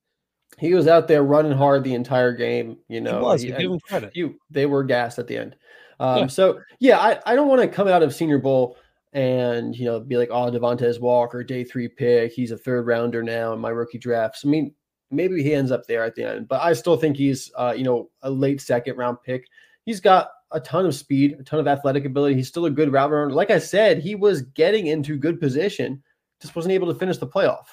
He 0.59 0.73
was 0.75 0.87
out 0.87 1.09
there 1.09 1.25
running 1.25 1.53
hard 1.53 1.83
the 1.83 1.95
entire 1.95 2.33
game. 2.33 2.77
You 2.89 2.97
He 2.97 3.01
know, 3.01 3.21
was. 3.21 3.43
he- 3.43 3.49
give 3.49 3.71
him 3.73 3.81
credit. 3.81 4.13
you 4.15 4.39
they 4.51 4.67
were 4.67 4.85
gassed 4.85 5.19
at 5.19 5.27
the 5.27 5.37
end. 5.37 5.57
Um, 5.99 6.19
Yeah. 6.19 6.27
So 6.29 6.61
yeah, 6.79 6.99
I, 7.01 7.19
I 7.27 7.35
don't 7.35 7.49
want 7.49 7.61
to 7.63 7.69
come 7.69 7.89
out 7.89 8.03
of 8.05 8.15
Senior 8.15 8.39
Bowl 8.39 8.77
and 9.13 9.77
you 9.77 9.85
know 9.85 9.99
be 10.01 10.17
like, 10.17 10.29
oh, 10.31 10.51
Devontez 10.51 11.01
Walker, 11.01 11.43
day 11.43 11.65
three 11.65 11.89
pick, 11.89 12.33
he's 12.33 12.51
a 12.53 12.59
third 12.59 12.87
rounder 12.87 13.23
now 13.23 13.53
in 13.53 13.59
my 13.59 13.71
rookie 13.71 13.99
drafts. 13.99 14.45
I 14.45 14.49
mean, 14.49 14.73
maybe 15.11 15.43
he 15.43 15.53
ends 15.55 15.71
up 15.73 15.87
there 15.87 16.05
at 16.05 16.15
the 16.15 16.25
end, 16.25 16.47
but 16.49 16.61
I 16.63 16.73
still 16.75 16.97
think 16.97 17.17
he's 17.17 17.51
uh, 17.57 17.75
you 17.77 17.83
know 17.85 18.11
a 18.23 18.31
late 18.31 18.61
second 18.61 18.97
round 18.97 19.19
pick. 19.25 19.47
He's 19.85 19.99
got 20.01 20.31
a 20.55 20.61
ton 20.61 20.87
of 20.87 20.95
speed, 20.95 21.37
a 21.39 21.43
ton 21.43 21.61
of 21.61 21.69
athletic 21.69 22.05
ability. 22.05 22.35
He's 22.35 22.49
still 22.49 22.67
a 22.67 22.71
good 22.71 22.93
route 22.93 23.11
runner. 23.11 23.31
Like 23.31 23.51
I 23.51 23.59
said, 23.59 23.99
he 23.99 24.15
was 24.15 24.43
getting 24.43 24.87
into 24.87 25.17
good 25.17 25.41
position, 25.41 26.03
just 26.41 26.57
wasn't 26.57 26.73
able 26.73 26.93
to 26.93 26.99
finish 26.99 27.19
the 27.19 27.27
playoff. 27.27 27.67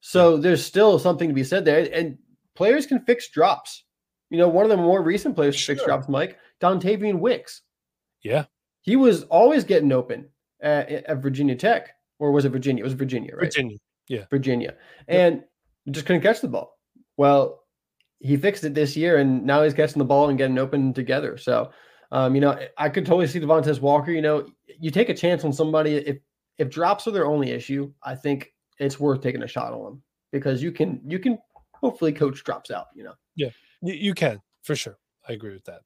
So 0.00 0.36
there's 0.36 0.64
still 0.64 0.98
something 0.98 1.28
to 1.28 1.34
be 1.34 1.44
said 1.44 1.64
there. 1.64 1.88
And 1.92 2.18
players 2.54 2.86
can 2.86 3.00
fix 3.00 3.30
drops. 3.30 3.84
You 4.30 4.38
know, 4.38 4.48
one 4.48 4.64
of 4.64 4.70
the 4.70 4.76
more 4.76 5.02
recent 5.02 5.34
players 5.34 5.56
to 5.56 5.64
fix 5.64 5.84
drops, 5.84 6.08
Mike, 6.08 6.38
Dontayvion 6.60 7.20
Wicks. 7.20 7.62
Yeah. 8.22 8.44
He 8.82 8.96
was 8.96 9.22
always 9.24 9.64
getting 9.64 9.92
open 9.92 10.28
at, 10.60 10.90
at 10.90 11.22
Virginia 11.22 11.54
Tech, 11.54 11.90
or 12.18 12.32
was 12.32 12.44
it 12.44 12.50
Virginia? 12.50 12.82
It 12.82 12.84
was 12.84 12.92
Virginia, 12.92 13.34
right? 13.34 13.44
Virginia. 13.44 13.78
Yeah. 14.08 14.24
Virginia, 14.30 14.74
and 15.08 15.42
just 15.90 16.06
couldn't 16.06 16.22
catch 16.22 16.40
the 16.40 16.48
ball. 16.48 16.78
Well, 17.16 17.64
he 18.20 18.36
fixed 18.36 18.62
it 18.62 18.74
this 18.74 18.96
year, 18.96 19.18
and 19.18 19.44
now 19.44 19.64
he's 19.64 19.74
catching 19.74 19.98
the 19.98 20.04
ball 20.04 20.28
and 20.28 20.38
getting 20.38 20.58
open 20.58 20.94
together. 20.94 21.36
So, 21.36 21.70
um, 22.16 22.34
you 22.34 22.40
know, 22.40 22.58
I 22.78 22.88
could 22.88 23.04
totally 23.04 23.26
see 23.26 23.40
Devontez 23.40 23.78
Walker. 23.78 24.10
You 24.10 24.22
know, 24.22 24.46
you 24.80 24.90
take 24.90 25.10
a 25.10 25.14
chance 25.14 25.44
on 25.44 25.52
somebody 25.52 25.96
if 25.96 26.16
if 26.56 26.70
drops 26.70 27.06
are 27.06 27.10
their 27.10 27.26
only 27.26 27.50
issue. 27.50 27.92
I 28.02 28.14
think 28.14 28.54
it's 28.78 28.98
worth 28.98 29.20
taking 29.20 29.42
a 29.42 29.46
shot 29.46 29.74
on 29.74 29.84
them 29.84 30.02
because 30.32 30.62
you 30.62 30.72
can 30.72 30.98
you 31.04 31.18
can 31.18 31.38
hopefully 31.74 32.14
coach 32.14 32.42
drops 32.42 32.70
out. 32.70 32.86
You 32.94 33.04
know, 33.04 33.12
You, 33.82 33.92
you 33.92 34.14
can 34.14 34.40
for 34.62 34.74
sure. 34.74 34.96
I 35.28 35.34
agree 35.34 35.52
with 35.52 35.64
that. 35.64 35.82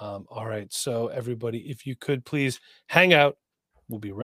Um, 0.00 0.26
all 0.30 0.46
right. 0.46 0.72
So 0.72 1.08
everybody, 1.08 1.58
if 1.68 1.84
you 1.84 1.96
could 1.96 2.24
please 2.24 2.60
hang 2.86 3.12
out, 3.12 3.36
we'll 3.88 3.98
be 3.98 4.12
right. 4.12 4.24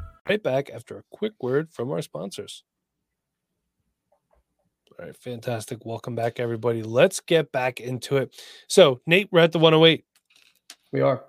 Right 0.31 0.41
back 0.41 0.69
after 0.73 0.97
a 0.97 1.03
quick 1.11 1.33
word 1.41 1.69
from 1.73 1.91
our 1.91 2.01
sponsors. 2.01 2.63
All 4.97 5.05
right, 5.05 5.17
fantastic. 5.17 5.85
Welcome 5.85 6.15
back, 6.15 6.39
everybody. 6.39 6.83
Let's 6.83 7.19
get 7.19 7.51
back 7.51 7.81
into 7.81 8.15
it. 8.15 8.41
So, 8.67 9.01
Nate, 9.05 9.27
we're 9.31 9.41
at 9.41 9.51
the 9.51 9.59
108. 9.59 10.05
we 10.93 11.01
are. 11.01 11.25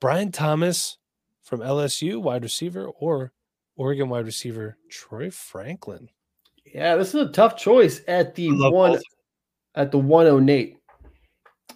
Brian 0.00 0.32
Thomas 0.32 0.98
from 1.44 1.60
LSU, 1.60 2.20
wide 2.20 2.42
receiver, 2.42 2.86
or 2.86 3.32
Oregon 3.76 4.08
wide 4.08 4.26
receiver 4.26 4.76
Troy 4.90 5.30
Franklin. 5.30 6.08
Yeah, 6.66 6.96
this 6.96 7.08
is 7.14 7.28
a 7.28 7.32
tough 7.32 7.56
choice 7.56 8.00
at 8.08 8.34
the 8.34 8.50
one 8.70 8.92
both. 8.92 9.02
at 9.76 9.92
the 9.92 9.98
108. 9.98 10.78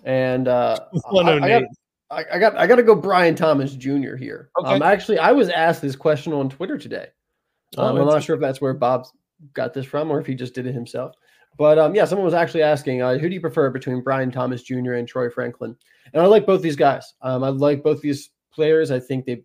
And 0.04 0.48
uh 0.48 0.78
I- 0.80 0.96
I, 0.96 1.00
got, 1.00 1.12
108. 1.12 1.66
I, 2.10 2.24
I 2.34 2.38
got 2.38 2.56
I 2.56 2.66
got 2.66 2.76
to 2.76 2.82
go 2.82 2.94
Brian 2.94 3.34
Thomas 3.34 3.74
Jr. 3.74 4.16
here. 4.16 4.50
Um, 4.58 4.66
Okay. 4.66 4.84
actually, 4.84 5.18
I 5.18 5.32
was 5.32 5.48
asked 5.48 5.82
this 5.82 5.96
question 5.96 6.32
on 6.32 6.48
Twitter 6.50 6.78
today. 6.78 7.08
Oh, 7.76 7.84
Um, 7.86 7.96
I'm 7.96 8.06
not 8.06 8.22
sure 8.22 8.34
if 8.36 8.40
that's 8.40 8.60
where 8.60 8.74
Bob 8.74 9.06
got 9.52 9.74
this 9.74 9.86
from 9.86 10.10
or 10.10 10.20
if 10.20 10.26
he 10.26 10.34
just 10.34 10.54
did 10.54 10.66
it 10.66 10.74
himself. 10.74 11.14
But 11.56 11.78
um, 11.78 11.94
yeah, 11.94 12.04
someone 12.04 12.24
was 12.24 12.34
actually 12.34 12.62
asking, 12.62 13.02
uh, 13.02 13.16
who 13.18 13.28
do 13.28 13.34
you 13.34 13.40
prefer 13.40 13.70
between 13.70 14.02
Brian 14.02 14.30
Thomas 14.30 14.62
Jr. 14.62 14.94
and 14.94 15.06
Troy 15.06 15.30
Franklin? 15.30 15.76
And 16.12 16.22
I 16.22 16.26
like 16.26 16.46
both 16.46 16.62
these 16.62 16.76
guys. 16.76 17.14
Um, 17.22 17.44
I 17.44 17.48
like 17.48 17.82
both 17.82 18.00
these 18.00 18.30
players. 18.52 18.90
I 18.90 19.00
think 19.00 19.24
they 19.24 19.42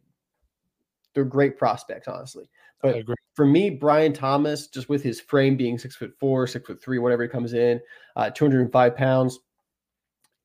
they're 1.13 1.25
great 1.25 1.57
prospects, 1.57 2.07
honestly. 2.07 2.49
But 2.81 2.95
for 3.35 3.45
me, 3.45 3.69
Brian 3.71 4.13
Thomas, 4.13 4.67
just 4.67 4.89
with 4.89 5.03
his 5.03 5.19
frame 5.19 5.57
being 5.57 5.77
six 5.77 5.95
foot 5.95 6.13
four, 6.19 6.47
six 6.47 6.65
foot 6.67 6.81
three, 6.81 6.97
whatever 6.99 7.23
he 7.23 7.29
comes 7.29 7.53
in, 7.53 7.79
uh, 8.15 8.29
205 8.29 8.95
pounds, 8.95 9.39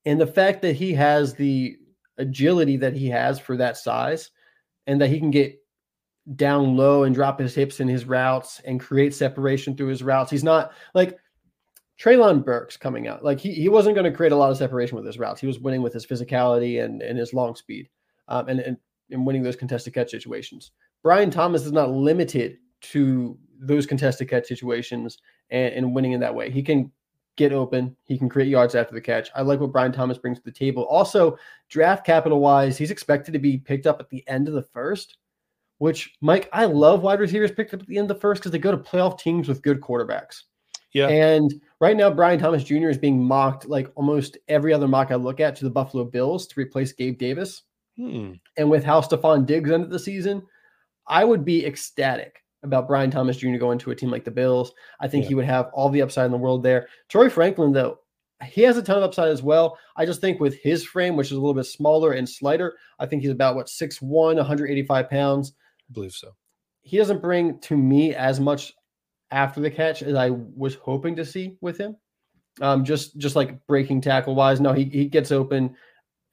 and 0.04 0.20
the 0.20 0.26
fact 0.26 0.62
that 0.62 0.74
he 0.74 0.92
has 0.94 1.34
the 1.34 1.76
agility 2.18 2.76
that 2.78 2.94
he 2.94 3.08
has 3.08 3.38
for 3.38 3.56
that 3.56 3.76
size, 3.76 4.30
and 4.86 5.00
that 5.00 5.08
he 5.08 5.18
can 5.18 5.30
get 5.30 5.58
down 6.36 6.76
low 6.76 7.04
and 7.04 7.14
drop 7.14 7.38
his 7.38 7.54
hips 7.54 7.80
in 7.80 7.88
his 7.88 8.06
routes 8.06 8.60
and 8.64 8.80
create 8.80 9.14
separation 9.14 9.76
through 9.76 9.88
his 9.88 10.02
routes. 10.02 10.30
He's 10.30 10.44
not 10.44 10.72
like 10.94 11.18
Treylon 12.00 12.44
Burks 12.44 12.76
coming 12.76 13.08
out. 13.08 13.22
Like 13.22 13.38
he, 13.38 13.52
he 13.52 13.68
wasn't 13.68 13.94
going 13.94 14.10
to 14.10 14.16
create 14.16 14.32
a 14.32 14.36
lot 14.36 14.50
of 14.50 14.56
separation 14.56 14.96
with 14.96 15.06
his 15.06 15.18
routes. 15.18 15.40
He 15.40 15.46
was 15.46 15.60
winning 15.60 15.82
with 15.82 15.92
his 15.92 16.06
physicality 16.06 16.82
and, 16.82 17.02
and 17.02 17.18
his 17.18 17.34
long 17.34 17.54
speed 17.54 17.88
um, 18.28 18.48
and, 18.48 18.60
and, 18.60 18.76
and 19.10 19.26
winning 19.26 19.42
those 19.42 19.56
contested 19.56 19.94
catch 19.94 20.10
situations. 20.10 20.72
Brian 21.02 21.30
Thomas 21.30 21.66
is 21.66 21.72
not 21.72 21.90
limited 21.90 22.56
to 22.80 23.38
those 23.60 23.86
contested 23.86 24.28
catch 24.28 24.46
situations 24.46 25.18
and, 25.50 25.74
and 25.74 25.94
winning 25.94 26.12
in 26.12 26.20
that 26.20 26.34
way. 26.34 26.50
He 26.50 26.62
can 26.62 26.90
get 27.36 27.52
open. 27.52 27.96
He 28.04 28.18
can 28.18 28.28
create 28.28 28.48
yards 28.48 28.74
after 28.74 28.94
the 28.94 29.00
catch. 29.00 29.30
I 29.34 29.42
like 29.42 29.60
what 29.60 29.72
Brian 29.72 29.92
Thomas 29.92 30.18
brings 30.18 30.38
to 30.38 30.44
the 30.44 30.52
table. 30.52 30.84
Also, 30.84 31.36
draft 31.68 32.06
capital 32.06 32.40
wise, 32.40 32.78
he's 32.78 32.90
expected 32.90 33.32
to 33.32 33.38
be 33.38 33.58
picked 33.58 33.86
up 33.86 34.00
at 34.00 34.08
the 34.10 34.26
end 34.28 34.48
of 34.48 34.54
the 34.54 34.62
first, 34.62 35.18
which 35.78 36.14
Mike, 36.20 36.48
I 36.52 36.66
love 36.66 37.02
wide 37.02 37.20
receivers 37.20 37.52
picked 37.52 37.74
up 37.74 37.80
at 37.80 37.86
the 37.86 37.98
end 37.98 38.10
of 38.10 38.16
the 38.16 38.20
first 38.20 38.40
because 38.40 38.52
they 38.52 38.58
go 38.58 38.70
to 38.70 38.76
playoff 38.76 39.18
teams 39.18 39.48
with 39.48 39.62
good 39.62 39.80
quarterbacks. 39.80 40.42
Yeah. 40.92 41.08
And 41.08 41.52
right 41.80 41.96
now, 41.96 42.08
Brian 42.10 42.38
Thomas 42.38 42.62
Jr. 42.62 42.88
is 42.88 42.98
being 42.98 43.22
mocked 43.22 43.66
like 43.66 43.90
almost 43.96 44.38
every 44.46 44.72
other 44.72 44.86
mock 44.86 45.10
I 45.10 45.16
look 45.16 45.40
at 45.40 45.56
to 45.56 45.64
the 45.64 45.70
Buffalo 45.70 46.04
Bills 46.04 46.46
to 46.46 46.60
replace 46.60 46.92
Gabe 46.92 47.18
Davis. 47.18 47.62
Hmm. 47.96 48.34
And 48.56 48.70
with 48.70 48.84
how 48.84 49.00
Stefon 49.00 49.44
Diggs 49.44 49.70
ended 49.70 49.90
the 49.90 49.98
season, 49.98 50.46
I 51.08 51.24
would 51.24 51.44
be 51.44 51.66
ecstatic 51.66 52.43
about 52.64 52.88
Brian 52.88 53.10
Thomas 53.10 53.36
Jr. 53.36 53.56
going 53.56 53.78
to 53.78 53.90
a 53.92 53.94
team 53.94 54.10
like 54.10 54.24
the 54.24 54.30
Bills. 54.30 54.72
I 55.00 55.06
think 55.08 55.24
Yeah. 55.24 55.28
he 55.28 55.34
would 55.36 55.44
have 55.44 55.70
all 55.72 55.88
the 55.88 56.02
upside 56.02 56.26
in 56.26 56.32
the 56.32 56.38
world 56.38 56.62
there. 56.62 56.88
Troy 57.08 57.28
Franklin, 57.28 57.72
though, 57.72 57.98
he 58.44 58.62
has 58.62 58.76
a 58.76 58.82
ton 58.82 58.98
of 58.98 59.04
upside 59.04 59.28
as 59.28 59.42
well. 59.42 59.78
I 59.96 60.04
just 60.04 60.20
think 60.20 60.40
with 60.40 60.54
his 60.56 60.84
frame, 60.84 61.14
which 61.16 61.28
is 61.28 61.32
a 61.32 61.40
little 61.40 61.54
bit 61.54 61.64
smaller 61.66 62.12
and 62.12 62.28
slighter, 62.28 62.76
I 62.98 63.06
think 63.06 63.22
he's 63.22 63.30
about 63.30 63.54
what 63.54 63.68
6'1, 63.68 64.36
185 64.36 65.08
pounds. 65.08 65.52
I 65.88 65.92
believe 65.92 66.12
so. 66.12 66.34
He 66.82 66.96
doesn't 66.98 67.22
bring 67.22 67.58
to 67.60 67.76
me 67.76 68.14
as 68.14 68.40
much 68.40 68.74
after 69.30 69.60
the 69.60 69.70
catch 69.70 70.02
as 70.02 70.14
I 70.14 70.30
was 70.30 70.74
hoping 70.74 71.16
to 71.16 71.24
see 71.24 71.56
with 71.60 71.78
him. 71.78 71.96
Um, 72.60 72.84
just 72.84 73.16
just 73.18 73.34
like 73.36 73.66
breaking 73.66 74.00
tackle 74.00 74.34
wise. 74.34 74.60
No, 74.60 74.72
he, 74.72 74.84
he 74.84 75.06
gets 75.06 75.32
open 75.32 75.74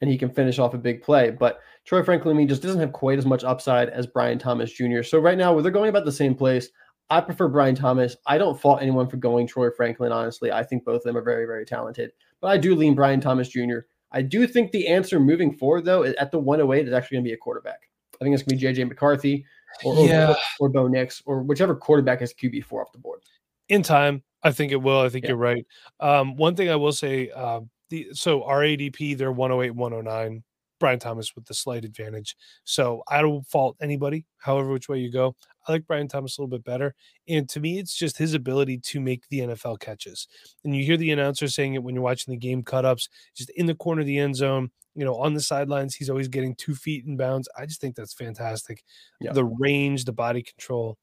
and 0.01 0.09
he 0.09 0.17
can 0.17 0.29
finish 0.29 0.59
off 0.59 0.73
a 0.73 0.77
big 0.77 1.01
play. 1.01 1.29
But 1.31 1.59
Troy 1.85 2.03
Franklin 2.03 2.35
me 2.37 2.45
just 2.45 2.61
doesn't 2.61 2.79
have 2.79 2.91
quite 2.91 3.17
as 3.19 3.25
much 3.25 3.43
upside 3.43 3.89
as 3.89 4.07
Brian 4.07 4.39
Thomas 4.39 4.71
Jr. 4.71 5.03
So 5.03 5.19
right 5.19 5.37
now, 5.37 5.59
they're 5.61 5.71
going 5.71 5.89
about 5.89 6.05
the 6.05 6.11
same 6.11 6.35
place. 6.35 6.69
I 7.09 7.21
prefer 7.21 7.47
Brian 7.49 7.75
Thomas. 7.75 8.15
I 8.25 8.37
don't 8.37 8.59
fault 8.59 8.81
anyone 8.81 9.07
for 9.07 9.17
going 9.17 9.45
Troy 9.47 9.69
Franklin, 9.69 10.11
honestly. 10.11 10.51
I 10.51 10.63
think 10.63 10.85
both 10.85 10.97
of 10.97 11.03
them 11.03 11.17
are 11.17 11.21
very, 11.23 11.45
very 11.45 11.65
talented. 11.65 12.11
But 12.39 12.47
I 12.47 12.57
do 12.57 12.73
lean 12.75 12.95
Brian 12.95 13.19
Thomas 13.21 13.49
Jr. 13.49 13.79
I 14.11 14.21
do 14.21 14.47
think 14.47 14.71
the 14.71 14.87
answer 14.87 15.19
moving 15.19 15.53
forward, 15.53 15.85
though, 15.85 16.03
at 16.03 16.31
the 16.31 16.39
108 16.39 16.87
is 16.87 16.93
actually 16.93 17.15
going 17.15 17.23
to 17.25 17.29
be 17.29 17.33
a 17.33 17.37
quarterback. 17.37 17.79
I 18.19 18.23
think 18.23 18.33
it's 18.33 18.43
going 18.43 18.57
to 18.59 18.65
be 18.65 18.73
JJ 18.73 18.87
McCarthy 18.87 19.45
or, 19.83 20.07
Yeah. 20.07 20.31
or, 20.31 20.35
or 20.59 20.69
Bo 20.69 20.87
Nix 20.87 21.21
or 21.25 21.41
whichever 21.43 21.75
quarterback 21.75 22.19
has 22.21 22.33
QB4 22.33 22.81
off 22.81 22.91
the 22.91 22.99
board. 22.99 23.21
in 23.69 23.83
time 23.83 24.21
i 24.43 24.51
think 24.51 24.71
it 24.71 24.75
will 24.81 24.99
i 24.99 25.07
think 25.07 25.23
Yeah. 25.23 25.29
you're 25.29 25.37
right 25.37 25.65
um 25.99 26.35
one 26.35 26.55
thing 26.55 26.69
i 26.69 26.75
will 26.75 26.91
say 26.91 27.29
uh 27.29 27.61
the 27.91 28.07
so 28.13 28.43
our 28.43 28.61
adp 28.61 29.17
they're 29.17 29.31
108 29.31 29.75
109 29.75 30.43
brian 30.79 30.97
thomas 30.97 31.35
with 31.35 31.45
the 31.45 31.53
slight 31.53 31.85
advantage. 31.85 32.35
So 32.63 33.03
i 33.07 33.21
don't 33.21 33.43
fault 33.43 33.77
anybody 33.81 34.25
however 34.39 34.71
which 34.71 34.89
way 34.89 34.97
you 34.97 35.11
go. 35.11 35.35
I 35.67 35.73
like 35.73 35.85
brian 35.85 36.07
thomas 36.07 36.37
a 36.37 36.41
little 36.41 36.57
bit 36.57 36.65
better 36.65 36.95
and 37.27 37.47
to 37.49 37.59
me 37.59 37.77
it's 37.77 37.93
just 37.95 38.17
his 38.17 38.33
ability 38.33 38.79
to 38.79 38.99
make 38.99 39.27
the 39.29 39.41
nfl 39.41 39.79
catches. 39.79 40.27
And 40.63 40.75
you 40.75 40.83
hear 40.83 40.97
the 40.97 41.11
announcer 41.11 41.47
saying 41.47 41.75
it 41.75 41.83
when 41.83 41.93
you're 41.93 42.03
watching 42.03 42.31
the 42.31 42.37
game 42.37 42.63
cut 42.63 42.85
ups 42.85 43.07
just 43.35 43.51
in 43.51 43.67
the 43.67 43.75
corner 43.75 44.01
of 44.01 44.07
the 44.07 44.17
end 44.17 44.35
zone 44.35 44.71
you 44.95 45.05
know 45.05 45.15
on 45.15 45.35
the 45.35 45.41
sidelines 45.41 45.95
he's 45.95 46.09
always 46.09 46.27
getting 46.27 46.55
two 46.55 46.73
feet 46.73 47.05
in 47.05 47.15
bounds. 47.15 47.47
I 47.57 47.67
just 47.67 47.79
think 47.79 47.95
that's 47.95 48.13
fantastic. 48.13 48.83
Yeah. 49.19 49.33
the 49.33 49.45
range 49.45 50.05
the 50.05 50.13
body 50.13 50.41
control 50.41 50.97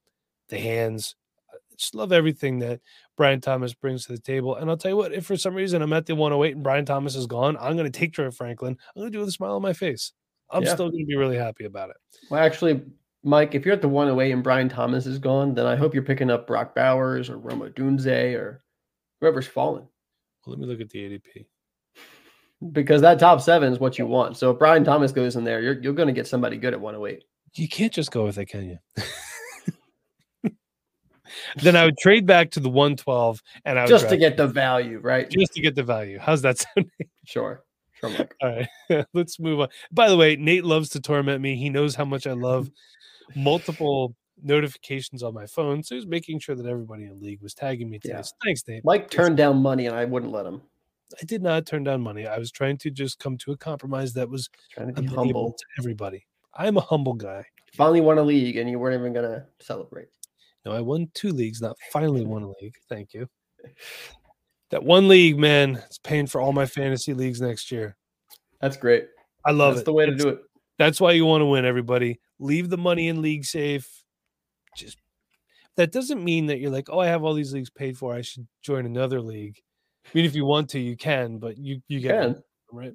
the 0.49 0.59
hands 0.59 1.15
just 1.79 1.95
love 1.95 2.13
everything 2.13 2.59
that 2.59 2.81
Brian 3.17 3.41
Thomas 3.41 3.73
brings 3.73 4.05
to 4.07 4.13
the 4.13 4.19
table. 4.19 4.57
And 4.57 4.69
I'll 4.69 4.77
tell 4.77 4.91
you 4.91 4.97
what, 4.97 5.13
if 5.13 5.25
for 5.27 5.37
some 5.37 5.55
reason 5.55 5.81
I'm 5.81 5.93
at 5.93 6.07
the 6.07 6.15
108 6.15 6.55
and 6.57 6.63
Brian 6.65 6.85
Thomas 6.85 7.15
is 7.15 7.27
gone, 7.27 7.57
I'm 7.59 7.77
going 7.77 7.91
to 7.91 7.99
take 7.99 8.13
Troy 8.13 8.31
Franklin. 8.31 8.77
I'm 8.95 9.01
going 9.01 9.13
to 9.13 9.17
do 9.17 9.19
it 9.19 9.23
with 9.23 9.29
a 9.31 9.33
smile 9.33 9.55
on 9.57 9.63
my 9.63 9.73
face. 9.73 10.13
I'm 10.51 10.63
Yeah. 10.65 10.75
still 10.75 10.91
going 10.91 11.05
to 11.05 11.07
be 11.07 11.17
really 11.17 11.37
happy 11.37 11.65
about 11.65 11.91
it. 11.91 11.97
Well, 12.31 12.43
actually, 12.43 12.83
Mike, 13.23 13.55
if 13.55 13.65
you're 13.65 13.75
at 13.75 13.83
the 13.83 13.89
108 13.89 14.33
and 14.33 14.43
Brian 14.43 14.69
Thomas 14.69 15.07
is 15.07 15.19
gone, 15.19 15.55
then 15.55 15.67
I 15.67 15.77
hope 15.77 15.95
you're 15.95 16.03
picking 16.03 16.31
up 16.31 16.47
Brock 16.47 16.75
Bowers 16.75 17.31
or 17.31 17.39
Rome 17.39 17.61
Odunze 17.61 18.35
or 18.37 18.63
whoever's 19.21 19.47
fallen. 19.47 19.83
Well, 20.47 20.57
let 20.57 20.59
me 20.59 20.67
look 20.67 20.81
at 20.81 20.91
the 20.91 20.99
ADP. 21.01 21.47
because 22.73 23.01
that 23.03 23.19
top 23.19 23.41
seven 23.41 23.73
is 23.73 23.79
what 23.79 23.99
you 23.99 24.07
want. 24.07 24.37
So 24.37 24.51
if 24.51 24.59
Brian 24.59 24.85
Thomas 24.85 25.13
goes 25.13 25.37
in 25.37 25.45
there, 25.45 25.61
you're 25.61 25.81
you're 25.81 25.93
going 25.93 26.09
to 26.09 26.13
get 26.15 26.27
somebody 26.27 26.57
good 26.57 26.73
at 26.75 26.81
108. 26.81 27.23
You 27.55 27.69
can't 27.69 27.93
just 27.93 28.11
go 28.11 28.25
with 28.25 28.39
it, 28.39 28.47
can 28.47 28.65
you? 28.69 28.79
then 31.63 31.77
I 31.77 31.85
would 31.85 31.99
trade 31.99 32.27
back 32.27 32.51
to 32.53 32.61
the 32.61 32.69
112 32.71 33.43
and 33.65 33.79
I 33.79 33.83
would 33.83 33.89
Just 33.89 34.09
to 34.09 34.17
get 34.17 34.37
the 34.37 34.47
value, 34.47 34.99
right? 35.01 35.29
just 35.31 35.53
to 35.55 35.61
get 35.61 35.75
the 35.75 35.83
value. 35.83 36.19
How's 36.19 36.43
that 36.43 36.59
sound? 36.77 36.91
Sure. 37.25 37.63
Sure, 38.01 38.11
Mike. 38.11 38.35
All 38.43 38.65
right, 38.91 39.07
let's 39.15 39.41
move 39.41 39.59
on. 39.61 39.69
By 39.91 40.09
the 40.09 40.17
way, 40.17 40.37
Nate 40.37 40.65
loves 40.65 40.89
to 40.91 41.01
torment 41.01 41.41
me. 41.43 41.57
He 41.57 41.69
knows 41.69 41.97
how 41.97 42.05
much 42.05 42.27
I 42.29 42.33
love 42.33 42.71
multiple 43.35 44.15
notifications 44.43 45.23
on 45.25 45.35
my 45.35 45.47
phone. 45.47 45.83
So 45.83 45.97
he's 45.97 46.07
making 46.07 46.39
sure 46.39 46.55
that 46.55 46.65
everybody 46.67 47.05
in 47.05 47.11
the 47.11 47.17
league 47.25 47.43
was 47.43 47.55
tagging 47.55 47.91
me 47.91 47.99
today. 47.99 48.15
Yeah. 48.15 48.23
So 48.23 48.35
thanks, 48.45 48.63
Nate. 48.69 48.85
Mike 48.85 49.11
turned 49.11 49.37
down 49.37 49.61
money 49.61 49.87
and 49.87 49.97
I 49.97 50.05
wouldn't 50.05 50.31
let 50.33 50.47
him. 50.47 50.63
I 51.21 51.25
did 51.25 51.43
not 51.43 51.67
turn 51.67 51.85
down 51.85 52.03
money. 52.03 52.27
I 52.27 52.39
was 52.39 52.53
trying 52.53 52.77
to 52.79 52.91
just 52.91 53.19
come 53.19 53.37
to 53.39 53.53
a 53.53 53.57
compromise 53.57 54.13
that 54.15 54.29
was 54.29 54.49
Trying 54.71 54.95
to 54.95 55.03
be 55.03 55.09
humble. 55.09 55.53
to 55.59 55.65
everybody. 55.79 56.27
I'm 56.55 56.77
a 56.77 56.81
humble 56.83 57.15
guy. 57.15 57.47
Finally 57.75 58.01
won 58.03 58.19
a 58.19 58.23
league 58.23 58.57
and 58.57 58.69
you 58.71 58.79
weren't 58.79 58.99
even 59.01 59.13
going 59.13 59.29
to 59.29 59.45
celebrate. 59.61 60.09
No, 60.69 60.77
I 60.77 60.81
won 60.81 61.11
two 61.15 61.31
leagues, 61.31 61.63
not 61.63 61.77
finally 61.93 62.27
won 62.27 62.43
a 62.43 62.49
league. 62.61 62.75
Thank 62.91 63.15
you. 63.15 63.27
That 64.71 64.85
one 64.85 65.09
league, 65.09 65.39
man, 65.39 65.77
it's 65.87 65.97
paying 65.99 66.27
for 66.27 66.43
all 66.43 66.53
my 66.53 66.67
fantasy 66.67 67.15
leagues 67.15 67.41
next 67.41 67.73
year. 67.73 67.97
That's 68.61 68.77
great. 68.77 69.07
I 69.47 69.53
love 69.53 69.75
That's 69.75 69.83
it. 69.83 69.85
the 69.87 69.93
way 69.95 70.05
to 70.05 70.13
That's- 70.13 70.25
do 70.25 70.29
it. 70.31 70.41
That's 70.79 71.01
why 71.01 71.13
you 71.13 71.25
want 71.25 71.41
to 71.41 71.47
win, 71.47 71.65
everybody. 71.65 72.21
Leave 72.39 72.69
the 72.69 72.77
money 72.77 73.09
in 73.09 73.21
league 73.23 73.45
safe. 73.45 74.05
Just 74.77 74.99
that 75.77 75.91
doesn't 75.91 76.23
mean 76.23 76.47
that 76.47 76.61
you're 76.61 76.71
like, 76.71 76.89
oh, 76.91 76.99
I 77.01 77.07
have 77.07 77.25
all 77.25 77.35
these 77.35 77.53
leagues 77.53 77.71
paid 77.71 77.97
for. 77.99 78.15
I 78.15 78.21
should 78.21 78.47
join 78.63 78.85
another 78.87 79.21
league. 79.21 79.57
I 80.07 80.11
mean, 80.15 80.25
if 80.25 80.37
you 80.37 80.45
want 80.45 80.69
to, 80.71 80.79
you 80.79 80.97
can, 80.97 81.39
but 81.39 81.57
you 81.59 81.81
you 81.89 81.99
get 82.01 82.21
Can. 82.21 82.29
one, 82.35 82.43
right. 82.73 82.95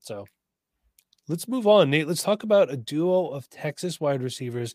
So 0.00 0.26
let's 1.28 1.48
move 1.48 1.66
on, 1.66 1.88
Nate. 1.90 2.08
Let's 2.08 2.22
talk 2.22 2.42
about 2.42 2.70
a 2.72 2.76
duo 2.76 3.28
of 3.28 3.48
Texas 3.48 3.98
wide 4.00 4.22
receivers, 4.22 4.74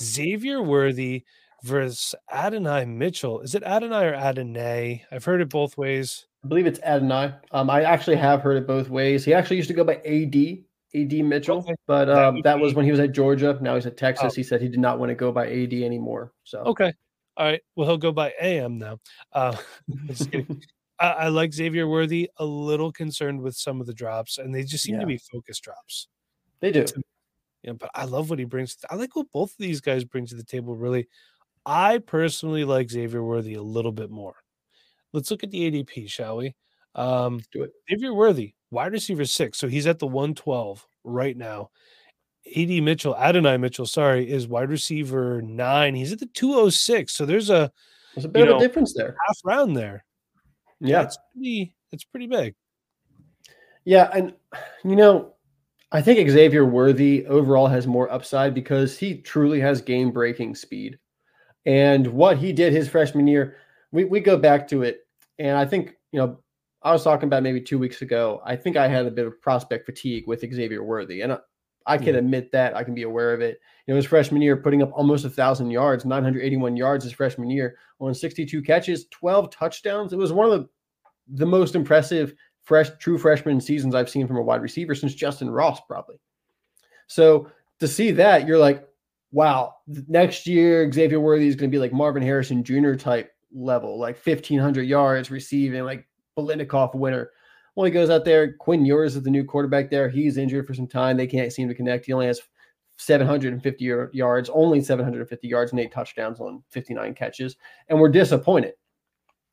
Xavier 0.00 0.62
Worthy 0.62 1.24
versus 1.62 2.14
Adonai 2.32 2.84
Mitchell. 2.84 3.40
Is 3.40 3.54
it 3.54 3.62
Adonai 3.62 4.06
or 4.06 4.14
Adonai? 4.14 5.04
I've 5.10 5.24
heard 5.24 5.40
it 5.40 5.48
both 5.48 5.76
ways. 5.76 6.26
I 6.44 6.48
believe 6.48 6.66
it's 6.66 6.80
Adonai. 6.80 7.34
Um, 7.52 7.70
I 7.70 7.82
actually 7.82 8.16
have 8.16 8.42
heard 8.42 8.56
it 8.56 8.66
both 8.66 8.88
ways. 8.88 9.24
He 9.24 9.32
actually 9.32 9.56
used 9.56 9.68
to 9.68 9.74
go 9.74 9.84
by 9.84 9.96
AD, 9.96 10.34
AD 10.94 11.24
Mitchell, 11.24 11.58
Okay. 11.58 11.74
but 11.86 12.06
That 12.06 12.24
um, 12.24 12.40
that 12.42 12.58
was 12.58 12.74
when 12.74 12.84
he 12.84 12.90
was 12.90 13.00
at 13.00 13.12
Georgia. 13.12 13.56
Now 13.60 13.76
he's 13.76 13.86
at 13.86 13.96
Texas. 13.96 14.32
Oh. 14.32 14.34
He 14.34 14.42
said 14.42 14.60
he 14.60 14.68
did 14.68 14.80
not 14.80 14.98
want 14.98 15.10
to 15.10 15.14
go 15.14 15.30
by 15.32 15.46
AD 15.46 15.72
anymore. 15.72 16.32
So 16.44 16.58
Okay. 16.60 16.92
All 17.36 17.46
right. 17.46 17.62
Well, 17.76 17.86
he'll 17.86 17.96
go 17.98 18.12
by 18.12 18.32
AM 18.40 18.78
now. 18.78 18.98
Uh. 19.32 19.56
I, 20.98 21.06
I 21.10 21.28
like 21.28 21.52
Xavier 21.52 21.88
Worthy. 21.88 22.30
A 22.36 22.44
little 22.44 22.92
concerned 22.92 23.40
with 23.40 23.56
some 23.56 23.80
of 23.80 23.86
the 23.86 23.94
drops, 23.94 24.38
and 24.38 24.54
they 24.54 24.62
just 24.64 24.84
seem 24.84 25.00
to 25.00 25.06
be 25.06 25.18
focus 25.18 25.58
drops. 25.58 26.08
they 26.60 26.70
do. 26.70 26.84
Yeah, 27.62 27.72
but 27.72 27.90
I 27.94 28.04
love 28.04 28.28
what 28.30 28.38
he 28.38 28.44
brings. 28.44 28.76
I 28.90 28.96
like 28.96 29.14
what 29.16 29.30
both 29.32 29.50
of 29.52 29.56
these 29.58 29.80
guys 29.80 30.04
bring 30.04 30.26
to 30.26 30.34
the 30.34 30.44
table. 30.44 30.76
Really, 30.76 31.08
I 31.64 31.98
personally 31.98 32.64
like 32.64 32.90
Xavier 32.90 33.22
Worthy 33.22 33.54
a 33.54 33.62
little 33.62 33.92
bit 33.92 34.10
more. 34.10 34.34
Let's 35.12 35.30
look 35.30 35.44
at 35.44 35.50
the 35.50 35.70
ADP, 35.70 36.08
shall 36.10 36.38
we? 36.38 36.54
Um, 36.94 37.36
Let's 37.36 37.48
do 37.48 37.62
it. 37.62 37.72
Xavier 37.90 38.14
Worthy, 38.14 38.54
wide 38.70 38.92
receiver 38.92 39.24
six, 39.24 39.58
so 39.58 39.68
he's 39.68 39.86
at 39.86 39.98
the 39.98 40.06
112 40.06 40.86
right 41.04 41.36
now. 41.36 41.70
AD 42.56 42.68
Mitchell, 42.82 43.16
Adonai 43.16 43.56
Mitchell, 43.56 43.86
sorry, 43.86 44.28
is 44.28 44.48
wide 44.48 44.70
receiver 44.70 45.40
nine. 45.42 45.94
He's 45.94 46.12
at 46.12 46.18
the 46.18 46.26
206. 46.26 47.12
So 47.12 47.24
there's 47.24 47.50
a 47.50 47.70
There's 48.14 48.24
a 48.24 48.28
bit 48.28 48.42
of 48.42 48.48
know, 48.48 48.56
a 48.56 48.60
difference 48.60 48.92
there. 48.94 49.16
half 49.26 49.38
round 49.44 49.76
there. 49.76 50.04
Yeah. 50.80 51.02
It's 51.02 51.16
pretty, 51.32 51.74
it's 51.92 52.04
pretty 52.04 52.26
big. 52.26 52.54
Yeah, 53.84 54.10
and 54.12 54.32
you 54.84 54.96
know, 54.96 55.34
I 55.92 56.02
think 56.02 56.28
Xavier 56.28 56.64
Worthy 56.64 57.26
overall 57.26 57.66
has 57.68 57.86
more 57.86 58.10
upside 58.10 58.54
because 58.54 58.98
he 58.98 59.18
truly 59.18 59.60
has 59.60 59.80
game 59.80 60.10
breaking 60.10 60.54
speed. 60.54 60.98
And 61.66 62.06
what 62.08 62.38
he 62.38 62.52
did 62.52 62.72
his 62.72 62.88
freshman 62.88 63.26
year, 63.26 63.56
we, 63.92 64.04
we 64.04 64.20
go 64.20 64.36
back 64.36 64.66
to 64.68 64.82
it. 64.82 65.06
And 65.38 65.56
I 65.56 65.64
think, 65.64 65.94
you 66.10 66.18
know, 66.18 66.40
I 66.82 66.92
was 66.92 67.04
talking 67.04 67.28
about 67.28 67.42
maybe 67.42 67.60
two 67.60 67.78
weeks 67.78 68.02
ago. 68.02 68.40
I 68.44 68.56
think 68.56 68.76
I 68.76 68.88
had 68.88 69.06
a 69.06 69.10
bit 69.10 69.26
of 69.26 69.40
prospect 69.40 69.86
fatigue 69.86 70.26
with 70.26 70.40
Xavier 70.40 70.82
Worthy. 70.82 71.20
And 71.20 71.32
I, 71.34 71.38
I 71.86 71.98
can 71.98 72.14
Yeah. 72.14 72.18
admit 72.20 72.50
that. 72.52 72.76
I 72.76 72.82
can 72.84 72.94
be 72.94 73.02
aware 73.04 73.32
of 73.32 73.40
it. 73.40 73.60
You 73.86 73.94
know, 73.94 73.96
his 73.96 74.06
freshman 74.06 74.42
year, 74.42 74.56
putting 74.56 74.82
up 74.82 74.90
almost 74.92 75.24
a 75.24 75.30
thousand 75.30 75.70
yards, 75.70 76.04
981 76.04 76.76
yards 76.76 77.04
his 77.04 77.12
freshman 77.12 77.50
year 77.50 77.76
on 78.00 78.14
62 78.14 78.62
catches, 78.62 79.06
12 79.10 79.50
touchdowns. 79.50 80.12
It 80.12 80.18
was 80.18 80.32
one 80.32 80.50
of 80.50 80.52
the 80.60 80.68
the 81.28 81.46
most 81.46 81.76
impressive 81.76 82.34
fresh 82.64 82.90
true 82.98 83.16
freshman 83.16 83.60
seasons 83.60 83.94
I've 83.94 84.10
seen 84.10 84.26
from 84.26 84.36
a 84.36 84.42
wide 84.42 84.60
receiver 84.60 84.94
since 84.94 85.14
Justyn 85.14 85.54
Ross, 85.54 85.80
probably. 85.86 86.16
So 87.06 87.48
to 87.78 87.86
see 87.88 88.10
that, 88.12 88.46
you're 88.46 88.58
like, 88.58 88.86
wow, 89.32 89.74
next 89.86 90.46
year 90.46 90.90
Xavier 90.92 91.20
Worthy 91.20 91.48
is 91.48 91.56
going 91.56 91.70
to 91.70 91.74
be 91.74 91.80
like 91.80 91.92
Marvin 91.92 92.22
Harrison 92.22 92.62
Jr. 92.62 92.94
type 92.94 93.32
level, 93.52 93.98
like 93.98 94.24
1500 94.24 94.82
yards 94.82 95.30
receiving, 95.30 95.84
like 95.84 96.06
Biletnikoff 96.38 96.94
winner. 96.94 97.30
Well, 97.74 97.86
he 97.86 97.90
goes 97.90 98.10
out 98.10 98.26
there. 98.26 98.52
Quinn 98.52 98.84
Ewers 98.84 99.16
is 99.16 99.22
the 99.22 99.30
new 99.30 99.44
quarterback 99.44 99.90
there. 99.90 100.08
He's 100.08 100.36
injured 100.36 100.66
for 100.66 100.74
some 100.74 100.86
time. 100.86 101.16
They 101.16 101.26
can't 101.26 101.52
seem 101.52 101.68
to 101.68 101.74
connect. 101.74 102.04
He 102.04 102.12
only 102.12 102.26
has 102.26 102.40
750 102.98 103.84
yards, 104.12 104.50
only 104.50 104.82
750 104.82 105.48
yards 105.48 105.72
and 105.72 105.80
eight 105.80 105.92
touchdowns 105.92 106.38
on 106.38 106.62
59 106.70 107.14
catches. 107.14 107.56
And 107.88 107.98
we're 107.98 108.10
disappointed. 108.10 108.74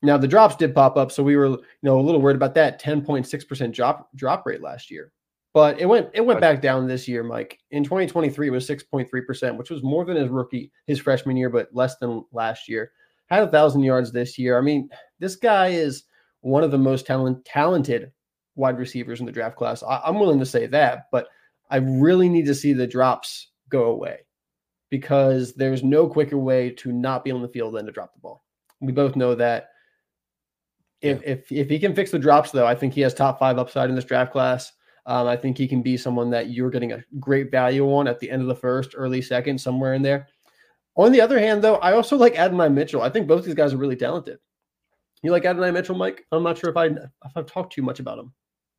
Now 0.02 0.16
the 0.16 0.28
drops 0.28 0.56
did 0.56 0.74
pop 0.74 0.96
up, 0.96 1.10
so 1.12 1.22
we 1.22 1.36
were, 1.36 1.46
you 1.46 1.58
know, 1.82 1.98
a 1.98 2.02
little 2.02 2.20
worried 2.20 2.36
about 2.36 2.54
that 2.54 2.80
10.6% 2.80 3.72
drop 3.72 4.08
drop 4.14 4.46
rate 4.46 4.62
last 4.62 4.90
year. 4.90 5.12
But 5.52 5.80
it 5.80 5.86
went 5.86 6.10
it 6.14 6.24
went 6.24 6.40
back 6.40 6.62
down 6.62 6.86
this 6.86 7.08
year, 7.08 7.24
Mike. 7.24 7.58
In 7.72 7.82
2023, 7.82 8.48
it 8.48 8.50
was 8.50 8.68
6.3%, 8.68 9.56
which 9.56 9.70
was 9.70 9.82
more 9.82 10.04
than 10.04 10.16
his 10.16 10.28
rookie, 10.28 10.70
his 10.86 11.00
freshman 11.00 11.36
year, 11.36 11.50
but 11.50 11.68
less 11.72 11.96
than 11.96 12.24
last 12.32 12.68
year. 12.68 12.92
Had 13.26 13.42
a 13.42 13.50
thousand 13.50 13.82
yards 13.82 14.12
this 14.12 14.38
year. 14.38 14.58
I 14.58 14.60
mean, 14.60 14.88
this 15.18 15.36
guy 15.36 15.68
is 15.68 16.04
one 16.40 16.62
of 16.62 16.70
the 16.70 16.78
most 16.78 17.06
talent, 17.06 17.44
talented 17.44 18.12
wide 18.54 18.78
receivers 18.78 19.20
in 19.20 19.26
the 19.26 19.32
draft 19.32 19.56
class. 19.56 19.82
I, 19.82 20.00
I'm 20.04 20.20
willing 20.20 20.38
to 20.38 20.46
say 20.46 20.66
that, 20.66 21.06
but 21.10 21.28
I 21.70 21.76
really 21.76 22.28
need 22.28 22.46
to 22.46 22.54
see 22.54 22.72
the 22.72 22.86
drops 22.86 23.48
go 23.68 23.84
away 23.84 24.20
because 24.90 25.54
there's 25.54 25.82
no 25.82 26.08
quicker 26.08 26.38
way 26.38 26.70
to 26.70 26.92
not 26.92 27.24
be 27.24 27.30
on 27.30 27.42
the 27.42 27.48
field 27.48 27.74
than 27.74 27.86
to 27.86 27.92
drop 27.92 28.12
the 28.12 28.20
ball. 28.20 28.44
We 28.80 28.92
both 28.92 29.16
know 29.16 29.34
that. 29.34 29.68
If 31.00 31.22
if 31.24 31.50
if 31.50 31.70
he 31.70 31.78
can 31.78 31.94
fix 31.94 32.10
the 32.10 32.18
drops, 32.18 32.50
though, 32.50 32.66
I 32.66 32.74
think 32.74 32.92
he 32.92 33.00
has 33.00 33.14
top 33.14 33.38
five 33.38 33.58
upside 33.58 33.88
in 33.88 33.96
this 33.96 34.04
draft 34.04 34.32
class. 34.32 34.70
Um, 35.06 35.26
I 35.26 35.36
think 35.36 35.58
he 35.58 35.66
can 35.66 35.82
be 35.82 35.96
someone 35.96 36.30
that 36.30 36.50
you're 36.50 36.70
getting 36.70 36.92
a 36.92 37.02
great 37.18 37.50
value 37.50 37.86
on 37.94 38.06
at 38.06 38.20
the 38.20 38.30
end 38.30 38.42
of 38.42 38.48
the 38.48 38.54
first, 38.54 38.94
early 38.94 39.22
second, 39.22 39.60
somewhere 39.60 39.94
in 39.94 40.02
there. 40.02 40.28
On 40.96 41.12
the 41.12 41.20
other 41.20 41.38
hand, 41.38 41.62
though, 41.62 41.76
I 41.76 41.92
also 41.92 42.16
like 42.16 42.38
Adonai 42.38 42.68
Mitchell. 42.68 43.02
I 43.02 43.10
think 43.10 43.26
both 43.26 43.44
these 43.44 43.54
guys 43.54 43.72
are 43.72 43.78
really 43.78 43.96
talented. 43.96 44.38
You 45.22 45.30
like 45.30 45.44
Adonai 45.44 45.70
Mitchell, 45.70 45.96
Mike? 45.96 46.26
I'm 46.32 46.42
not 46.42 46.58
sure 46.58 46.70
if 46.70 46.76
I 46.76 46.86
if 46.86 47.36
I've 47.36 47.46
talked 47.46 47.72
too 47.72 47.82
much 47.82 48.00
about 48.00 48.18
him. 48.18 48.32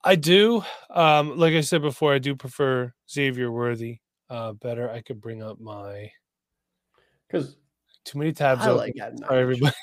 I 0.03 0.15
do. 0.15 0.63
Um, 0.89 1.37
like 1.37 1.53
I 1.53 1.61
said 1.61 1.81
before, 1.81 2.13
I 2.13 2.19
do 2.19 2.35
prefer 2.35 2.93
Xavier 3.09 3.51
Worthy 3.51 3.99
uh, 4.29 4.53
better. 4.53 4.89
I 4.89 5.01
could 5.01 5.21
bring 5.21 5.43
up 5.43 5.59
my 5.59 6.11
because 7.27 7.57
too 8.05 8.17
many 8.17 8.33
tabs. 8.33 8.61
I 8.61 8.69
open. 8.69 8.77
like 8.77 8.93
Adonai. 8.99 9.27
Sorry, 9.27 9.41
everybody. 9.41 9.75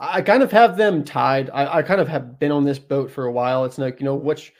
I 0.00 0.22
kind 0.22 0.42
of 0.42 0.50
have 0.52 0.76
them 0.76 1.04
tied. 1.04 1.50
I, 1.50 1.78
I 1.78 1.82
kind 1.82 2.00
of 2.00 2.08
have 2.08 2.38
been 2.38 2.50
on 2.50 2.64
this 2.64 2.78
boat 2.78 3.10
for 3.10 3.26
a 3.26 3.32
while. 3.32 3.64
It's 3.64 3.78
like, 3.78 4.00
you 4.00 4.04
know, 4.04 4.14
which 4.14 4.52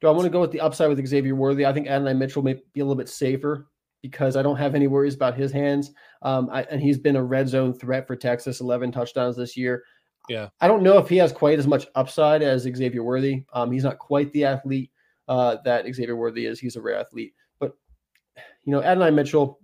do 0.00 0.08
I 0.08 0.10
want 0.10 0.24
to 0.24 0.30
go 0.30 0.40
with 0.40 0.52
the 0.52 0.60
upside 0.60 0.88
with 0.88 1.04
Xavier 1.06 1.34
Worthy? 1.34 1.66
I 1.66 1.72
think 1.72 1.88
Adonai 1.88 2.14
Mitchell 2.14 2.42
may 2.42 2.54
be 2.72 2.80
a 2.80 2.84
little 2.84 2.96
bit 2.96 3.08
safer 3.08 3.68
because 4.02 4.36
I 4.36 4.42
don't 4.42 4.56
have 4.56 4.74
any 4.74 4.86
worries 4.86 5.14
about 5.14 5.36
his 5.36 5.50
hands. 5.50 5.92
Um, 6.22 6.48
I, 6.52 6.62
and 6.64 6.80
he's 6.80 6.98
been 6.98 7.16
a 7.16 7.24
red 7.24 7.48
zone 7.48 7.72
threat 7.72 8.06
for 8.06 8.14
Texas, 8.14 8.60
11 8.60 8.92
touchdowns 8.92 9.36
this 9.36 9.56
year. 9.56 9.84
Yeah. 10.28 10.48
I 10.60 10.68
don't 10.68 10.82
know 10.82 10.98
if 10.98 11.08
he 11.08 11.16
has 11.18 11.32
quite 11.32 11.58
as 11.58 11.66
much 11.66 11.86
upside 11.94 12.42
as 12.42 12.62
Xavier 12.62 13.02
Worthy. 13.02 13.44
Um, 13.52 13.70
he's 13.70 13.84
not 13.84 13.98
quite 13.98 14.32
the 14.32 14.44
athlete 14.44 14.90
uh, 15.28 15.56
that 15.64 15.86
Xavier 15.92 16.16
Worthy 16.16 16.46
is. 16.46 16.58
He's 16.58 16.76
a 16.76 16.80
rare 16.80 16.98
athlete. 16.98 17.34
But, 17.58 17.72
you 18.64 18.72
know, 18.72 18.82
Adonai 18.82 19.10
Mitchell, 19.10 19.60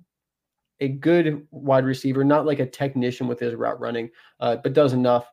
a 0.80 0.88
good 0.88 1.46
wide 1.50 1.84
receiver, 1.84 2.24
not 2.24 2.46
like 2.46 2.58
a 2.58 2.66
technician 2.66 3.28
with 3.28 3.40
his 3.40 3.54
route 3.54 3.80
running, 3.80 4.10
uh, 4.40 4.56
but 4.56 4.72
does 4.72 4.92
enough. 4.92 5.30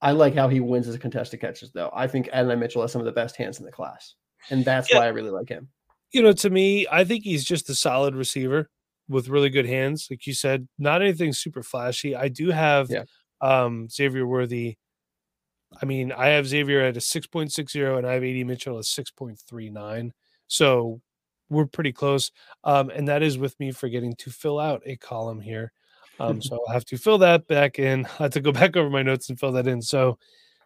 I 0.00 0.12
like 0.12 0.34
how 0.34 0.48
he 0.48 0.60
wins 0.60 0.86
his 0.86 0.96
contested 0.96 1.40
catches, 1.40 1.72
though. 1.72 1.90
I 1.92 2.06
think 2.06 2.28
Adonai 2.32 2.56
Mitchell 2.56 2.82
has 2.82 2.92
some 2.92 3.00
of 3.00 3.06
the 3.06 3.12
best 3.12 3.36
hands 3.36 3.58
in 3.58 3.66
the 3.66 3.72
class, 3.72 4.14
and 4.50 4.64
that's 4.64 4.90
Yeah. 4.90 4.98
why 4.98 5.04
I 5.06 5.08
really 5.08 5.30
like 5.30 5.48
him. 5.48 5.68
you 6.12 6.22
know, 6.22 6.32
to 6.32 6.48
me, 6.50 6.86
I 6.90 7.04
think 7.04 7.24
he's 7.24 7.44
just 7.44 7.68
a 7.68 7.74
solid 7.74 8.14
receiver 8.14 8.70
with 9.08 9.28
really 9.28 9.50
good 9.50 9.66
hands. 9.66 10.08
Like 10.10 10.26
you 10.26 10.32
said, 10.34 10.66
not 10.78 11.02
anything 11.02 11.32
super 11.34 11.62
flashy. 11.62 12.16
I 12.16 12.28
do 12.28 12.50
have 12.50 12.90
Yeah. 12.90 13.04
um 13.40 13.88
Xavier 13.90 14.26
Worthy. 14.26 14.76
I 15.82 15.84
mean, 15.84 16.12
I 16.12 16.28
have 16.28 16.46
Xavier 16.46 16.80
at 16.80 16.96
a 16.96 17.00
6.60 17.00 17.98
and 17.98 18.06
I 18.06 18.14
have 18.14 18.24
AD 18.24 18.46
Mitchell 18.46 18.78
at 18.78 18.84
6.39. 18.86 20.12
So 20.46 21.00
we're 21.50 21.66
pretty 21.66 21.92
close. 21.92 22.30
Um, 22.64 22.88
and 22.90 23.06
that 23.08 23.22
is 23.22 23.36
with 23.38 23.58
me 23.60 23.70
forgetting 23.72 24.14
to 24.16 24.30
fill 24.30 24.58
out 24.58 24.82
a 24.86 24.96
column 24.96 25.40
here. 25.40 25.72
Um, 26.20 26.40
so 26.42 26.58
I'll 26.66 26.72
have 26.72 26.86
to 26.86 26.96
fill 26.96 27.18
that 27.18 27.46
back 27.48 27.78
in. 27.78 28.06
I 28.18 28.22
have 28.24 28.32
to 28.32 28.40
go 28.40 28.50
back 28.52 28.76
over 28.76 28.88
my 28.90 29.02
notes 29.02 29.28
and 29.28 29.38
fill 29.38 29.52
that 29.52 29.66
in. 29.66 29.82
So 29.82 30.18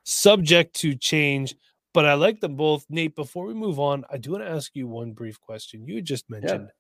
subject 0.05 0.75
to 0.77 0.95
change 0.95 1.57
but 1.93 2.05
I 2.07 2.15
like 2.15 2.41
them 2.41 2.57
both. 2.57 2.87
Nate, 2.89 3.15
before 3.17 3.47
we 3.47 3.55
move 3.55 3.79
on, 3.79 4.05
I 4.11 4.17
do 4.19 4.33
want 4.33 4.45
to 4.45 4.51
ask 4.51 4.75
you 4.75 4.87
one 4.87 5.13
brief 5.13 5.41
question. 5.41 5.87
You 5.87 6.01
just 6.03 6.29
mentioned 6.31 6.71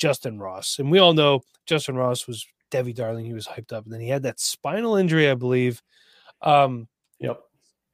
Justyn 0.00 0.38
Ross, 0.40 0.78
and 0.78 0.90
we 0.90 0.98
all 0.98 1.12
know 1.14 1.42
Justyn 1.68 1.96
Ross 1.96 2.26
was 2.26 2.46
Debbie 2.70 2.92
Darling. 2.92 3.24
He 3.24 3.32
was 3.34 3.46
hyped 3.46 3.72
up, 3.72 3.84
and 3.84 3.92
then 3.92 4.00
he 4.00 4.08
had 4.08 4.22
that 4.24 4.40
spinal 4.40 4.96
injury, 4.96 5.30
I 5.30 5.34
believe. 5.34 5.82
Um, 6.42 6.88
Yep. 7.20 7.40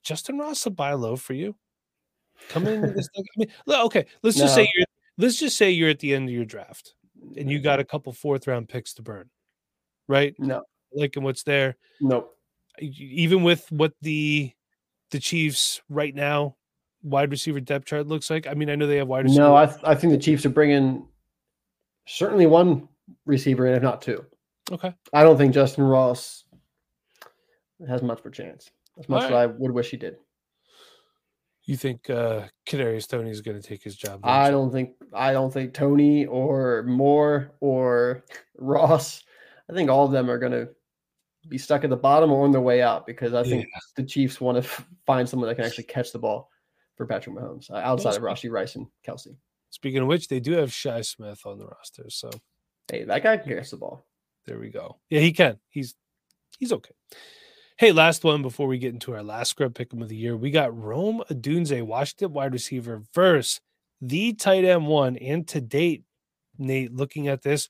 Justyn 0.05 0.39
Ross 0.39 0.67
a 0.67 0.71
buy 0.71 0.93
low 0.93 1.17
for 1.17 1.33
you? 1.33 1.57
Come 2.51 2.67
in. 2.67 2.83
this 2.95 3.09
thing? 3.15 3.25
I 3.37 3.39
mean, 3.39 3.49
okay, 3.87 4.05
let's 4.23 4.37
just 4.37 4.55
say 4.55 4.69
you're 4.75 4.87
let's 5.17 5.39
just 5.39 5.57
say 5.57 5.71
you're 5.71 5.89
at 5.89 6.01
the 6.01 6.15
end 6.15 6.29
of 6.29 6.35
your 6.35 6.45
draft 6.45 6.95
and 7.39 7.51
you 7.51 7.59
got 7.61 7.81
a 7.81 7.85
couple 7.85 8.13
fourth 8.13 8.47
round 8.47 8.69
picks 8.69 8.93
to 8.95 9.03
burn, 9.03 9.31
right? 10.09 10.35
No, 10.39 10.63
Like, 10.93 11.17
and 11.17 11.25
what's 11.25 11.43
there? 11.45 11.77
no. 12.03 12.29
e- 12.83 12.93
even 12.99 13.43
with 13.45 13.65
what 13.73 13.95
the 14.03 14.53
the 15.11 15.21
Chiefs 15.21 15.81
right 15.89 16.15
now 16.15 16.57
wide 17.05 17.31
receiver 17.31 17.61
depth 17.61 17.87
chart 17.87 18.09
looks 18.09 18.31
like. 18.31 18.47
I 18.47 18.55
mean, 18.55 18.71
I 18.71 18.75
know 18.75 18.87
they 18.87 18.97
have 18.97 19.07
wide 19.07 19.25
receiver. 19.25 19.43
No, 19.43 19.55
I, 19.55 19.67
th- 19.67 19.79
I 19.85 19.95
think 19.95 20.13
the 20.13 20.19
Chiefs 20.19 20.45
are 20.47 20.51
bringing 20.51 21.07
certainly 22.07 22.47
one 22.47 22.89
receiver 23.27 23.67
in, 23.67 23.75
if 23.75 23.83
not 23.83 24.03
two. 24.03 24.25
okay. 24.73 24.95
I 25.13 25.23
don't 25.23 25.37
think 25.37 25.55
Justyn 25.55 25.89
Ross 25.89 26.45
has 27.87 28.03
much 28.03 28.21
of 28.21 28.27
a 28.27 28.31
chance. 28.31 28.71
As 28.99 29.09
much 29.09 29.25
as 29.25 29.33
I 29.33 29.47
would 29.47 29.73
wish 29.73 29.91
he 29.91 29.97
did. 29.97 30.17
You 31.67 31.77
think 31.77 32.11
uh 32.11 32.43
Kadarius 32.67 33.09
Toney 33.09 33.31
is 33.31 33.41
going 33.41 33.61
to 33.61 33.67
take 33.67 33.83
his 33.83 33.97
job? 33.97 34.21
I 34.23 34.51
don't 34.51 34.71
think 34.71 34.91
I 35.13 35.33
don't 35.33 35.53
think 35.53 35.75
Toney 35.75 36.27
or 36.27 36.85
Moore 36.87 37.53
or 37.61 38.25
Ross. 38.59 39.25
I 39.69 39.73
think 39.73 39.91
all 39.91 40.05
of 40.05 40.13
them 40.13 40.31
are 40.31 40.39
going 40.39 40.53
to 40.53 40.69
be 41.49 41.59
stuck 41.59 41.83
at 41.83 41.91
the 41.91 41.97
bottom 41.97 42.31
or 42.31 42.45
on 42.45 42.53
their 42.53 42.61
way 42.61 42.83
out 42.83 43.07
because 43.07 43.35
I 43.35 43.43
think 43.43 43.67
the 43.97 44.03
Chiefs 44.03 44.41
want 44.41 44.63
to 44.63 44.71
find 45.07 45.29
someone 45.29 45.49
that 45.49 45.57
can 45.57 45.65
actually 45.65 45.85
catch 45.85 46.13
the 46.13 46.19
ball 46.19 46.51
for 46.97 47.07
Patrick 47.07 47.37
Mahomes 47.37 47.71
uh, 47.71 47.75
outside 47.77 48.17
of 48.17 48.23
Rashee 48.23 48.51
Rice 48.51 48.77
and 48.77 48.87
Kelce. 49.07 49.37
Speaking 49.71 50.03
of 50.03 50.07
which, 50.09 50.29
they 50.29 50.41
do 50.41 50.53
have 50.53 50.73
Shy 50.73 51.01
Smith 51.01 51.41
on 51.45 51.59
the 51.59 51.67
roster, 51.67 52.09
so 52.09 52.31
Hey, 52.91 53.05
that 53.05 53.23
guy 53.23 53.37
can 53.39 53.57
catch 53.57 53.71
the 53.71 53.77
ball. 53.79 54.07
there 54.47 54.59
we 54.59 54.69
go. 54.69 54.99
Yeah, 55.11 55.21
he 55.21 55.33
can. 55.33 55.59
He's 55.71 55.95
he's 56.59 56.73
okay. 56.73 56.95
Hey, 57.77 57.91
last 57.91 58.23
one 58.23 58.43
before 58.43 58.69
we 58.69 58.79
get 58.79 58.93
into 58.93 59.15
our 59.15 59.23
last 59.23 59.51
scrub 59.51 59.75
pick 59.75 59.93
of 59.93 60.09
the 60.09 60.15
year. 60.17 60.37
We 60.37 60.51
got 60.53 60.77
Rome 60.77 61.25
Odunze, 61.29 61.83
Washington 61.83 62.33
wide 62.33 62.53
receiver, 62.53 63.03
versus 63.15 63.61
the 64.01 64.33
tight 64.35 64.65
end 64.65 64.87
one. 64.87 65.17
And 65.17 65.49
to 65.49 65.61
date, 65.61 66.05
Nate, 66.57 66.95
looking 66.95 67.27
at 67.27 67.43
this, 67.43 67.69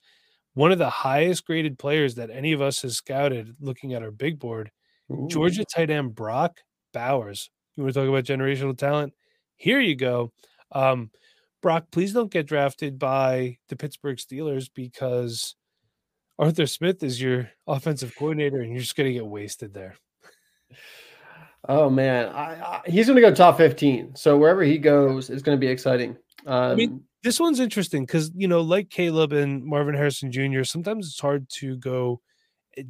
one 0.52 0.72
of 0.72 0.78
the 0.78 0.90
highest 0.90 1.46
graded 1.46 1.78
players 1.78 2.16
that 2.16 2.28
any 2.30 2.52
of 2.52 2.60
us 2.60 2.82
has 2.82 2.98
scouted 2.98 3.56
looking 3.60 3.94
at 3.94 4.02
our 4.02 4.10
big 4.10 4.38
board, 4.38 4.70
Ooh. 5.10 5.26
Georgia 5.30 5.64
tight 5.64 5.90
end 5.90 6.14
Brock 6.14 6.60
Bowers. 6.92 7.50
You 7.76 7.82
want 7.82 7.94
to 7.94 8.00
talk 8.00 8.08
about 8.08 8.24
generational 8.24 8.76
talent? 8.76 9.12
Here 9.56 9.80
you 9.80 9.96
go. 9.96 10.32
Um, 10.72 11.10
Brock, 11.62 11.86
please 11.90 12.12
don't 12.12 12.30
get 12.30 12.46
drafted 12.46 12.98
by 12.98 13.58
the 13.68 13.76
Pittsburgh 13.76 14.18
Steelers 14.18 14.68
because 14.74 15.54
Arthur 16.38 16.66
Smith 16.66 17.02
is 17.02 17.20
your 17.20 17.50
offensive 17.66 18.14
coordinator 18.16 18.60
and 18.60 18.70
you're 18.70 18.80
just 18.80 18.96
going 18.96 19.08
to 19.08 19.14
get 19.14 19.26
wasted 19.26 19.72
there. 19.72 19.96
Oh 21.66 21.88
man, 21.88 22.28
I, 22.28 22.54
I, 22.60 22.80
he's 22.86 23.06
going 23.06 23.16
to 23.16 23.22
go 23.22 23.34
top 23.34 23.56
fifteen. 23.56 24.14
So 24.14 24.36
wherever 24.36 24.62
he 24.62 24.76
goes, 24.76 25.30
it's 25.30 25.42
going 25.42 25.56
to 25.56 25.60
be 25.60 25.68
exciting. 25.68 26.16
Um, 26.46 26.76
mean, 26.76 27.04
This 27.22 27.40
one's 27.40 27.60
interesting 27.60 28.04
because, 28.04 28.30
you 28.34 28.48
know, 28.48 28.60
like 28.60 28.90
Caleb 28.90 29.32
and 29.32 29.64
Marvin 29.64 29.94
Harrison 29.94 30.30
Jr., 30.30 30.64
sometimes 30.64 31.06
it's 31.06 31.20
hard 31.20 31.48
to 31.60 31.76
go 31.78 32.20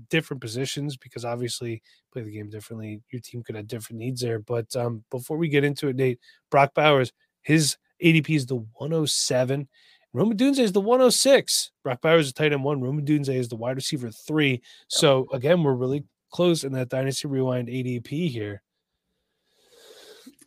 different 0.09 0.41
positions 0.41 0.97
because 0.97 1.25
obviously 1.25 1.83
play 2.13 2.23
the 2.23 2.31
game 2.31 2.51
differently. 2.51 3.01
Your 3.11 3.21
team 3.21 3.43
could 3.43 3.57
have 3.57 3.67
different 3.67 3.99
needs 3.99 4.21
there. 4.21 4.39
But 4.39 4.75
um, 4.77 5.05
before 5.11 5.37
we 5.37 5.49
get 5.49 5.65
into 5.65 5.89
it, 5.89 5.97
Nate, 5.97 6.21
Brock 6.51 6.73
Bowers, 6.75 7.13
his 7.43 7.77
ADP 8.03 8.31
is 8.31 8.47
the 8.47 8.57
107. 8.57 9.69
Rome 10.13 10.33
Odunze 10.33 10.61
is 10.61 10.73
the 10.73 10.81
106. 10.81 11.73
Brock 11.83 12.01
Bowers 12.01 12.27
is 12.27 12.33
tight 12.33 12.53
end 12.53 12.63
one. 12.63 12.81
Rome 12.81 13.01
Odunze 13.01 13.35
is 13.35 13.49
the 13.49 13.57
wide 13.57 13.77
receiver 13.77 14.11
three. 14.11 14.63
So 14.89 15.27
again, 15.33 15.63
we're 15.63 15.75
really 15.75 16.05
close 16.31 16.65
in 16.65 16.73
that 16.73 16.89
Dynasty 16.89 17.29
Rewind 17.29 17.69
ADP 17.69 18.31
here. 18.31 18.63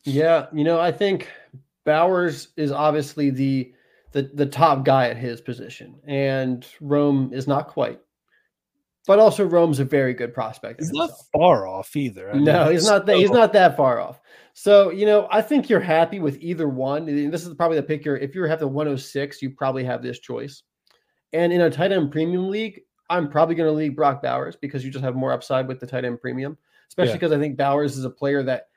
Yeah, 0.03 0.47
you 0.53 0.63
know, 0.63 0.79
I 0.79 0.91
think 0.91 1.29
Bowers 1.83 2.49
is 2.55 2.71
obviously 2.71 3.29
the 3.29 3.73
the 4.13 4.31
the 4.33 4.45
top 4.45 4.85
guy 4.85 5.09
at 5.09 5.17
his 5.17 5.41
position, 5.41 5.99
and 6.05 6.65
Rome 6.79 7.31
is 7.33 7.45
not 7.45 7.67
quite. 7.67 7.99
But 9.07 9.19
also, 9.19 9.45
Rome's 9.45 9.79
a 9.79 9.85
very 9.85 10.13
good 10.13 10.33
prospect. 10.33 10.81
He's 10.81 10.91
not 10.91 11.09
himself. 11.09 11.29
far 11.31 11.65
off 11.65 11.95
either. 11.95 12.29
I 12.29 12.33
mean, 12.33 12.43
No, 12.43 12.69
he's 12.69 12.85
not. 12.85 13.05
That, 13.05 13.15
he's 13.15 13.31
not 13.31 13.53
that 13.53 13.77
far 13.77 13.99
off. 13.99 14.19
So 14.53 14.91
you 14.91 15.05
know, 15.05 15.27
I 15.31 15.41
think 15.41 15.69
you're 15.69 15.79
happy 15.79 16.19
with 16.19 16.37
either 16.41 16.67
one. 16.67 17.07
And 17.07 17.33
this 17.33 17.45
is 17.45 17.53
probably 17.55 17.77
the 17.77 17.83
pick. 17.83 18.03
You're, 18.03 18.17
if 18.17 18.35
you 18.35 18.43
have 18.43 18.59
the 18.59 18.67
106, 18.67 19.41
you 19.41 19.51
probably 19.51 19.85
have 19.85 20.03
this 20.03 20.19
choice. 20.19 20.63
And 21.33 21.53
in 21.53 21.61
a 21.61 21.69
tight 21.69 21.91
end 21.91 22.11
premium 22.11 22.49
league, 22.49 22.81
I'm 23.09 23.29
probably 23.29 23.55
going 23.55 23.69
to 23.69 23.73
league 23.73 23.95
Brock 23.95 24.21
Bowers 24.21 24.55
because 24.55 24.83
you 24.83 24.91
just 24.91 25.05
have 25.05 25.15
more 25.15 25.31
upside 25.31 25.67
with 25.67 25.79
the 25.79 25.87
tight 25.87 26.05
end 26.05 26.19
premium. 26.19 26.57
Especially 26.89 27.11
Yeah. 27.11 27.15
because 27.15 27.31
I 27.31 27.39
think 27.39 27.57
Bowers 27.57 27.97
is 27.97 28.05
a 28.05 28.09
player 28.09 28.43
that, 28.43 28.67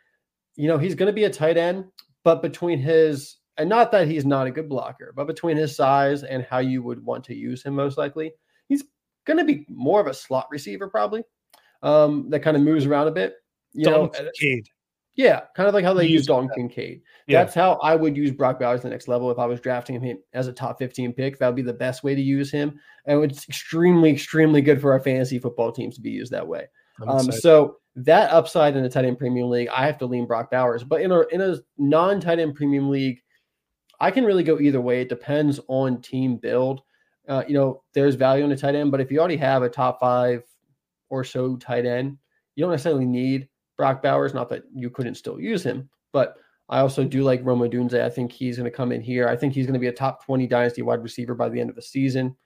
you 0.57 0.69
know, 0.69 0.79
he's 0.79 0.95
going 0.95 1.07
to 1.09 1.12
be 1.12 1.25
a 1.25 1.31
tight 1.31 1.57
end, 1.57 1.87
but 2.25 2.43
between 2.43 2.79
his 2.79 3.38
and 3.57 3.69
not 3.69 3.93
that 3.93 4.07
he's 4.07 4.25
not 4.25 4.47
a 4.47 4.51
good 4.51 4.69
blocker, 4.69 5.12
but 5.14 5.27
between 5.27 5.57
his 5.57 5.75
size 5.77 6.23
and 6.23 6.45
how 6.49 6.59
you 6.59 6.83
would 6.83 7.05
want 7.05 7.25
to 7.25 7.35
use 7.35 7.62
him, 7.62 7.75
most 7.75 7.99
likely 7.99 8.33
going 9.26 9.38
to 9.38 9.44
be 9.44 9.66
more 9.68 10.00
of 10.00 10.06
a 10.06 10.14
slot 10.14 10.48
receiver, 10.50 10.88
probably. 10.88 11.22
Um, 11.83 12.28
that 12.30 12.40
kind 12.40 12.56
of 12.56 12.62
moves 12.62 12.87
around 12.87 13.09
a 13.09 13.12
bit. 13.12 13.35
You 13.72 13.87
know, 13.87 14.09
Kincaid. 14.09 14.66
yeah, 15.14 15.42
kind 15.56 15.68
of 15.68 15.74
like 15.74 15.85
how 15.85 15.94
they 15.94 16.02
use 16.02 16.12
use 16.12 16.26
Dalton 16.26 16.50
Kincaid. 16.54 17.02
Yeah. 17.26 17.44
That's 17.44 17.54
how 17.54 17.74
I 17.83 17.94
would 17.94 18.16
use 18.16 18.33
Brock 18.33 18.59
Bowers 18.59 18.80
to 18.80 18.88
the 18.88 18.90
next 18.90 19.09
level 19.09 19.30
if 19.30 19.38
I 19.38 19.46
was 19.46 19.61
drafting 19.61 20.00
him 20.00 20.18
as 20.33 20.48
a 20.48 20.52
top 20.52 20.78
15 20.78 21.12
pick. 21.12 21.38
That 21.38 21.46
would 21.46 21.56
be 21.56 21.62
the 21.62 21.72
best 21.72 22.02
way 22.02 22.14
to 22.14 22.20
use 22.20 22.50
him. 22.50 22.78
And 23.06 23.22
it's 23.24 23.48
extremely, 23.48 24.11
extremely 24.11 24.61
good 24.61 24.80
for 24.80 24.92
our 24.92 25.00
fantasy 25.00 25.38
football 25.38 25.72
teams 25.72 25.94
to 25.94 26.00
be 26.00 26.11
used 26.11 26.33
that 26.33 26.46
way. 26.46 26.66
Um, 27.06 27.30
so 27.30 27.76
that 27.96 28.30
upside 28.30 28.76
in 28.76 28.85
a 28.85 28.88
tight 28.88 29.04
end 29.04 29.18
premium 29.18 29.48
league, 29.48 29.68
I 29.68 29.87
have 29.87 29.98
to 29.98 30.06
lean 30.06 30.26
Brock 30.26 30.50
Bowers. 30.50 30.85
But 30.85 31.00
in 31.00 31.12
a 31.12 31.20
in 31.28 31.40
a 31.40 31.56
non 31.78 32.20
tight 32.20 32.38
end 32.38 32.54
premium 32.54 32.90
league, 32.90 33.20
I 34.00 34.11
can 34.11 34.24
really 34.24 34.42
go 34.42 34.59
either 34.59 34.80
way. 34.80 35.02
It 35.02 35.09
depends 35.09 35.61
on 35.68 36.02
team 36.02 36.37
build. 36.37 36.83
Uh, 37.31 37.45
you 37.47 37.55
know, 37.55 37.83
there's 37.95 38.16
value 38.16 38.45
in 38.45 38.51
a 38.51 38.57
tight 38.57 38.75
end, 38.75 38.90
but 38.90 39.01
if 39.01 39.11
you 39.11 39.21
already 39.21 39.37
have 39.37 39.62
a 39.62 39.69
top 39.69 40.01
five 40.01 40.43
or 41.11 41.23
so 41.23 41.57
tight 41.57 41.87
end, 41.87 42.19
you 42.57 42.64
don't 42.64 42.73
necessarily 42.73 43.07
need 43.07 43.49
Brock 43.77 44.03
Bowers. 44.03 44.35
Not 44.35 44.49
that 44.49 44.64
you 44.75 44.90
couldn't 44.90 45.14
still 45.14 45.40
use 45.40 45.62
him, 45.62 45.88
but 46.12 46.37
I 46.69 46.81
also 46.81 47.05
do 47.05 47.23
like 47.23 47.40
Rome 47.45 47.61
Odunze. 47.61 48.01
I 48.01 48.11
think 48.11 48.33
he's 48.33 48.57
going 48.57 48.69
to 48.69 48.77
come 48.77 48.90
in 48.90 49.01
here. 49.01 49.29
I 49.29 49.37
think 49.37 49.55
he's 49.55 49.66
going 49.66 49.75
to 49.75 49.81
be 49.81 49.87
a 49.87 49.93
top 49.93 50.25
20 50.25 50.49
dynasty 50.49 50.83
wide 50.83 51.05
receiver 51.05 51.35
by 51.35 51.49
the 51.49 51.61
end 51.61 51.71
of 51.71 51.77
the 51.77 51.83
season. 51.83 52.37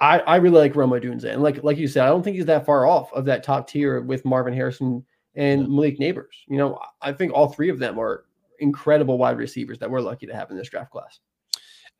I, 0.00 0.20
I 0.20 0.36
really 0.36 0.58
like 0.58 0.76
Rome 0.76 0.90
Odunze. 0.90 1.24
And 1.24 1.42
like 1.42 1.62
like 1.64 1.76
you 1.76 1.88
said, 1.88 2.04
I 2.04 2.08
don't 2.08 2.22
think 2.22 2.36
he's 2.36 2.46
that 2.46 2.64
far 2.64 2.86
off 2.86 3.12
of 3.12 3.24
that 3.24 3.42
top 3.42 3.68
tier 3.68 4.00
with 4.00 4.24
Marvin 4.24 4.54
Harrison 4.54 5.04
and 5.34 5.68
Malik 5.68 5.98
Nabers. 5.98 6.44
You 6.46 6.58
know, 6.58 6.78
I 7.02 7.12
think 7.12 7.32
all 7.32 7.48
three 7.48 7.70
of 7.70 7.80
them 7.80 7.98
are 7.98 8.24
incredible 8.60 9.18
wide 9.18 9.36
receivers 9.36 9.78
that 9.80 9.90
we're 9.90 10.00
lucky 10.00 10.26
to 10.26 10.34
have 10.34 10.50
in 10.50 10.56
this 10.56 10.68
draft 10.68 10.92
class. 10.92 11.18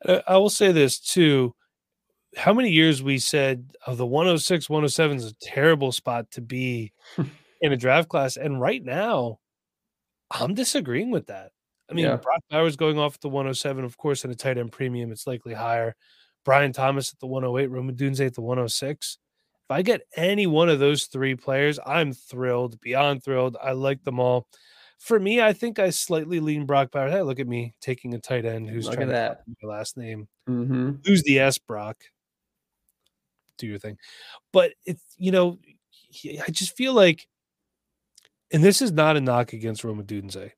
Uh, 0.05 0.21
I 0.25 0.37
will 0.37 0.49
say 0.49 0.71
this 0.71 0.99
too. 0.99 1.53
How 2.35 2.53
many 2.53 2.69
years 2.71 3.01
we 3.01 3.19
said 3.19 3.71
oh, 3.87 3.95
the 3.95 4.05
106, 4.05 4.69
107 4.69 5.17
is 5.17 5.31
a 5.31 5.35
terrible 5.41 5.91
spot 5.91 6.29
to 6.31 6.41
be 6.41 6.91
in 7.61 7.71
a 7.71 7.77
draft 7.77 8.09
class. 8.09 8.37
And 8.37 8.59
right 8.61 8.83
now, 8.83 9.39
I'm 10.31 10.53
disagreeing 10.53 11.09
with 11.11 11.27
that. 11.27 11.51
I 11.89 11.93
mean, 11.93 12.05
Yeah. 12.05 12.17
Brock 12.17 12.41
Bowers 12.49 12.75
going 12.75 12.99
off 12.99 13.15
at 13.15 13.21
the 13.21 13.29
107, 13.29 13.85
of 13.85 13.97
course, 13.97 14.25
in 14.25 14.31
a 14.31 14.35
tight 14.35 14.57
end 14.57 14.71
premium, 14.71 15.11
it's 15.11 15.25
likely 15.25 15.53
higher. 15.53 15.95
Brian 16.43 16.73
Thomas 16.73 17.11
at 17.13 17.19
the 17.19 17.27
108, 17.27 17.67
Rome 17.67 17.91
Odunze 17.91 18.25
at 18.25 18.35
the 18.35 18.41
106. 18.41 19.17
If 19.69 19.71
I 19.71 19.81
get 19.81 20.01
any 20.15 20.47
one 20.47 20.69
of 20.69 20.79
those 20.79 21.05
three 21.05 21.35
players, 21.35 21.79
I'm 21.85 22.13
thrilled, 22.13 22.79
beyond 22.81 23.23
thrilled. 23.23 23.57
I 23.61 23.71
like 23.73 24.03
them 24.03 24.19
all. 24.19 24.47
For 24.99 25.19
me, 25.19 25.41
I 25.41 25.53
think 25.53 25.77
I 25.77 25.89
slightly 25.89 26.39
lean 26.39 26.65
Brock 26.65 26.91
Bowers. 26.91 27.11
Hey, 27.11 27.21
look 27.21 27.39
at 27.39 27.47
me 27.47 27.75
taking 27.81 28.13
a 28.13 28.19
tight 28.19 28.45
end 28.45 28.69
who's 28.69 28.85
Look 28.85 28.95
trying 28.95 29.07
to 29.07 29.13
that. 29.13 29.43
my 29.61 29.69
last 29.69 29.97
name. 29.97 30.27
Mm-hmm. 30.49 30.91
Who's 31.05 31.21
the 31.23 31.39
S, 31.39 31.57
Brock? 31.57 31.97
Do 33.57 33.67
your 33.67 33.79
thing. 33.79 33.97
But 34.53 34.73
it's, 34.85 35.03
you 35.17 35.31
know, 35.31 35.59
I 36.45 36.51
just 36.51 36.75
feel 36.75 36.93
like, 36.93 37.27
and 38.51 38.63
this 38.63 38.81
is 38.81 38.91
not 38.91 39.17
a 39.17 39.21
knock 39.21 39.53
against 39.53 39.83
Rome 39.83 40.01
Odunze. 40.03 40.51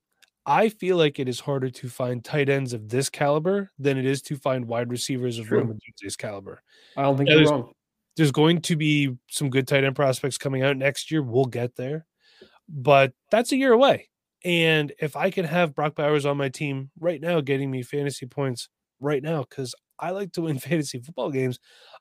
I 0.46 0.68
feel 0.68 0.96
like 0.96 1.18
it 1.18 1.28
is 1.28 1.40
harder 1.40 1.70
to 1.70 1.88
find 1.88 2.24
tight 2.24 2.48
ends 2.48 2.72
of 2.72 2.88
this 2.88 3.08
caliber 3.10 3.70
than 3.78 3.98
it 3.98 4.06
is 4.06 4.22
to 4.22 4.36
find 4.36 4.64
wide 4.66 4.90
receivers 4.90 5.38
of 5.38 5.46
True. 5.46 5.58
Rome 5.58 5.78
Odunze's 5.78 6.16
caliber. 6.16 6.62
I 6.96 7.02
don't 7.02 7.16
think 7.16 7.28
Yeah, 7.28 7.36
you're 7.36 7.44
there's- 7.44 7.60
wrong. 7.60 7.72
There's 8.16 8.32
going 8.32 8.60
to 8.62 8.76
be 8.76 9.16
some 9.30 9.48
good 9.50 9.66
tight 9.68 9.84
end 9.84 9.94
prospects 9.96 10.36
coming 10.36 10.62
out 10.62 10.76
next 10.76 11.10
year. 11.10 11.22
We'll 11.22 11.44
get 11.46 11.76
there, 11.76 12.04
but 12.68 13.12
that's 13.30 13.52
a 13.52 13.56
year 13.56 13.72
away. 13.72 14.08
And 14.44 14.92
if 15.00 15.16
I 15.16 15.30
can 15.30 15.44
have 15.44 15.74
Brock 15.74 15.94
Bowers 15.94 16.26
on 16.26 16.36
my 16.36 16.48
team 16.48 16.90
right 16.98 17.20
now, 17.20 17.40
getting 17.40 17.70
me 17.70 17.82
fantasy 17.82 18.26
points 18.26 18.68
right 18.98 19.22
now, 19.22 19.46
because 19.48 19.74
I 20.00 20.10
like 20.10 20.32
to 20.32 20.42
win 20.42 20.58
fantasy 20.60 20.98
football 20.98 21.30
games, 21.30 21.58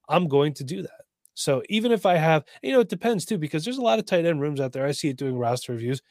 I'm 0.08 0.28
going 0.28 0.54
to 0.56 0.64
do 0.64 0.82
that. 0.82 1.02
So 1.34 1.64
even 1.70 1.92
if 1.92 2.06
I 2.06 2.16
have, 2.18 2.44
you 2.62 2.74
know, 2.74 2.82
it 2.82 2.90
depends 2.90 3.26
too, 3.26 3.38
because 3.38 3.64
there's 3.64 3.78
a 3.78 3.84
lot 3.84 4.00
of 4.00 4.06
tight 4.06 4.26
end 4.26 4.42
rooms 4.42 4.60
out 4.60 4.74
there. 4.74 4.86
I 4.86 4.92
see 4.92 5.10
it 5.10 5.18
doing 5.18 5.38
roster 5.38 5.72
reviews. 5.72 6.02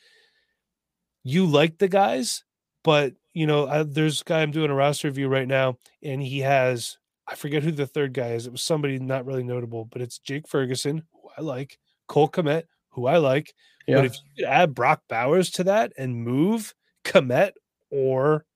You 1.22 1.44
like 1.44 1.79
the 1.79 1.88
guys, 1.88 2.44
but 2.83 3.14
you 3.35 3.46
know, 3.46 3.66
I, 3.66 3.83
there's 3.83 4.22
a 4.22 4.24
guy 4.24 4.40
I'm 4.40 4.51
doing 4.51 4.70
a 4.70 4.74
roster 4.74 5.09
review 5.09 5.29
right 5.29 5.46
now, 5.46 5.77
and 6.03 6.22
he 6.22 6.38
has 6.40 6.96
I 7.29 7.35
forget 7.35 7.62
who 7.62 7.72
the 7.72 7.87
third 7.87 8.14
guy 8.14 8.29
is. 8.29 8.46
It 8.46 8.53
was 8.53 8.62
somebody 8.62 8.98
not 8.98 9.27
really 9.27 9.42
notable, 9.42 9.85
but 9.85 10.01
it's 10.01 10.18
Jake 10.18 10.48
Ferguson, 10.48 11.03
who 11.12 11.29
I 11.37 11.42
like, 11.42 11.79
Cole 12.07 12.29
Kmet, 12.29 12.64
who 12.90 13.07
I 13.07 13.18
like. 13.18 13.53
Yeah. 13.87 13.96
But 13.96 14.05
if 14.07 14.14
you 14.14 14.44
could 14.44 14.51
add 14.51 14.74
Brock 14.74 15.03
Bowers 15.09 15.51
to 15.53 15.64
that 15.64 15.92
and 15.98 16.24
move 16.24 16.74
Kmet 17.05 17.53
or 17.90 18.46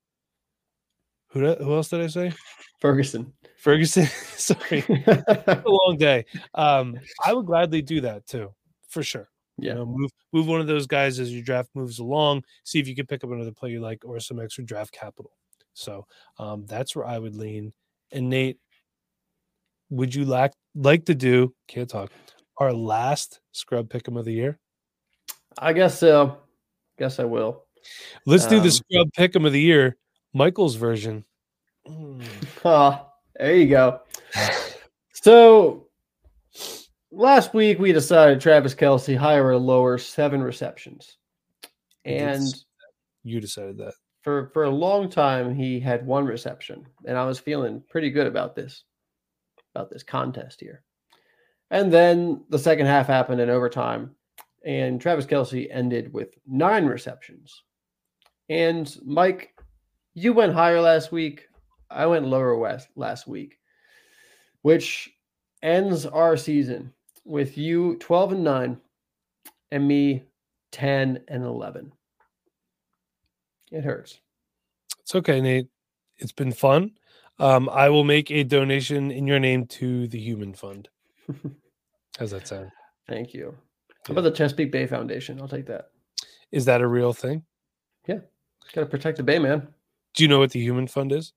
who 1.33 1.55
who 1.55 1.75
else 1.75 1.88
did 1.88 2.01
I 2.01 2.07
say? 2.07 2.33
Ferguson. 2.81 3.33
Ferguson. 3.59 4.07
Sorry, 4.37 4.85
a 5.07 5.62
long 5.66 5.97
day. 5.99 6.25
Um, 6.55 6.99
I 7.25 7.33
would 7.33 7.47
gladly 7.47 7.83
do 7.83 8.01
that 8.03 8.27
too, 8.27 8.53
for 8.88 9.03
sure. 9.03 9.29
Yeah. 9.59 9.73
You 9.73 9.79
know, 9.79 9.87
move 9.87 10.11
move 10.33 10.47
one 10.49 10.61
of 10.61 10.66
those 10.66 10.87
guys 10.87 11.18
as 11.18 11.33
your 11.33 11.42
draft 11.42 11.71
moves 11.75 11.99
along. 11.99 12.42
See 12.64 12.81
if 12.81 12.88
you 12.88 12.95
can 12.95 13.07
pick 13.07 13.23
up 13.23 13.31
another 13.31 13.53
player 13.53 13.75
you 13.75 13.81
like 13.81 14.05
or 14.05 14.18
some 14.21 14.40
extra 14.40 14.64
draft 14.64 14.92
capital. 14.92 15.33
So 15.75 16.07
um, 16.38 16.66
that's 16.66 16.97
where 16.97 17.07
I 17.07 17.18
would 17.18 17.35
lean. 17.35 17.73
And 18.11 18.29
Nate, 18.29 18.59
would 19.90 20.14
you 20.14 20.25
like 20.25 20.53
like 20.75 21.07
to 21.07 21.14
do? 21.14 21.55
Can't 21.68 21.88
talk. 21.88 22.11
Our 22.59 22.73
last 22.73 23.40
scrub 23.53 23.88
pick'em 23.88 24.18
of 24.18 24.25
the 24.25 24.33
year. 24.33 24.59
I 25.59 25.73
guess 25.73 25.99
so. 25.99 26.38
Guess 26.99 27.18
I 27.18 27.25
will. 27.25 27.64
Let's 28.27 28.47
do 28.47 28.59
Um, 28.59 28.62
the 28.62 28.71
scrub 28.71 29.09
pick'em 29.16 29.47
of 29.47 29.53
the 29.53 29.61
year, 29.61 29.97
Michael's 30.33 30.77
version. 30.77 31.25
Mm. 31.87 32.25
Ah, 32.64 33.09
there 33.37 33.57
you 33.57 33.68
go. 33.68 34.01
So 35.14 35.87
last 37.12 37.55
week 37.55 37.79
we 37.79 37.92
decided 37.92 38.40
Travis 38.40 38.75
Kelce 38.75 39.16
higher 39.16 39.47
or 39.47 39.57
lower 39.57 39.97
seven 39.97 40.42
receptions. 40.42 41.16
And 42.05 42.42
You 43.23 43.40
decided 43.40 43.77
that. 43.79 43.95
for 44.25 44.51
for 44.53 44.64
a 44.64 44.71
long 44.71 45.09
time 45.09 45.55
he 45.55 45.79
had 45.79 46.05
one 46.05 46.25
reception 46.25 46.85
and 47.07 47.16
i 47.16 47.25
was 47.25 47.38
feeling 47.38 47.83
pretty 47.88 48.11
good 48.11 48.27
about 48.27 48.57
this 48.57 48.83
about 49.75 49.90
this 49.90 50.03
contest 50.03 50.59
here 50.61 50.83
and 51.71 51.92
then 51.92 52.42
the 52.49 52.59
second 52.59 52.87
half 52.87 53.07
happened 53.07 53.40
in 53.40 53.49
overtime 53.51 54.11
and 54.64 55.01
travis 55.01 55.27
kelce 55.27 55.68
ended 55.71 56.12
with 56.12 56.35
nine 56.49 56.85
receptions 56.87 57.62
and 58.49 58.97
mike 59.05 59.55
you 60.14 60.33
went 60.33 60.53
higher 60.53 60.81
last 60.81 61.12
week 61.12 61.48
i 61.90 62.07
went 62.07 62.27
lower 62.27 62.57
west 62.57 62.88
last 62.96 63.27
week 63.27 63.59
which 64.62 65.11
ends 65.62 66.07
our 66.07 66.37
season 66.37 66.92
with 67.25 67.57
you 67.57 67.96
12 67.96 68.33
and 68.33 68.44
9 68.44 68.81
and 69.70 69.88
me 69.88 70.22
10 70.72 71.20
and 71.29 71.44
11 71.44 71.92
it 73.70 73.85
hurts 73.85 74.20
It's 75.01 75.14
okay, 75.14 75.40
Nate. 75.40 75.68
It's 76.18 76.33
been 76.33 76.53
fun. 76.53 76.92
Um, 77.38 77.68
I 77.70 77.88
will 77.88 78.05
make 78.05 78.31
a 78.31 78.44
donation 78.44 79.11
in 79.11 79.27
your 79.27 79.40
name 79.40 79.66
to 79.79 80.07
the 80.09 80.18
Human 80.18 80.53
Fund. 80.55 80.88
How's 82.18 82.31
that 82.31 82.46
sound? 82.46 82.70
Thank 83.09 83.35
you. 83.35 83.57
How 84.07 84.12
about 84.12 84.22
the 84.22 84.31
Chesapeake 84.31 84.70
Bay 84.70 84.87
Foundation? 84.87 85.40
I'll 85.40 85.48
take 85.48 85.66
that. 85.66 85.90
Is 86.53 86.66
that 86.66 86.83
a 86.83 86.87
real 86.87 87.12
thing? 87.12 87.42
Yeah. 88.07 88.20
Got 88.75 88.83
to 88.83 88.87
protect 88.87 89.16
the 89.16 89.22
Bay, 89.25 89.38
man. 89.38 89.66
Do 90.14 90.25
you 90.25 90.29
know 90.29 90.38
what 90.38 90.51
the 90.51 90.61
Human 90.61 90.87
Fund 90.87 91.12
is? 91.12 91.33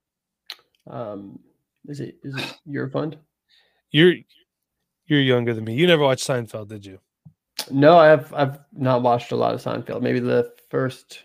Um, 0.87 1.39
is 1.87 1.99
it 1.99 2.17
is 2.23 2.35
it 2.35 2.57
your 2.65 2.89
fund? 2.89 3.17
You're 3.91 4.15
you're 5.07 5.21
younger 5.21 5.53
than 5.53 5.63
me. 5.63 5.75
You 5.75 5.87
never 5.87 6.03
watched 6.03 6.27
Seinfeld, 6.27 6.67
did 6.67 6.85
you? 6.85 6.99
No, 7.71 7.97
I've 7.97 8.33
I've 8.33 8.59
not 8.73 9.01
watched 9.01 9.31
a 9.31 9.35
lot 9.35 9.53
of 9.53 9.61
Seinfeld. 9.61 10.01
Maybe 10.01 10.19
the 10.19 10.53
first. 10.69 11.23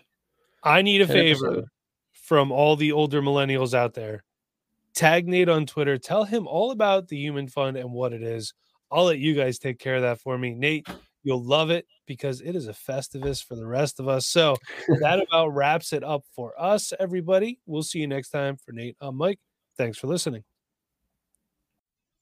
I 0.63 0.81
need 0.81 1.01
a 1.01 1.07
favor 1.07 1.47
episode. 1.47 1.65
from 2.13 2.51
all 2.51 2.75
the 2.75 2.91
older 2.91 3.21
millennials 3.21 3.73
out 3.73 3.93
there. 3.93 4.23
Tag 4.93 5.27
Nate 5.27 5.49
on 5.49 5.65
Twitter. 5.65 5.97
Tell 5.97 6.23
him 6.23 6.47
all 6.47 6.71
about 6.71 7.07
the 7.07 7.17
Human 7.17 7.47
Fund 7.47 7.77
and 7.77 7.91
what 7.91 8.13
it 8.13 8.21
is. 8.21 8.53
I'll 8.91 9.05
let 9.05 9.19
you 9.19 9.33
guys 9.33 9.57
take 9.57 9.79
care 9.79 9.95
of 9.95 10.01
that 10.01 10.19
for 10.19 10.37
me. 10.37 10.53
Nate, 10.53 10.87
you'll 11.23 11.43
love 11.43 11.69
it 11.69 11.85
because 12.05 12.41
it 12.41 12.55
is 12.55 12.67
a 12.67 12.73
festivus 12.73 13.43
for 13.43 13.55
the 13.55 13.65
rest 13.65 13.99
of 13.99 14.07
us. 14.07 14.27
So 14.27 14.55
that 14.99 15.19
about 15.27 15.49
wraps 15.49 15.93
it 15.93 16.03
up 16.03 16.23
for 16.35 16.53
us, 16.59 16.93
everybody. 16.99 17.59
We'll 17.65 17.83
see 17.83 17.99
you 17.99 18.07
next 18.07 18.29
time. 18.29 18.57
For 18.57 18.71
Nate, 18.71 18.97
I'm 19.01 19.17
Mike. 19.17 19.39
Thanks 19.77 19.97
for 19.97 20.07
listening. 20.07 20.43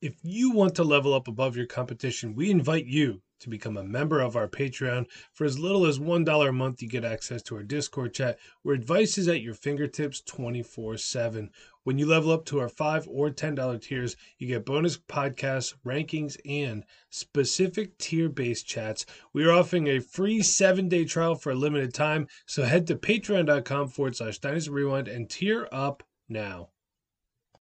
If 0.01 0.15
you 0.23 0.51
want 0.51 0.75
to 0.75 0.83
level 0.83 1.13
up 1.13 1.27
above 1.27 1.57
your 1.57 1.65
competition, 1.65 2.35
we 2.35 2.51
invite 2.51 2.85
you 2.85 3.21
to 3.39 3.49
become 3.49 3.77
a 3.77 3.83
member 3.83 4.19
of 4.19 4.35
our 4.35 4.47
Patreon. 4.47 5.05
For 5.33 5.45
as 5.45 5.59
little 5.59 5.85
as 5.85 5.99
$1 5.99 6.47
a 6.47 6.51
month, 6.51 6.81
you 6.81 6.87
get 6.87 7.05
access 7.05 7.41
to 7.43 7.55
our 7.55 7.63
Discord 7.63 8.13
chat 8.13 8.37
where 8.61 8.75
advice 8.75 9.17
is 9.17 9.27
at 9.27 9.41
your 9.41 9.53
fingertips 9.53 10.21
24 10.21 10.97
7. 10.97 11.49
When 11.83 11.97
you 11.97 12.05
level 12.05 12.31
up 12.31 12.45
to 12.45 12.59
our 12.59 12.69
5 12.69 13.07
or 13.07 13.29
$10 13.29 13.81
tiers, 13.81 14.15
you 14.37 14.47
get 14.47 14.65
bonus 14.65 14.97
podcasts, 14.97 15.73
rankings, 15.85 16.37
and 16.45 16.83
specific 17.09 17.97
tier 17.97 18.29
based 18.29 18.67
chats. 18.67 19.05
We 19.33 19.45
are 19.45 19.51
offering 19.51 19.87
a 19.87 19.99
free 19.99 20.41
seven 20.41 20.89
day 20.89 21.05
trial 21.05 21.35
for 21.35 21.51
a 21.51 21.55
limited 21.55 21.93
time, 21.93 22.27
so 22.45 22.63
head 22.63 22.87
to 22.87 22.95
patreon.com 22.95 23.87
forward 23.87 24.15
slash 24.15 24.39
dynasty 24.39 24.69
rewind 24.69 25.07
and 25.07 25.29
tier 25.29 25.67
up 25.71 26.03
now. 26.27 26.69